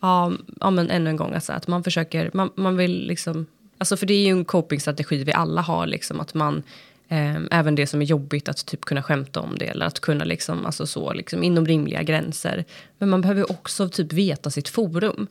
ja, 0.00 0.32
ja 0.60 0.70
men 0.70 0.90
ännu 0.90 1.10
en 1.10 1.16
gång, 1.16 1.34
alltså, 1.34 1.52
att 1.52 1.68
man 1.68 1.84
försöker, 1.84 2.30
man, 2.34 2.50
man 2.54 2.76
vill 2.76 3.06
liksom, 3.06 3.46
alltså 3.78 3.96
för 3.96 4.06
det 4.06 4.14
är 4.14 4.24
ju 4.24 4.30
en 4.30 4.44
copingstrategi 4.44 5.24
vi 5.24 5.32
alla 5.32 5.60
har, 5.60 5.86
liksom 5.86 6.20
att 6.20 6.34
man, 6.34 6.62
eh, 7.08 7.36
även 7.50 7.74
det 7.74 7.86
som 7.86 8.02
är 8.02 8.06
jobbigt, 8.06 8.48
att 8.48 8.66
typ 8.66 8.80
kunna 8.80 9.02
skämta 9.02 9.40
om 9.40 9.58
det, 9.58 9.66
eller 9.66 9.86
att 9.86 10.00
kunna 10.00 10.24
liksom, 10.24 10.66
alltså 10.66 10.86
så, 10.86 11.12
liksom 11.12 11.42
inom 11.42 11.66
rimliga 11.66 12.02
gränser. 12.02 12.64
Men 12.98 13.08
man 13.08 13.20
behöver 13.20 13.50
också 13.50 13.88
typ 13.88 14.12
veta 14.12 14.50
sitt 14.50 14.68
forum. 14.68 15.26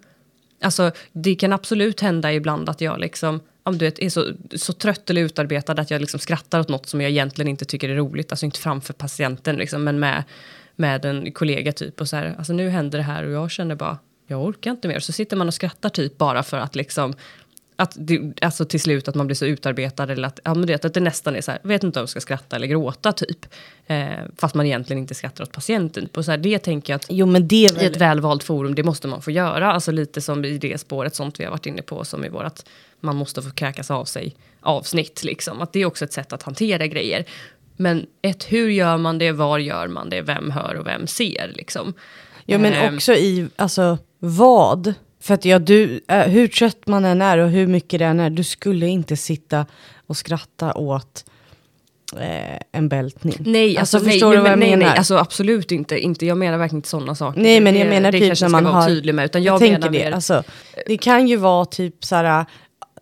Alltså, 0.61 0.91
det 1.11 1.35
kan 1.35 1.53
absolut 1.53 2.01
hända 2.01 2.33
ibland 2.33 2.69
att 2.69 2.81
jag 2.81 2.99
liksom, 2.99 3.39
om 3.69 3.77
du 3.77 3.85
vet, 3.85 3.99
är 3.99 4.09
så, 4.09 4.33
så 4.55 4.73
trött 4.73 5.09
eller 5.09 5.21
utarbetad 5.21 5.73
att 5.73 5.91
jag 5.91 6.01
liksom 6.01 6.19
skrattar 6.19 6.59
åt 6.59 6.69
något 6.69 6.89
som 6.89 7.01
jag 7.01 7.11
egentligen 7.11 7.49
inte 7.49 7.65
tycker 7.65 7.89
är 7.89 7.95
roligt. 7.95 8.31
Alltså 8.31 8.45
inte 8.45 8.59
framför 8.59 8.93
patienten, 8.93 9.55
liksom, 9.55 9.83
men 9.83 9.99
med, 9.99 10.23
med 10.75 11.05
en 11.05 11.31
kollega 11.31 11.71
typ. 11.71 12.01
Och 12.01 12.09
så 12.09 12.15
här, 12.15 12.35
alltså 12.37 12.53
nu 12.53 12.69
händer 12.69 12.97
det 12.97 13.03
här 13.03 13.23
och 13.23 13.31
jag 13.31 13.51
känner 13.51 13.75
bara, 13.75 13.97
jag 14.27 14.43
orkar 14.43 14.71
inte 14.71 14.87
mer. 14.87 14.99
Så 14.99 15.11
sitter 15.11 15.37
man 15.37 15.47
och 15.47 15.53
skrattar 15.53 15.89
typ 15.89 16.17
bara 16.17 16.43
för 16.43 16.57
att 16.57 16.75
liksom, 16.75 17.13
att 17.79 17.95
det, 17.99 18.33
alltså 18.41 18.65
till 18.65 18.81
slut 18.81 19.07
att 19.07 19.15
man 19.15 19.27
blir 19.27 19.35
så 19.35 19.45
utarbetad 19.45 20.03
eller 20.03 20.27
att, 20.27 20.39
ja, 20.43 20.53
men 20.53 20.67
det, 20.67 20.85
att 20.85 20.93
det 20.93 20.99
nästan 20.99 21.35
är 21.35 21.41
så 21.41 21.51
här, 21.51 21.59
vet 21.63 21.83
inte 21.83 21.99
om 21.99 22.01
jag 22.01 22.09
ska 22.09 22.19
skratta 22.19 22.55
eller 22.55 22.67
gråta 22.67 23.11
typ. 23.11 23.45
Eh, 23.87 24.09
fast 24.37 24.55
man 24.55 24.65
egentligen 24.65 25.01
inte 25.01 25.15
skrattar 25.15 25.43
åt 25.43 25.51
patienten. 25.51 26.07
På 26.07 26.23
så 26.23 26.31
här, 26.31 26.37
det 26.37 26.59
tänker 26.59 26.93
jag 26.93 26.95
att 26.95 27.05
Jo 27.09 27.25
men 27.25 27.47
det 27.47 27.65
är 27.65 27.71
i 27.71 27.75
väl... 27.75 27.91
ett 27.91 27.97
välvalt 27.97 28.43
forum, 28.43 28.75
det 28.75 28.83
måste 28.83 29.07
man 29.07 29.21
få 29.21 29.31
göra. 29.31 29.73
Alltså 29.73 29.91
lite 29.91 30.21
som 30.21 30.45
i 30.45 30.57
det 30.57 30.77
spåret, 30.77 31.15
sånt 31.15 31.39
vi 31.39 31.43
har 31.43 31.51
varit 31.51 31.65
inne 31.65 31.81
på, 31.81 32.05
som 32.05 32.25
i 32.25 32.29
vårat 32.29 32.65
man 33.01 33.15
måste 33.15 33.41
få 33.41 33.51
kräkas 33.51 33.91
av 33.91 34.05
sig 34.05 34.35
avsnitt. 34.61 35.23
Liksom. 35.23 35.61
Att 35.61 35.73
det 35.73 35.79
är 35.81 35.85
också 35.85 36.05
ett 36.05 36.13
sätt 36.13 36.33
att 36.33 36.43
hantera 36.43 36.87
grejer. 36.87 37.25
Men 37.77 38.05
ett, 38.21 38.43
hur 38.51 38.69
gör 38.69 38.97
man 38.97 39.17
det, 39.17 39.31
var 39.31 39.59
gör 39.59 39.87
man 39.87 40.09
det, 40.09 40.21
vem 40.21 40.51
hör 40.51 40.75
och 40.75 40.87
vem 40.87 41.07
ser? 41.07 41.51
Liksom. 41.55 41.93
Ja 42.45 42.57
men 42.57 42.73
Ehm, 42.73 42.95
också 42.95 43.13
i, 43.13 43.47
alltså 43.55 43.97
vad? 44.19 44.93
För 45.21 45.33
att 45.33 45.45
ja, 45.45 45.59
du, 45.59 46.01
eh, 46.07 46.19
hur 46.27 46.47
trött 46.47 46.87
man 46.87 47.05
än 47.05 47.21
är 47.21 47.37
och 47.37 47.49
hur 47.49 47.67
mycket 47.67 47.99
det 47.99 48.05
än 48.05 48.19
är, 48.19 48.29
du 48.29 48.43
skulle 48.43 48.87
inte 48.87 49.17
sitta 49.17 49.65
och 50.07 50.17
skratta 50.17 50.73
åt 50.73 51.25
eh, 52.17 52.59
en 52.71 52.89
bältning. 52.89 53.35
Nej, 53.39 53.77
alltså, 53.77 53.97
Alltså, 53.97 54.09
förstår 54.11 54.27
nej, 54.27 54.37
du 54.37 54.41
vad 54.41 54.51
jag 54.51 54.59
nej, 54.59 54.69
menar? 54.69 54.85
nej, 54.89 54.97
alltså 54.97 55.17
absolut 55.17 55.71
inte, 55.71 55.99
inte. 55.99 56.25
Jag 56.25 56.37
menar 56.37 56.57
verkligen 56.57 56.77
inte 56.77 56.89
sådana 56.89 57.15
saker. 57.15 57.41
Nej 57.41 57.59
men 57.61 57.73
det, 57.73 57.79
jag 57.79 57.89
menar 57.89 58.11
det 58.11 58.19
typ 58.19 58.27
kanske 58.27 58.45
när 58.47 58.61
man 58.61 58.65
har... 58.65 58.87
tydlig 58.87 59.15
med. 59.15 59.25
Utan 59.25 59.43
jag 59.43 59.53
jag, 59.53 59.59
tänker 59.59 59.81
det. 59.81 59.89
mer, 59.89 60.11
Alltså, 60.11 60.43
det 60.85 60.97
kan 60.97 61.27
ju 61.27 61.35
vara 61.35 61.65
typ 61.65 62.05
så 62.05 62.15
här, 62.15 62.45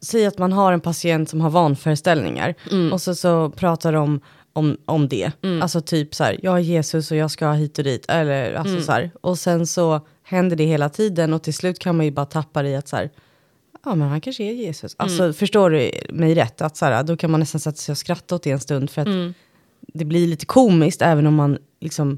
säg 0.02 0.26
att 0.26 0.38
man 0.38 0.52
har 0.52 0.74
en 0.74 0.82
patient 0.82 1.30
som 1.30 1.41
har 1.41 1.50
vanföreställningar 1.50 2.56
Mm. 2.72 2.93
och 2.93 3.02
så, 3.02 3.16
så 3.16 3.50
pratar 3.50 3.93
de 3.93 4.20
om, 4.54 4.78
om 4.86 5.08
det. 5.08 5.32
Alltså 5.62 5.82
typ 5.82 6.16
så 6.16 6.24
här, 6.24 6.39
jag 6.43 6.56
är 6.56 6.60
Jesus 6.62 7.12
och 7.12 7.18
jag 7.18 7.32
ska 7.32 7.52
hit 7.52 7.78
och 7.78 7.84
dit. 7.84 8.06
Eller 8.10 8.54
alltså 8.54 8.74
Mm. 8.74 8.84
så 8.84 8.91
här. 8.91 9.12
Och 9.22 9.39
sen 9.39 9.68
så 9.68 10.02
händer 10.24 10.56
det 10.56 10.66
hela 10.66 10.89
tiden 10.89 11.34
och 11.34 11.43
till 11.43 11.54
slut 11.54 11.80
kan 11.80 11.98
man 11.98 12.06
ju 12.06 12.12
bara 12.12 12.26
tappa 12.26 12.62
det 12.64 12.70
i 12.70 12.76
att 12.76 12.88
så 12.88 12.95
här, 12.95 13.10
ja 13.86 13.95
men 13.95 14.08
han 14.10 14.22
kanske 14.22 14.43
är 14.43 14.54
Jesus. 14.54 14.95
Alltså 15.00 15.24
Mm. 15.24 15.34
förstår 15.34 15.70
du 15.70 15.91
mig 16.10 16.36
rätt? 16.36 16.62
Att 16.62 16.78
så 16.78 16.86
här, 16.86 17.04
då 17.04 17.18
kan 17.18 17.32
man 17.32 17.39
nästan 17.39 17.62
sätta 17.62 17.78
sig 17.78 17.93
och 17.93 17.98
skratta 17.98 18.36
åt 18.36 18.43
det 18.43 18.52
en 18.52 18.60
stund 18.60 18.89
för 18.89 19.02
att 19.02 19.08
Mm. 19.08 19.34
det 19.93 20.06
blir 20.06 20.28
lite 20.28 20.45
komiskt 20.45 21.02
även 21.02 21.28
om 21.28 21.36
man 21.36 21.58
liksom, 21.80 22.18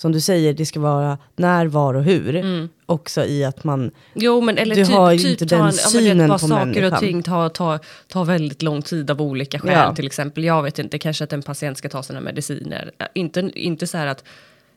som 0.00 0.12
du 0.12 0.20
säger, 0.20 0.54
det 0.54 0.66
ska 0.66 0.80
vara 0.80 1.18
när, 1.36 1.66
var 1.66 1.94
och 1.94 2.04
hur. 2.04 2.36
Mm. 2.36 2.68
Också 2.86 3.24
i 3.24 3.44
att 3.44 3.64
man, 3.64 3.90
Jo, 4.14 4.40
men 4.40 4.58
eller 4.58 4.74
Du 4.74 4.84
typ, 4.84 4.94
har 4.94 5.12
ju 5.12 5.18
typ 5.18 5.30
inte 5.30 5.44
den 5.44 5.60
en, 5.60 5.66
ja, 5.66 5.72
synen 5.72 6.28
bara 6.28 6.38
på 6.38 6.46
saker 6.46 6.64
människan. 6.64 6.92
och 6.92 6.98
ting 6.98 7.22
tar 7.22 7.48
ta, 7.48 7.78
ta 8.08 8.24
väldigt 8.24 8.62
lång 8.62 8.82
tid 8.82 9.10
av 9.10 9.22
olika 9.22 9.58
skäl. 9.58 9.72
Ja. 9.72 9.94
Till 9.94 10.06
exempel, 10.06 10.44
jag 10.44 10.62
vet 10.62 10.78
inte, 10.78 10.98
kanske 10.98 11.24
att 11.24 11.32
en 11.32 11.42
patient 11.42 11.78
ska 11.78 11.88
ta 11.88 12.02
sina 12.02 12.20
mediciner. 12.20 12.90
Inte, 13.14 13.50
inte 13.54 13.86
så 13.86 13.98
här 13.98 14.06
att 14.06 14.24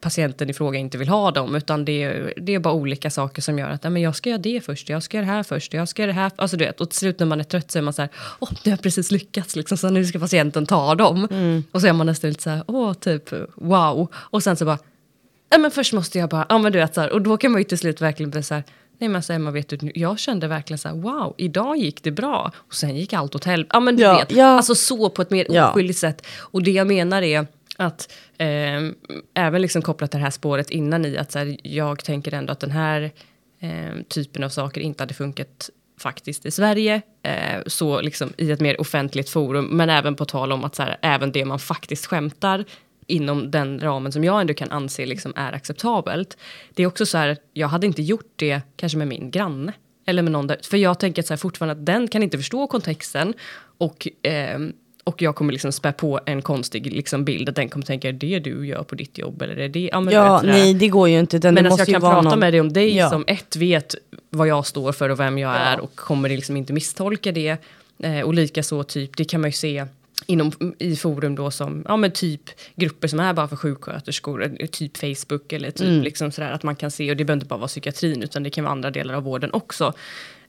patienten 0.02 0.50
i 0.50 0.54
fråga 0.54 0.80
inte 0.80 0.98
vill 0.98 1.10
ha 1.10 1.32
dem, 1.32 1.56
utan 1.56 1.86
det 1.86 2.04
är, 2.04 2.34
det 2.38 2.56
är 2.56 2.60
bara 2.60 2.74
olika 2.74 3.10
saker 3.10 3.42
som 3.42 3.60
gör 3.60 3.70
att 3.70 3.84
ja, 3.84 3.90
men 3.90 4.02
jag 4.02 4.16
ska 4.16 4.30
göra 4.30 4.42
det 4.42 4.66
först, 4.66 4.90
jag 4.90 5.04
ska 5.04 5.18
göra 5.18 5.26
det 5.26 5.32
här 5.32 5.44
först, 5.44 5.74
jag 5.74 5.88
ska 5.88 6.02
göra 6.02 6.12
det 6.12 6.20
här. 6.20 6.32
Alltså 6.36 6.58
du 6.58 6.66
vet, 6.66 6.82
och 6.82 6.90
till 6.90 7.00
slut 7.00 7.20
när 7.20 7.26
man 7.26 7.40
är 7.40 7.44
trött 7.44 7.72
så 7.72 7.78
är 7.78 7.84
man 7.84 7.94
så 7.94 8.02
här, 8.02 8.12
åh, 8.40 8.50
det 8.64 8.70
har 8.70 8.78
precis 8.78 9.12
lyckats, 9.12 9.56
liksom, 9.56 9.78
så 9.78 9.90
nu 9.90 10.06
ska 10.06 10.20
patienten 10.20 10.66
ta 10.66 10.96
dem. 10.96 11.28
Mm. 11.32 11.64
Och 11.72 11.82
så 11.82 11.88
är 11.88 11.94
man 11.94 12.06
nästan 12.06 12.30
lite 12.30 12.44
så 12.44 12.50
här, 12.50 12.64
åh, 12.68 12.94
typ 12.94 13.34
wow. 13.56 14.08
Och 14.16 14.44
sen 14.44 14.56
så 14.56 14.66
bara, 14.66 14.78
Ja, 15.54 15.58
men 15.60 15.72
först 15.72 15.94
måste 15.94 16.20
jag 16.20 16.30
bara, 16.30 16.46
ja 16.50 16.58
men 16.58 16.72
du 16.72 16.80
vet 16.80 16.94
så 16.96 17.02
här, 17.02 17.12
och 17.14 17.22
då 17.22 17.38
kan 17.38 17.52
man 17.52 17.62
ju 17.62 17.66
till 17.66 17.78
slut 17.78 18.02
verkligen 18.02 18.30
bli 18.30 18.44
så 18.44 18.54
här, 18.54 18.64
nej 19.00 19.10
men 19.10 19.24
så 19.24 19.34
Emma 19.34 19.52
vet 19.52 19.70
du, 19.70 19.92
jag 19.96 20.20
kände 20.20 20.48
verkligen 20.48 20.78
så 20.78 20.88
här, 20.88 20.96
wow, 20.96 21.36
idag 21.38 21.78
gick 21.78 22.04
det 22.04 22.12
bra, 22.12 22.52
och 22.56 22.74
sen 22.74 22.96
gick 22.96 23.14
allt 23.14 23.36
åt 23.36 23.44
helvete. 23.46 23.70
Ja 23.74 23.80
men 23.80 23.96
du 23.96 24.02
Ja, 24.04 24.18
vet, 24.18 24.32
ja. 24.32 24.46
alltså 24.46 24.76
så 24.76 25.10
på 25.10 25.22
ett 25.22 25.30
mer 25.32 25.46
Ja. 25.50 25.70
oskyldigt 25.72 26.00
sätt. 26.00 26.28
Och 26.40 26.64
det 26.64 26.72
jag 26.72 26.88
menar 26.88 27.22
är 27.22 27.48
att, 27.78 28.14
ehm, 28.38 28.96
även 29.34 29.62
liksom 29.62 29.82
kopplat 29.82 30.12
till 30.12 30.18
det 30.20 30.24
här 30.24 30.32
spåret 30.32 30.70
innan 30.70 31.06
i 31.06 31.18
att 31.18 31.32
så 31.32 31.40
här, 31.40 31.58
jag 31.64 32.04
tänker 32.04 32.34
ändå 32.34 32.52
att 32.54 32.60
den 32.60 32.72
här 32.72 33.12
ehm, 33.60 34.04
typen 34.04 34.44
av 34.44 34.50
saker 34.50 34.82
inte 34.82 35.02
hade 35.04 35.14
funkat 35.14 35.70
faktiskt 36.00 36.46
i 36.46 36.52
Sverige, 36.52 37.02
eh, 37.24 37.62
så 37.68 38.02
liksom 38.02 38.34
i 38.38 38.52
ett 38.52 38.60
mer 38.62 38.82
offentligt 38.82 39.30
forum, 39.30 39.66
men 39.66 39.90
även 39.90 40.16
på 40.16 40.26
tal 40.26 40.52
om 40.52 40.64
att 40.64 40.76
så 40.76 40.84
här, 40.84 40.98
även 41.02 41.32
det 41.32 41.46
man 41.46 41.60
faktiskt 41.60 42.06
skämtar 42.06 42.66
inom 43.08 43.52
den 43.52 43.80
ramen 43.80 44.12
som 44.12 44.24
jag 44.24 44.42
ändå 44.42 44.54
kan 44.54 44.72
anse 44.72 45.06
liksom 45.06 45.34
är 45.36 45.54
acceptabelt. 45.54 46.38
Det 46.74 46.84
är 46.84 46.88
också 46.88 47.06
så 47.06 47.18
här, 47.18 47.38
jag 47.54 47.68
hade 47.68 47.88
inte 47.88 48.02
gjort 48.02 48.32
det 48.36 48.62
kanske 48.76 48.98
med 48.98 49.08
min 49.08 49.32
granne. 49.32 49.74
Eller 50.06 50.22
med 50.22 50.32
någon 50.32 50.48
där, 50.48 50.58
för 50.64 50.78
jag 50.78 51.00
tänker 51.00 51.22
så 51.22 51.34
här, 51.34 51.38
fortfarande 51.38 51.72
att 51.72 51.86
den 51.86 52.08
kan 52.08 52.24
inte 52.24 52.38
förstå 52.38 52.68
kontexten 52.68 53.34
och, 53.78 54.08
ehm, 54.24 54.74
och 55.04 55.22
jag 55.22 55.36
kommer 55.36 55.52
liksom 55.54 55.72
spä 55.72 55.92
på 55.92 56.20
en 56.26 56.42
konstig 56.42 56.94
liksom 56.94 57.26
bild 57.26 57.50
att 57.50 57.56
den 57.56 57.70
kommer 57.70 57.86
tänka, 57.86 58.08
är 58.10 58.14
det 58.14 58.40
du 58.40 58.68
gör 58.68 58.84
på 58.84 58.96
ditt 58.96 59.18
jobb 59.18 59.42
eller 59.42 59.58
är 59.58 59.70
det... 59.70 59.90
Ja, 59.92 60.00
men 60.00 60.14
ja 60.14 60.42
nej 60.44 60.74
det 60.74 60.88
går 60.88 61.10
ju 61.10 61.20
inte. 61.20 61.38
Den, 61.38 61.54
Men 61.54 61.66
alltså 61.66 61.80
måste 61.82 61.92
jag 61.92 62.02
kan 62.02 62.12
prata 62.12 62.22
någon, 62.30 62.40
med 62.40 62.54
dig 62.54 62.62
om 62.62 62.74
dig 62.74 62.96
Ja. 62.96 63.10
som 63.10 63.24
ett 63.28 63.56
vet 63.56 63.96
vad 64.30 64.48
jag 64.48 64.66
står 64.66 64.92
för 64.92 65.10
och 65.10 65.20
vem 65.20 65.38
jag 65.38 65.56
är 65.56 65.80
och 65.80 65.96
kommer 65.96 66.30
liksom 66.30 66.58
inte 66.58 66.74
misstolka 66.74 67.32
det. 67.32 67.58
Eh, 68.00 68.22
och 68.22 68.34
likaså 68.34 68.84
typ, 68.84 69.18
det 69.18 69.26
kan 69.26 69.42
man 69.42 69.48
ju 69.48 69.54
se 69.54 69.86
inom, 70.26 70.52
i 70.80 70.96
forum 70.96 71.36
då 71.36 71.52
som, 71.52 71.86
ja 71.88 71.98
men 71.98 72.12
typ 72.12 72.42
grupper 72.76 73.08
som 73.08 73.20
är 73.20 73.34
bara 73.34 73.48
för 73.48 73.56
sjuksköterskor, 73.56 74.44
eh, 74.60 74.68
typ 74.68 74.98
Facebook 74.98 75.54
eller 75.54 75.72
typ 75.72 76.04
liksom 76.04 76.32
sådär 76.32 76.52
att 76.52 76.64
man 76.64 76.76
kan 76.76 76.92
se, 76.92 77.12
och 77.12 77.18
det 77.18 77.26
behöver 77.26 77.38
inte 77.38 77.48
bara 77.48 77.60
vara 77.60 77.68
psykiatrin 77.68 78.24
utan 78.24 78.44
det 78.44 78.50
kan 78.50 78.64
vara 78.64 78.72
andra 78.72 78.92
delar 78.92 79.14
av 79.14 79.24
vården 79.24 79.54
också. 79.54 79.94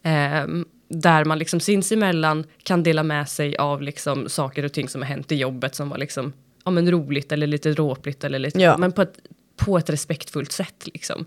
Ehm, 0.03 0.64
där 0.89 1.25
man 1.25 1.39
liksom 1.39 1.61
sinsemellan 1.61 2.45
kan 2.62 2.83
dela 2.83 3.03
med 3.03 3.29
sig 3.29 3.57
av 3.57 3.83
liksom 3.83 4.29
saker 4.29 4.64
och 4.64 4.72
ting 4.72 4.89
som 4.89 5.01
har 5.03 5.09
hänt 5.09 5.33
i 5.33 5.37
jobbet 5.37 5.75
som 5.75 5.89
var 5.89 5.99
liksom, 5.99 6.33
ja 6.64 6.70
men 6.70 6.91
roligt 6.91 7.33
eller 7.33 7.47
lite 7.47 7.70
dråpligt 7.72 8.25
eller 8.25 8.39
lite, 8.39 8.59
Ja. 8.61 8.77
men 8.79 8.93
på 8.93 9.03
ett, 9.03 9.18
på 9.57 9.79
ett 9.79 9.91
respektfullt 9.91 10.53
sätt 10.53 10.87
liksom. 10.95 11.25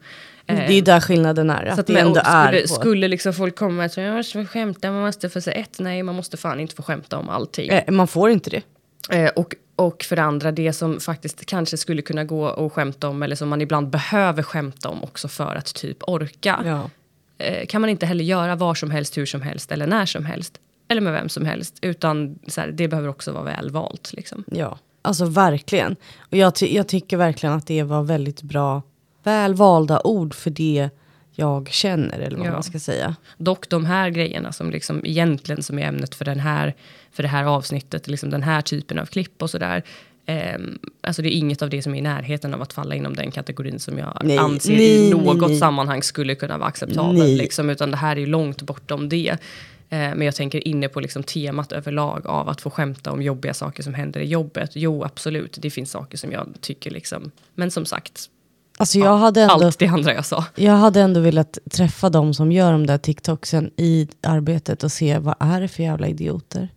Det 0.48 0.74
är 0.74 0.82
där 0.82 1.00
skillnaden 1.00 1.50
är. 1.50 1.66
Att 1.66 1.80
att 1.80 1.88
det 1.88 2.00
ändå 2.00 2.22
är 2.26 2.48
skulle, 2.48 2.62
på- 2.62 2.68
skulle 2.68 3.08
liksom 3.08 3.34
folk 3.34 3.56
komma 3.56 3.86
och 3.86 3.92
säga, 3.92 4.24
jag 4.34 4.48
skämta, 4.50 4.92
man 4.92 5.02
måste 5.02 5.30
få 5.30 5.42
säga 5.42 5.56
ett, 5.56 5.80
nej 5.80 6.04
man 6.04 6.16
måste 6.16 6.38
fan 6.38 6.60
inte 6.60 6.76
få 6.76 6.84
skämta 6.84 7.18
om 7.18 7.30
allting. 7.30 7.70
Eh, 7.70 7.92
Man 7.92 8.08
får 8.08 8.30
inte 8.30 8.50
det. 8.50 8.62
Eh, 9.18 9.30
och, 9.36 9.56
och 9.76 10.04
för 10.04 10.16
det 10.16 10.24
andra, 10.24 10.52
det 10.52 10.74
som 10.74 11.00
faktiskt 11.00 11.46
kanske 11.46 11.78
skulle 11.78 12.02
kunna 12.02 12.24
gå 12.24 12.48
att 12.50 12.72
skämta 12.74 13.08
om, 13.10 13.24
eller 13.24 13.36
som 13.36 13.50
man 13.50 13.62
ibland 13.62 13.90
behöver 13.90 14.44
skämta 14.44 14.90
om 14.90 15.04
också 15.04 15.28
för 15.28 15.56
att 15.56 15.74
typ 15.76 15.98
orka. 16.02 16.60
Ja. 16.66 16.90
Eh, 17.46 17.66
kan 17.66 17.82
man 17.82 17.90
inte 17.90 18.06
heller 18.06 18.24
göra 18.24 18.56
var 18.56 18.76
som 18.76 18.92
helst, 18.92 19.18
hur 19.18 19.26
som 19.26 19.42
helst 19.42 19.72
eller 19.72 19.88
när 19.88 20.06
som 20.06 20.26
helst. 20.26 20.58
Eller 20.90 21.02
med 21.02 21.14
vem 21.14 21.30
som 21.30 21.46
helst. 21.46 21.78
Utan 21.82 22.40
så 22.48 22.62
här, 22.62 22.68
det 22.68 22.88
behöver 22.88 23.10
också 23.10 23.32
vara 23.32 23.44
väl 23.44 23.70
valt. 23.72 24.14
Liksom. 24.14 24.44
Ja, 24.52 24.78
alltså 25.02 25.26
verkligen. 25.26 25.96
Och 26.20 26.38
jag, 26.38 26.56
ty- 26.56 26.76
jag 26.76 26.88
tycker 26.88 27.18
verkligen 27.18 27.56
att 27.56 27.68
det 27.68 27.84
var 27.84 28.04
väldigt 28.04 28.42
bra, 28.42 28.82
välvalda 29.28 30.02
ord 30.04 30.34
för 30.34 30.50
det 30.50 30.90
jag 31.32 31.70
känner, 31.70 32.20
eller 32.20 32.38
vad 32.38 32.48
Ja. 32.48 32.52
man 32.52 32.64
ska 32.64 32.80
säga. 32.80 33.16
Dock 33.38 33.70
de 33.70 33.86
här 33.86 34.10
grejerna 34.10 34.52
som 34.52 34.70
liksom 34.72 35.02
egentligen 35.06 35.64
som 35.64 35.80
är 35.80 35.84
ämnet 35.88 36.16
för, 36.16 36.26
den 36.26 36.40
här, 36.40 36.74
för 37.12 37.24
det 37.24 37.30
här 37.30 37.44
avsnittet, 37.44 38.08
liksom 38.08 38.30
den 38.30 38.44
här 38.44 38.62
typen 38.62 39.00
av 39.00 39.06
klipp 39.06 39.42
och 39.42 39.50
sådär. 39.50 39.84
ehm, 40.30 40.80
alltså 41.02 41.22
det 41.22 41.30
är 41.36 41.38
inget 41.38 41.62
av 41.62 41.70
det 41.70 41.82
som 41.82 41.94
är 41.94 41.98
i 41.98 42.02
närheten 42.02 42.54
av 42.54 42.62
att 42.62 42.74
falla 42.74 42.96
inom 42.96 43.14
den 43.16 43.32
kategorin 43.32 43.80
som 43.80 43.98
jag 43.98 44.18
Nej, 44.24 44.38
anser 44.38 44.74
nej, 44.74 45.08
i 45.08 45.12
något 45.12 45.50
nej, 45.50 45.60
sammanhang 45.60 46.04
skulle 46.04 46.36
kunna 46.36 46.58
vara 46.58 46.68
acceptabelt. 46.70 47.38
Liksom, 47.38 47.70
utan 47.70 47.92
det 47.92 47.98
här 47.98 48.16
är 48.16 48.20
ju 48.20 48.26
långt 48.26 48.62
bortom 48.62 49.10
det. 49.10 49.30
Eh, 49.30 49.38
men 49.90 50.22
jag 50.22 50.36
tänker 50.36 50.68
inne 50.68 50.88
på 50.88 51.00
liksom 51.00 51.24
temat 51.24 51.72
överlag 51.72 52.28
av 52.28 52.50
att 52.50 52.62
få 52.62 52.70
skämta 52.70 53.12
om 53.12 53.22
jobbiga 53.22 53.54
saker 53.54 53.84
som 53.84 53.94
händer 53.94 54.20
i 54.20 54.26
jobbet. 54.28 54.72
Jo, 54.74 55.04
absolut, 55.04 55.58
det 55.62 55.70
finns 55.70 55.92
saker 55.92 56.18
som 56.18 56.32
jag 56.32 56.48
tycker 56.62 56.92
liksom. 56.92 57.32
Men 57.56 57.72
som 57.72 57.86
sagt, 57.86 58.30
Alltså 58.80 59.00
jag 59.00 59.18
hade 59.18 59.42
ändå... 59.42 59.54
allt 59.54 59.80
det 59.80 59.88
andra 59.88 60.14
jag 60.14 60.26
sa. 60.26 60.46
Jag 60.56 60.74
hade 60.74 61.02
ändå 61.02 61.20
velat 61.20 61.58
träffa 61.72 62.10
de 62.10 62.34
som 62.34 62.52
gör 62.52 62.72
de 62.72 62.86
där 62.88 62.98
TikToksen 62.98 63.72
i 63.78 64.08
arbetet 64.22 64.84
och 64.84 64.92
se 64.92 65.18
vad 65.20 65.36
är 65.40 65.62
det 65.62 65.68
för 65.68 65.84
jävla 65.84 66.08
idioter. 66.08 66.70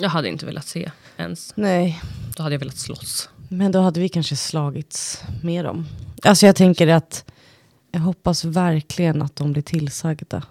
Jag 0.00 0.08
hade 0.08 0.28
inte 0.28 0.46
velat 0.46 0.66
se 0.66 0.90
ens. 1.16 1.52
Nej, 1.56 2.00
Då 2.36 2.42
hade 2.42 2.54
jag 2.54 2.60
velat 2.60 2.76
slåss. 2.78 3.28
men 3.48 3.72
då 3.72 3.80
hade 3.80 4.00
vi 4.00 4.08
kanske 4.08 4.36
slagits 4.36 5.22
med 5.42 5.64
dem. 5.64 5.86
Alltså 6.22 6.46
jag 6.46 6.56
tänker 6.56 6.88
att 6.88 7.24
jag 7.90 8.00
hoppas 8.00 8.44
verkligen 8.44 9.22
att 9.22 9.36
de 9.36 9.52
blir 9.52 9.62
tillsagda 9.62 10.42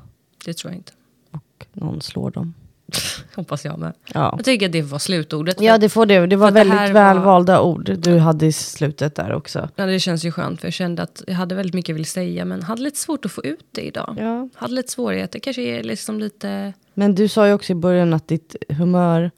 Det 0.46 0.54
tror 0.54 0.72
jag 0.72 0.80
inte. 0.80 0.92
och 1.32 1.68
någon 1.74 2.02
slår 2.02 2.32
dem. 2.32 2.54
Hoppas 3.36 3.66
jag 3.66 3.80
med. 3.80 3.94
Ja, 4.14 4.34
Jag 4.38 4.46
tycker 4.46 4.66
att 4.66 4.72
det 4.72 4.82
var 4.82 5.00
slutordet. 5.00 5.62
ja 5.62 5.78
det 5.78 5.90
får 5.90 6.06
det. 6.06 6.28
Det 6.28 6.36
var 6.36 6.48
för 6.48 6.54
det 6.54 6.60
väldigt 6.60 6.80
här 6.80 6.94
var- 6.94 7.14
välvalda 7.14 7.62
ord 7.62 7.92
du 8.00 8.18
hade 8.18 8.46
i 8.46 8.52
slutet 8.52 9.16
där 9.16 9.34
också. 9.34 9.70
Ja, 9.76 9.86
det 9.86 10.00
känns 10.00 10.26
ju 10.26 10.32
skönt 10.32 10.60
för 10.62 10.68
jag 10.68 10.74
kände 10.74 11.02
att 11.04 11.24
jag 11.28 11.34
hade 11.34 11.56
väldigt 11.56 11.74
mycket 11.74 11.90
jag 11.90 11.96
ville 11.96 12.06
säga 12.06 12.46
men 12.46 12.64
hade 12.64 12.82
lite 12.82 12.98
svårt 13.00 13.26
att 13.26 13.32
få 13.32 13.44
ut 13.46 13.66
det 13.72 13.82
idag. 13.82 14.16
Ja. 14.20 14.50
Hade 14.56 14.74
lite 14.74 14.92
svårigheter, 14.92 15.40
kanske 15.40 15.62
är 15.62 15.84
liksom 15.84 16.20
lite... 16.20 16.74
Men 16.94 17.16
du 17.16 17.28
sa 17.28 17.48
ju 17.48 17.54
också 17.54 17.72
i 17.72 17.76
början 17.76 18.14
att 18.14 18.28
ditt 18.28 18.56
humör 18.70 19.32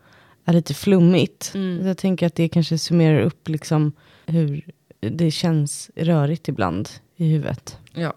är 0.45 0.53
lite 0.53 0.73
flummigt. 0.73 1.51
Mm. 1.55 1.87
Jag 1.87 1.97
tänker 1.97 2.27
att 2.27 2.35
det 2.35 2.49
kanske 2.49 2.77
summerar 2.77 3.21
upp 3.21 3.49
liksom 3.49 3.91
hur 4.25 4.61
det 4.99 5.31
känns 5.31 5.89
rörigt 5.95 6.47
ibland 6.47 6.89
i 7.15 7.27
huvudet. 7.27 7.77
Ja. 7.93 8.13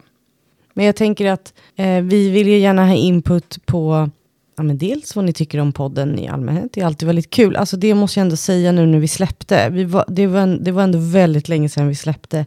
Men 0.75 0.85
jag 0.87 0.97
tänker 0.97 1.27
att 1.33 1.55
eh, 1.77 2.01
vi 2.03 2.31
vill 2.31 2.49
ju 2.49 2.59
gärna 2.59 2.87
ha 2.87 2.95
input 2.95 3.67
på 3.67 4.11
ja, 4.57 4.63
men 4.63 4.79
dels 4.79 5.17
vad 5.17 5.25
ni 5.25 5.33
tycker 5.33 5.59
om 5.61 5.73
podden 5.73 6.19
i 6.19 6.29
allmänhet. 6.29 6.73
Det 6.73 6.81
är 6.81 6.87
alltid 6.87 7.07
väldigt 7.07 7.31
kul. 7.31 7.57
Alltså 7.57 7.77
det 7.77 7.95
måste 7.95 8.21
jag 8.21 8.25
ändå 8.25 8.37
säga 8.37 8.73
nu 8.73 8.87
när 8.87 8.99
vi 8.99 9.09
släppte. 9.09 9.69
Vi 9.71 9.85
var, 9.85 10.05
det, 10.09 10.27
var 10.27 10.41
en, 10.41 10.65
det 10.65 10.73
var 10.73 10.83
ändå 10.83 10.99
väldigt 10.99 11.49
länge 11.49 11.69
sedan 11.69 11.89
vi 11.89 11.95
släppte. 11.95 12.47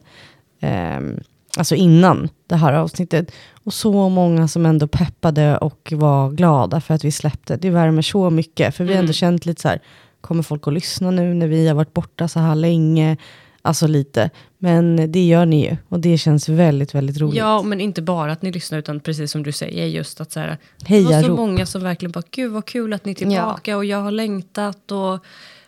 ehm, 0.59 1.19
alltså 1.57 1.75
innan 1.75 2.29
det 2.47 2.55
här 2.55 2.73
avsnittet. 2.73 3.31
Och 3.63 3.73
så 3.73 4.09
många 4.09 4.47
som 4.47 4.65
ändå 4.65 4.87
peppade 4.87 5.57
och 5.57 5.93
var 5.95 6.31
glada 6.31 6.81
för 6.81 6.93
att 6.93 7.03
vi 7.03 7.11
släppte. 7.11 7.55
Det 7.57 7.69
värmer 7.69 8.01
så 8.01 8.29
mycket. 8.29 8.75
För 8.75 8.83
vi 8.83 8.89
har 8.93 8.99
ändå 8.99 9.05
Mm. 9.09 9.13
känt 9.13 9.45
lite 9.45 9.61
så 9.61 9.67
här, 9.67 9.79
kommer 10.21 10.43
folk 10.43 10.67
att 10.67 10.73
lyssna 10.73 11.11
nu 11.11 11.33
när 11.33 11.47
vi 11.47 11.67
har 11.67 11.75
varit 11.75 11.93
borta 11.93 12.27
så 12.27 12.39
här 12.39 12.55
länge? 12.55 13.17
Alltså 13.65 13.87
lite. 13.87 14.29
Men 14.57 15.11
det 15.11 15.25
gör 15.27 15.45
ni 15.45 15.65
ju. 15.69 15.77
Och 15.89 15.99
det 15.99 16.17
känns 16.17 16.49
väldigt, 16.49 16.95
väldigt 16.95 17.17
roligt. 17.17 17.35
ja, 17.37 17.61
men 17.61 17.81
inte 17.81 18.01
bara 18.01 18.31
att 18.31 18.41
ni 18.41 18.51
lyssnar 18.51 18.79
utan 18.79 18.99
precis 18.99 19.31
som 19.31 19.43
du 19.43 19.51
säger 19.51 19.85
just 19.85 20.21
att 20.21 20.31
så 20.31 20.39
här, 20.39 20.57
det 20.87 21.01
var 21.01 21.23
så 21.23 21.35
många 21.35 21.65
som 21.65 21.83
verkligen 21.83 22.11
bara 22.11 22.23
gud 22.31 22.51
vad 22.51 22.65
kul 22.65 22.93
att 22.93 23.05
ni 23.05 23.11
är 23.11 23.15
tillbaka 23.15 23.77
och 23.77 23.85
jag 23.85 23.97
har 24.01 24.11
längtat 24.11 24.91
och 24.91 25.25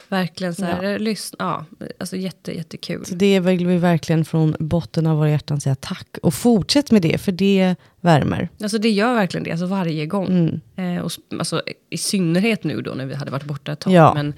verkligen 0.09 0.55
så 0.55 0.65
här, 0.65 0.83
Ja. 0.83 0.97
lyssna. 0.97 1.35
Ja, 1.39 1.65
alltså 1.99 2.15
jätte, 2.15 2.51
jättekul. 2.57 3.05
Så 3.05 3.15
det 3.15 3.39
vill 3.39 3.67
vi 3.67 3.77
verkligen 3.77 4.25
från 4.25 4.55
botten 4.59 5.07
av 5.07 5.17
våra 5.17 5.29
hjärtan 5.29 5.61
säga 5.61 5.75
tack. 5.75 6.17
Och 6.21 6.33
fortsätt 6.33 6.91
med 6.91 7.01
det, 7.01 7.17
för 7.17 7.31
det 7.31 7.75
värmer. 8.01 8.49
Alltså 8.61 8.77
det 8.77 8.89
gör 8.89 9.13
verkligen 9.15 9.43
det, 9.43 9.51
alltså 9.51 9.65
varje 9.65 10.05
gång. 10.05 10.27
Mm. 10.75 10.95
Eh, 10.97 11.01
och, 11.03 11.11
alltså, 11.39 11.61
I 11.89 11.97
synnerhet 11.97 12.63
nu 12.63 12.81
då 12.81 12.91
när 12.91 13.05
vi 13.05 13.15
hade 13.15 13.31
varit 13.31 13.43
borta 13.45 13.71
ett 13.71 13.79
tag. 13.79 13.93
Ja. 13.93 14.13
Men, 14.13 14.33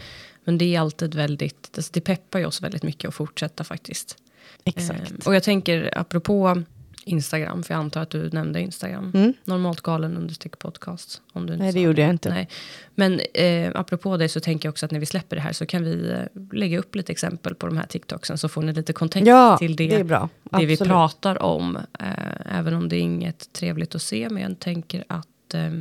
men 0.50 0.58
det 0.58 0.76
är 0.76 0.80
alltid 0.80 1.16
väldigt, 1.16 1.72
alltså, 1.76 1.92
det 1.94 2.02
peppar 2.02 2.40
ju 2.40 2.46
oss 2.46 2.62
väldigt 2.62 2.84
mycket 2.84 3.08
att 3.08 3.14
fortsätta 3.16 3.64
faktiskt. 3.64 4.18
Exakt. 4.64 5.12
Eh, 5.12 5.28
och 5.28 5.36
jag 5.36 5.44
tänker 5.44 5.98
apropå 5.98 6.64
Instagram, 7.06 7.64
för 7.64 7.74
jag 7.74 7.80
antar 7.80 8.02
att 8.02 8.10
du 8.10 8.30
nämnde 8.30 8.62
Instagram. 8.62 9.12
Mm. 9.16 9.34
Normalt 9.44 9.82
galen 9.82 10.18
understreck 10.18 10.60
podcast. 10.60 11.22
Om 11.34 11.46
du 11.46 11.54
inte 11.54 11.64
Nej, 11.64 11.74
det 11.74 11.82
gjorde 11.82 12.02
jag 12.02 12.10
inte. 12.10 12.30
Nej. 12.30 12.48
Men 12.96 13.20
eh, 13.34 13.72
apropå 13.76 14.18
det 14.18 14.30
så 14.30 14.40
tänker 14.40 14.68
jag 14.68 14.72
också 14.72 14.86
att 14.86 14.92
när 14.92 15.00
vi 15.00 15.06
släpper 15.06 15.36
det 15.36 15.42
här 15.42 15.54
så 15.54 15.66
kan 15.66 15.84
vi 15.84 16.12
eh, 16.12 16.42
lägga 16.54 16.80
upp 16.80 16.96
lite 16.96 17.12
exempel 17.12 17.56
på 17.56 17.68
de 17.68 17.78
här 17.78 17.88
TikToksen 17.88 18.38
så 18.38 18.50
får 18.50 18.62
ni 18.62 18.74
lite 18.74 18.94
kontext 18.94 19.28
Ja, 19.28 19.58
till 19.58 19.76
det, 19.76 19.88
det 19.88 19.96
är 19.96 20.04
bra. 20.04 20.30
det 20.44 20.66
vi 20.66 20.78
pratar 20.78 21.44
om. 21.44 21.76
Eh, 22.00 22.58
även 22.58 22.74
om 22.74 22.90
det 22.90 22.96
är 22.96 23.02
inget 23.02 23.54
trevligt 23.54 23.96
att 23.96 24.02
se, 24.02 24.30
men 24.30 24.44
jag 24.44 24.60
tänker 24.60 25.04
att 25.08 25.54
eh, 25.54 25.72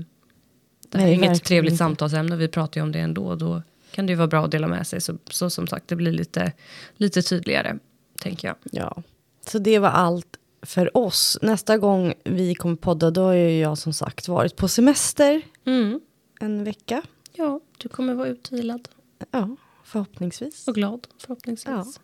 det 0.91 0.99
här 0.99 1.07
Nej, 1.07 1.11
är 1.11 1.15
inget 1.15 1.45
trevligt 1.45 1.73
inte. 1.73 1.79
samtalsämne, 1.79 2.37
vi 2.37 2.49
pratar 2.49 2.81
ju 2.81 2.83
om 2.83 2.93
det 2.93 2.99
ändå. 2.99 3.35
Då 3.35 3.63
kan 3.91 4.07
det 4.07 4.11
ju 4.13 4.17
vara 4.17 4.29
bra 4.29 4.45
att 4.45 4.51
dela 4.51 4.67
med 4.69 4.87
sig, 4.87 5.01
så, 5.01 5.19
så 5.31 5.51
som 5.51 5.67
sagt, 5.67 5.89
det 5.89 5.97
blir 5.97 6.13
lite, 6.13 6.53
lite 6.97 7.23
tydligare, 7.23 7.79
tänker 8.21 8.49
jag. 8.49 8.57
Ja. 8.73 9.03
Så 9.47 9.59
det 9.59 9.79
var 9.79 9.89
allt 9.89 10.37
för 10.63 10.97
oss. 10.97 11.39
Nästa 11.43 11.79
gång 11.79 12.15
vi 12.25 12.55
kommer 12.55 12.77
podda, 12.77 13.11
då 13.11 13.23
har 13.23 13.33
ju 13.33 13.59
jag 13.59 13.79
som 13.79 13.93
sagt 13.93 14.29
varit 14.29 14.57
på 14.57 14.69
semester 14.69 15.43
Mm. 15.65 16.01
en 16.41 16.65
vecka. 16.65 17.03
Ja, 17.33 17.61
du 17.79 17.89
kommer 17.89 18.15
vara 18.15 18.29
utvilad 18.29 18.89
Ja, 19.31 19.57
förhoppningsvis. 19.85 20.69
och 20.69 20.75
glad, 20.75 21.07
förhoppningsvis. 21.19 22.01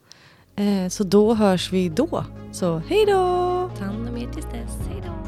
Ja. 0.56 0.62
Eh, 0.64 0.88
så 0.88 1.04
då 1.04 1.34
hörs 1.34 1.72
vi 1.72 1.88
då. 1.88 2.24
Så 2.52 2.78
hej 2.78 3.04
då! 3.06 3.70
Ta 3.78 3.84
hand 3.84 4.08
om 4.08 4.16
er 4.16 5.23